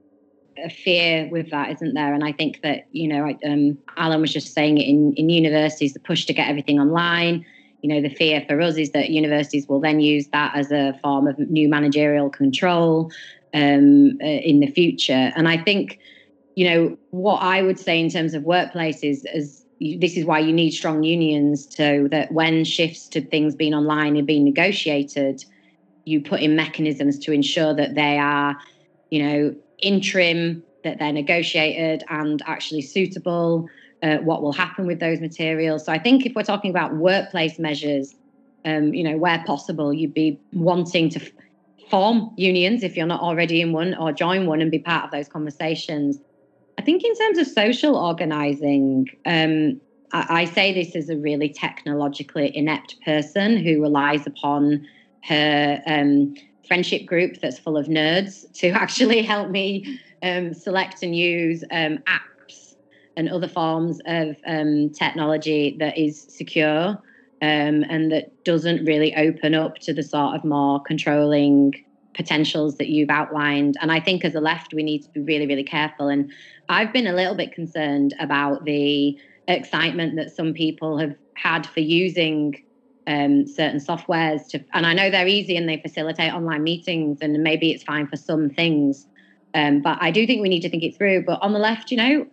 a 0.64 0.70
fear 0.70 1.28
with 1.30 1.50
that, 1.50 1.70
isn't 1.72 1.94
there? 1.94 2.14
And 2.14 2.24
I 2.24 2.32
think 2.32 2.60
that 2.62 2.86
you 2.92 3.08
know, 3.08 3.36
um, 3.44 3.78
Alan 3.96 4.20
was 4.20 4.32
just 4.32 4.54
saying 4.54 4.78
it 4.78 4.86
in 4.86 5.12
in 5.14 5.28
universities, 5.28 5.92
the 5.92 6.00
push 6.00 6.24
to 6.26 6.32
get 6.32 6.48
everything 6.48 6.78
online. 6.78 7.44
You 7.82 7.88
know, 7.88 8.00
the 8.00 8.14
fear 8.14 8.44
for 8.48 8.60
us 8.60 8.76
is 8.76 8.90
that 8.90 9.10
universities 9.10 9.68
will 9.68 9.80
then 9.80 10.00
use 10.00 10.28
that 10.28 10.54
as 10.56 10.72
a 10.72 10.98
form 11.02 11.28
of 11.28 11.38
new 11.38 11.68
managerial 11.68 12.28
control 12.28 13.10
um, 13.54 14.18
uh, 14.22 14.26
in 14.26 14.60
the 14.60 14.66
future. 14.66 15.32
And 15.36 15.48
I 15.48 15.62
think 15.62 16.00
you 16.58 16.68
know, 16.68 16.98
what 17.10 17.36
I 17.36 17.62
would 17.62 17.78
say 17.78 18.00
in 18.00 18.10
terms 18.10 18.34
of 18.34 18.42
workplaces 18.42 19.18
is 19.32 19.64
this 19.78 20.16
is 20.16 20.24
why 20.24 20.40
you 20.40 20.52
need 20.52 20.72
strong 20.72 21.04
unions 21.04 21.68
so 21.70 22.08
that 22.10 22.32
when 22.32 22.64
shifts 22.64 23.06
to 23.10 23.20
things 23.20 23.54
being 23.54 23.74
online 23.74 24.16
are 24.16 24.24
being 24.24 24.42
negotiated, 24.42 25.44
you 26.04 26.20
put 26.20 26.40
in 26.40 26.56
mechanisms 26.56 27.16
to 27.20 27.30
ensure 27.30 27.74
that 27.74 27.94
they 27.94 28.18
are, 28.18 28.56
you 29.10 29.22
know, 29.22 29.54
interim, 29.80 30.64
that 30.82 30.98
they're 30.98 31.12
negotiated 31.12 32.02
and 32.08 32.42
actually 32.44 32.82
suitable. 32.82 33.68
Uh, 34.02 34.16
what 34.16 34.42
will 34.42 34.52
happen 34.52 34.84
with 34.84 34.98
those 34.98 35.20
materials? 35.20 35.86
So 35.86 35.92
I 35.92 36.00
think 36.00 36.26
if 36.26 36.32
we're 36.34 36.42
talking 36.42 36.72
about 36.72 36.96
workplace 36.96 37.60
measures, 37.60 38.16
um, 38.64 38.92
you 38.92 39.04
know, 39.04 39.16
where 39.16 39.44
possible, 39.46 39.94
you'd 39.94 40.12
be 40.12 40.40
wanting 40.52 41.08
to 41.10 41.20
f- 41.20 41.30
form 41.88 42.32
unions 42.36 42.82
if 42.82 42.96
you're 42.96 43.06
not 43.06 43.20
already 43.20 43.60
in 43.60 43.70
one, 43.70 43.94
or 43.94 44.10
join 44.10 44.46
one 44.46 44.60
and 44.60 44.72
be 44.72 44.80
part 44.80 45.04
of 45.04 45.12
those 45.12 45.28
conversations. 45.28 46.18
I 46.78 46.80
think 46.80 47.02
in 47.02 47.14
terms 47.16 47.38
of 47.38 47.48
social 47.48 47.96
organizing, 47.96 49.08
um, 49.26 49.80
I, 50.12 50.42
I, 50.42 50.44
say 50.44 50.72
this 50.72 50.94
as 50.94 51.10
a 51.10 51.16
really 51.16 51.48
technologically 51.48 52.56
inept 52.56 52.94
person 53.04 53.56
who 53.56 53.82
relies 53.82 54.28
upon 54.28 54.86
her 55.24 55.82
um, 55.86 56.34
friendship 56.68 57.04
group 57.04 57.40
that's 57.42 57.58
full 57.58 57.76
of 57.76 57.86
nerds 57.86 58.50
to 58.60 58.68
actually 58.84 59.22
help 59.22 59.50
me 59.50 59.98
um, 60.22 60.54
select 60.54 61.02
and 61.02 61.16
use 61.16 61.64
um, 61.72 61.98
apps 62.06 62.76
and 63.16 63.28
other 63.28 63.48
forms 63.48 63.98
of 64.06 64.36
um, 64.46 64.90
technology 64.90 65.76
that 65.80 65.98
is 65.98 66.22
secure 66.28 66.90
um, 67.42 67.84
and 67.90 68.12
that 68.12 68.44
doesn't 68.44 68.84
really 68.84 69.16
open 69.16 69.52
up 69.52 69.78
to 69.78 69.92
the 69.92 70.02
sort 70.04 70.36
of 70.36 70.44
more 70.44 70.80
controlling 70.82 71.72
potentials 72.18 72.76
that 72.76 72.88
you've 72.88 73.08
outlined. 73.08 73.76
And 73.80 73.90
I 73.90 74.00
think 74.00 74.24
as 74.24 74.34
a 74.34 74.40
left, 74.40 74.74
we 74.74 74.82
need 74.82 75.02
to 75.04 75.10
be 75.10 75.20
really, 75.20 75.46
really 75.46 75.64
careful. 75.64 76.08
And 76.08 76.30
I've 76.68 76.92
been 76.92 77.06
a 77.06 77.12
little 77.12 77.36
bit 77.36 77.52
concerned 77.52 78.12
about 78.18 78.64
the 78.64 79.16
excitement 79.46 80.16
that 80.16 80.34
some 80.34 80.52
people 80.52 80.98
have 80.98 81.14
had 81.34 81.64
for 81.66 81.80
using 81.80 82.60
um, 83.06 83.46
certain 83.46 83.78
softwares 83.78 84.46
to, 84.48 84.62
and 84.74 84.84
I 84.84 84.92
know 84.92 85.10
they're 85.10 85.28
easy 85.28 85.56
and 85.56 85.68
they 85.68 85.78
facilitate 85.78 86.34
online 86.34 86.64
meetings, 86.64 87.18
and 87.22 87.32
maybe 87.42 87.70
it's 87.70 87.84
fine 87.84 88.08
for 88.08 88.16
some 88.16 88.50
things. 88.50 89.06
Um, 89.54 89.80
but 89.80 89.96
I 90.00 90.10
do 90.10 90.26
think 90.26 90.42
we 90.42 90.50
need 90.50 90.60
to 90.62 90.68
think 90.68 90.82
it 90.82 90.96
through. 90.96 91.24
But 91.24 91.40
on 91.40 91.52
the 91.52 91.58
left, 91.58 91.90
you 91.90 91.96
know, 91.96 92.26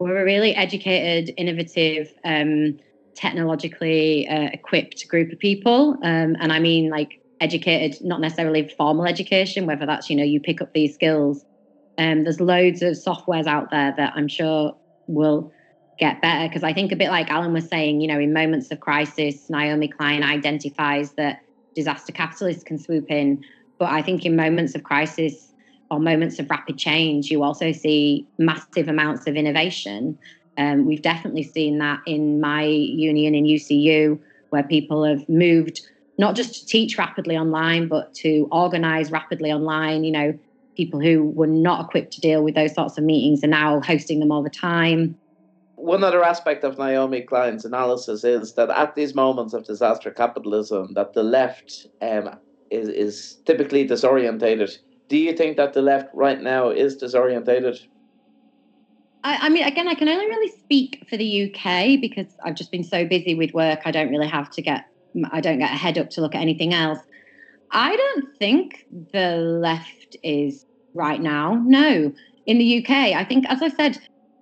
we're 0.00 0.20
a 0.20 0.24
really 0.24 0.54
educated, 0.54 1.32
innovative, 1.36 2.12
um, 2.24 2.78
technologically 3.14 4.26
uh, 4.28 4.48
equipped 4.52 5.06
group 5.08 5.30
of 5.30 5.38
people, 5.38 5.96
um, 6.02 6.36
and 6.40 6.52
I 6.52 6.58
mean 6.58 6.90
like 6.90 7.20
educated, 7.40 7.98
not 8.04 8.20
necessarily 8.20 8.68
formal 8.76 9.06
education, 9.06 9.66
whether 9.66 9.86
that's 9.86 10.08
you 10.10 10.16
know 10.16 10.24
you 10.24 10.40
pick 10.40 10.60
up 10.60 10.72
these 10.72 10.94
skills 10.94 11.44
um, 11.98 12.24
there's 12.24 12.40
loads 12.40 12.82
of 12.82 12.92
softwares 12.92 13.46
out 13.46 13.70
there 13.70 13.94
that 13.96 14.12
I'm 14.16 14.28
sure 14.28 14.76
will 15.06 15.52
get 15.98 16.20
better 16.20 16.48
because 16.48 16.62
I 16.62 16.74
think 16.74 16.92
a 16.92 16.96
bit 16.96 17.08
like 17.08 17.30
Alan 17.30 17.52
was 17.52 17.68
saying, 17.68 18.00
you 18.00 18.08
know, 18.08 18.18
in 18.18 18.32
moments 18.32 18.70
of 18.70 18.80
crisis, 18.80 19.48
Naomi 19.48 19.88
Klein 19.88 20.22
identifies 20.22 21.12
that 21.14 21.40
disaster 21.74 22.12
capitalists 22.12 22.64
can 22.64 22.78
swoop 22.78 23.06
in. 23.10 23.42
But 23.78 23.90
I 23.90 24.02
think 24.02 24.24
in 24.24 24.36
moments 24.36 24.74
of 24.74 24.82
crisis 24.82 25.52
or 25.90 25.98
moments 25.98 26.38
of 26.38 26.50
rapid 26.50 26.76
change, 26.76 27.30
you 27.30 27.42
also 27.42 27.72
see 27.72 28.26
massive 28.38 28.88
amounts 28.88 29.26
of 29.26 29.36
innovation. 29.36 30.18
Um, 30.58 30.84
we've 30.84 31.02
definitely 31.02 31.44
seen 31.44 31.78
that 31.78 32.00
in 32.06 32.40
my 32.40 32.64
union 32.64 33.34
in 33.34 33.44
UCU, 33.44 34.18
where 34.50 34.64
people 34.64 35.04
have 35.04 35.26
moved 35.28 35.80
not 36.18 36.34
just 36.34 36.54
to 36.54 36.66
teach 36.66 36.98
rapidly 36.98 37.36
online, 37.36 37.88
but 37.88 38.14
to 38.14 38.48
organize 38.50 39.10
rapidly 39.10 39.52
online. 39.52 40.04
You 40.04 40.12
know, 40.12 40.38
people 40.76 41.00
who 41.00 41.24
were 41.30 41.46
not 41.46 41.86
equipped 41.86 42.12
to 42.14 42.20
deal 42.20 42.42
with 42.42 42.54
those 42.54 42.74
sorts 42.74 42.98
of 42.98 43.04
meetings 43.04 43.42
are 43.42 43.48
now 43.48 43.80
hosting 43.80 44.20
them 44.20 44.30
all 44.30 44.42
the 44.42 44.50
time. 44.50 45.16
One 45.76 46.02
other 46.02 46.24
aspect 46.24 46.64
of 46.64 46.78
Naomi 46.78 47.20
Klein's 47.20 47.64
analysis 47.64 48.24
is 48.24 48.54
that 48.54 48.70
at 48.70 48.94
these 48.94 49.14
moments 49.14 49.52
of 49.52 49.64
disaster 49.64 50.10
capitalism, 50.10 50.94
that 50.94 51.12
the 51.12 51.22
left 51.22 51.86
um, 52.00 52.30
is, 52.70 52.88
is 52.88 53.38
typically 53.44 53.86
disorientated. 53.86 54.78
Do 55.08 55.18
you 55.18 55.34
think 55.34 55.56
that 55.58 55.74
the 55.74 55.82
left 55.82 56.08
right 56.14 56.40
now 56.40 56.70
is 56.70 56.96
disorientated? 56.96 57.86
I, 59.22 59.38
I 59.42 59.48
mean, 59.48 59.64
again, 59.64 59.86
I 59.88 59.94
can 59.94 60.08
only 60.08 60.26
really 60.26 60.52
speak 60.58 61.04
for 61.08 61.16
the 61.16 61.44
UK 61.44 62.00
because 62.00 62.26
I've 62.44 62.54
just 62.54 62.70
been 62.70 62.84
so 62.84 63.04
busy 63.04 63.34
with 63.34 63.52
work. 63.52 63.80
I 63.84 63.90
don't 63.90 64.10
really 64.10 64.28
have 64.28 64.50
to 64.52 64.62
get, 64.62 64.86
I 65.32 65.40
don't 65.40 65.58
get 65.58 65.72
a 65.72 65.76
head 65.76 65.98
up 65.98 66.10
to 66.10 66.20
look 66.20 66.34
at 66.34 66.42
anything 66.42 66.74
else. 66.74 66.98
I 67.70 67.96
don't 67.96 68.36
think 68.38 68.86
the 69.12 69.36
left 69.36 70.16
is 70.22 70.66
right 70.94 71.20
now. 71.20 71.62
No. 71.64 72.12
In 72.46 72.58
the 72.58 72.84
UK, 72.84 72.90
I 72.90 73.24
think, 73.24 73.44
as 73.48 73.60
I 73.60 73.68
said, 73.68 73.98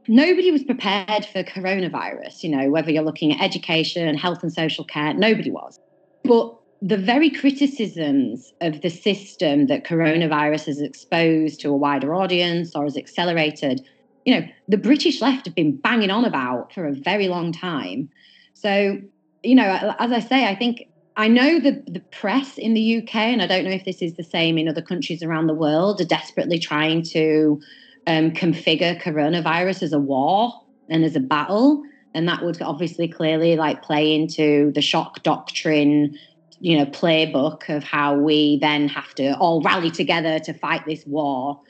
nobody 0.09 0.51
was 0.51 0.63
prepared 0.63 1.25
for 1.25 1.43
coronavirus, 1.43 2.43
you 2.43 2.51
know, 2.51 2.71
whether 2.71 2.91
you're 2.91 3.03
looking 3.03 3.33
at 3.33 3.41
education, 3.41 4.15
health 4.17 4.43
and 4.43 4.53
social 4.53 4.85
care, 4.85 5.15
nobody 5.15 5.51
was. 5.51 5.79
But 6.23 6.55
the 6.83 6.99
very 6.99 7.31
criticisms 7.31 8.53
of 8.61 8.83
the 8.83 8.91
system 8.91 9.67
that 9.69 9.85
coronavirus 9.85 10.67
has 10.67 10.81
exposed 10.81 11.61
to 11.61 11.71
a 11.71 11.77
wider 11.77 12.15
audience 12.15 12.77
or 12.77 12.85
has 12.85 12.97
accelerated, 12.97 13.81
you 14.27 14.35
know, 14.39 14.47
the 14.69 14.77
British 14.77 15.23
left 15.23 15.47
have 15.47 15.55
been 15.55 15.77
banging 15.77 16.11
on 16.11 16.25
about 16.25 16.73
for 16.73 16.87
a 16.87 16.93
very 16.93 17.29
long 17.29 17.53
time. 17.53 18.11
So, 18.53 18.99
you 19.45 19.55
know, 19.55 19.95
as 19.99 20.11
I 20.11 20.21
say, 20.21 20.47
I 20.47 20.55
think 20.55 20.89
I 21.17 21.29
know 21.29 21.61
the, 21.61 21.83
the 21.87 22.01
press 22.01 22.59
in 22.59 22.75
the 22.75 22.99
UK, 22.99 23.15
and 23.15 23.43
I 23.43 23.47
don't 23.47 23.65
know 23.65 23.71
if 23.71 23.85
this 23.85 24.03
is 24.03 24.15
the 24.15 24.25
same 24.25 24.59
in 24.59 24.69
other 24.69 24.83
countries 24.83 25.23
around 25.23 25.47
the 25.47 25.55
world, 25.55 26.01
are 26.01 26.07
desperately 26.07 26.59
trying 26.59 27.03
to 27.11 27.61
um, 28.07 28.33
configure 28.33 29.01
coronavirus 29.01 29.83
as 29.85 29.93
a 29.93 30.01
war 30.01 30.53
and 30.89 31.05
as 31.05 31.15
a 31.15 31.21
battle. 31.21 31.83
And 32.15 32.29
that 32.29 32.45
would 32.45 32.61
obviously 32.63 33.09
clearly 33.09 33.57
like 33.57 33.83
play 33.83 34.15
into 34.15 34.73
the 34.73 34.83
shock 34.83 35.23
doctrine, 35.23 36.19
you 36.61 36.79
know, 36.79 36.87
playbook 36.87 37.69
of 37.69 37.85
how 37.85 38.17
we 38.17 38.59
then 38.61 38.89
have 38.89 39.15
to 39.15 39.37
all 39.39 39.63
rally 39.63 39.91
together 39.91 40.39
to 40.41 40.53
fight 40.53 40.85
this 40.87 41.05
war. 41.07 41.61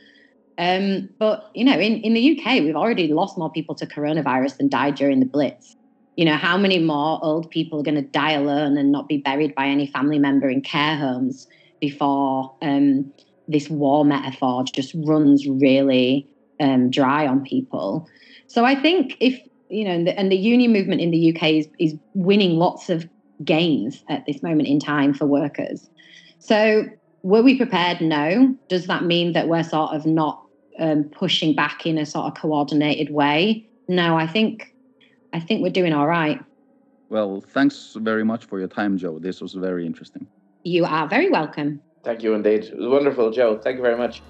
Um, 0.56 1.08
but 1.18 1.50
you 1.54 1.64
know, 1.64 1.78
in, 1.78 2.00
in 2.02 2.14
the 2.14 2.38
UK, 2.38 2.62
we've 2.62 2.76
already 2.76 3.08
lost 3.12 3.36
more 3.36 3.50
people 3.50 3.74
to 3.76 3.86
coronavirus 3.86 4.58
than 4.58 4.68
died 4.68 4.94
during 4.94 5.20
the 5.20 5.26
Blitz. 5.26 5.76
You 6.16 6.24
know, 6.24 6.36
how 6.36 6.56
many 6.56 6.78
more 6.78 7.18
old 7.22 7.50
people 7.50 7.80
are 7.80 7.82
going 7.82 7.96
to 7.96 8.02
die 8.02 8.32
alone 8.32 8.76
and 8.76 8.92
not 8.92 9.08
be 9.08 9.18
buried 9.18 9.54
by 9.54 9.66
any 9.66 9.86
family 9.86 10.18
member 10.18 10.48
in 10.48 10.60
care 10.60 10.96
homes 10.96 11.48
before 11.80 12.54
um, 12.62 13.12
this 13.48 13.68
war 13.68 14.04
metaphor 14.04 14.64
just 14.64 14.94
runs 14.94 15.46
really 15.46 16.28
um, 16.60 16.90
dry 16.90 17.26
on 17.26 17.42
people? 17.42 18.08
So 18.46 18.64
I 18.64 18.74
think 18.74 19.16
if 19.20 19.40
you 19.68 19.84
know, 19.84 19.90
and 19.90 20.06
the, 20.06 20.18
and 20.18 20.30
the 20.30 20.36
union 20.36 20.72
movement 20.72 21.00
in 21.00 21.10
the 21.10 21.34
UK 21.34 21.42
is, 21.50 21.68
is 21.78 21.94
winning 22.14 22.56
lots 22.56 22.90
of 22.90 23.08
gains 23.42 24.04
at 24.08 24.24
this 24.26 24.42
moment 24.42 24.68
in 24.68 24.78
time 24.78 25.12
for 25.14 25.26
workers. 25.26 25.88
So, 26.38 26.84
were 27.22 27.42
we 27.42 27.56
prepared? 27.56 28.00
No. 28.00 28.54
Does 28.68 28.86
that 28.86 29.04
mean 29.04 29.32
that 29.32 29.48
we're 29.48 29.64
sort 29.64 29.92
of 29.94 30.04
not 30.04 30.42
um, 30.78 31.04
pushing 31.04 31.54
back 31.54 31.86
in 31.86 31.96
a 31.96 32.04
sort 32.04 32.26
of 32.26 32.34
coordinated 32.40 33.10
way? 33.10 33.66
No, 33.88 34.16
I 34.16 34.26
think 34.26 34.73
I 35.34 35.40
think 35.40 35.62
we're 35.62 35.70
doing 35.70 35.92
all 35.92 36.06
right. 36.06 36.40
Well, 37.10 37.42
thanks 37.48 37.96
very 37.98 38.24
much 38.24 38.44
for 38.44 38.60
your 38.60 38.68
time, 38.68 38.96
Jo. 38.96 39.18
This 39.18 39.40
was 39.40 39.54
very 39.54 39.84
interesting. 39.84 40.28
You 40.62 40.84
are 40.84 41.08
very 41.08 41.28
welcome. 41.28 41.80
Thank 42.04 42.22
you 42.22 42.34
indeed. 42.34 42.64
It 42.64 42.78
was 42.78 42.86
wonderful, 42.86 43.32
Jo. 43.32 43.58
Thank 43.58 43.76
you 43.76 43.82
very 43.82 43.98
much. 43.98 44.22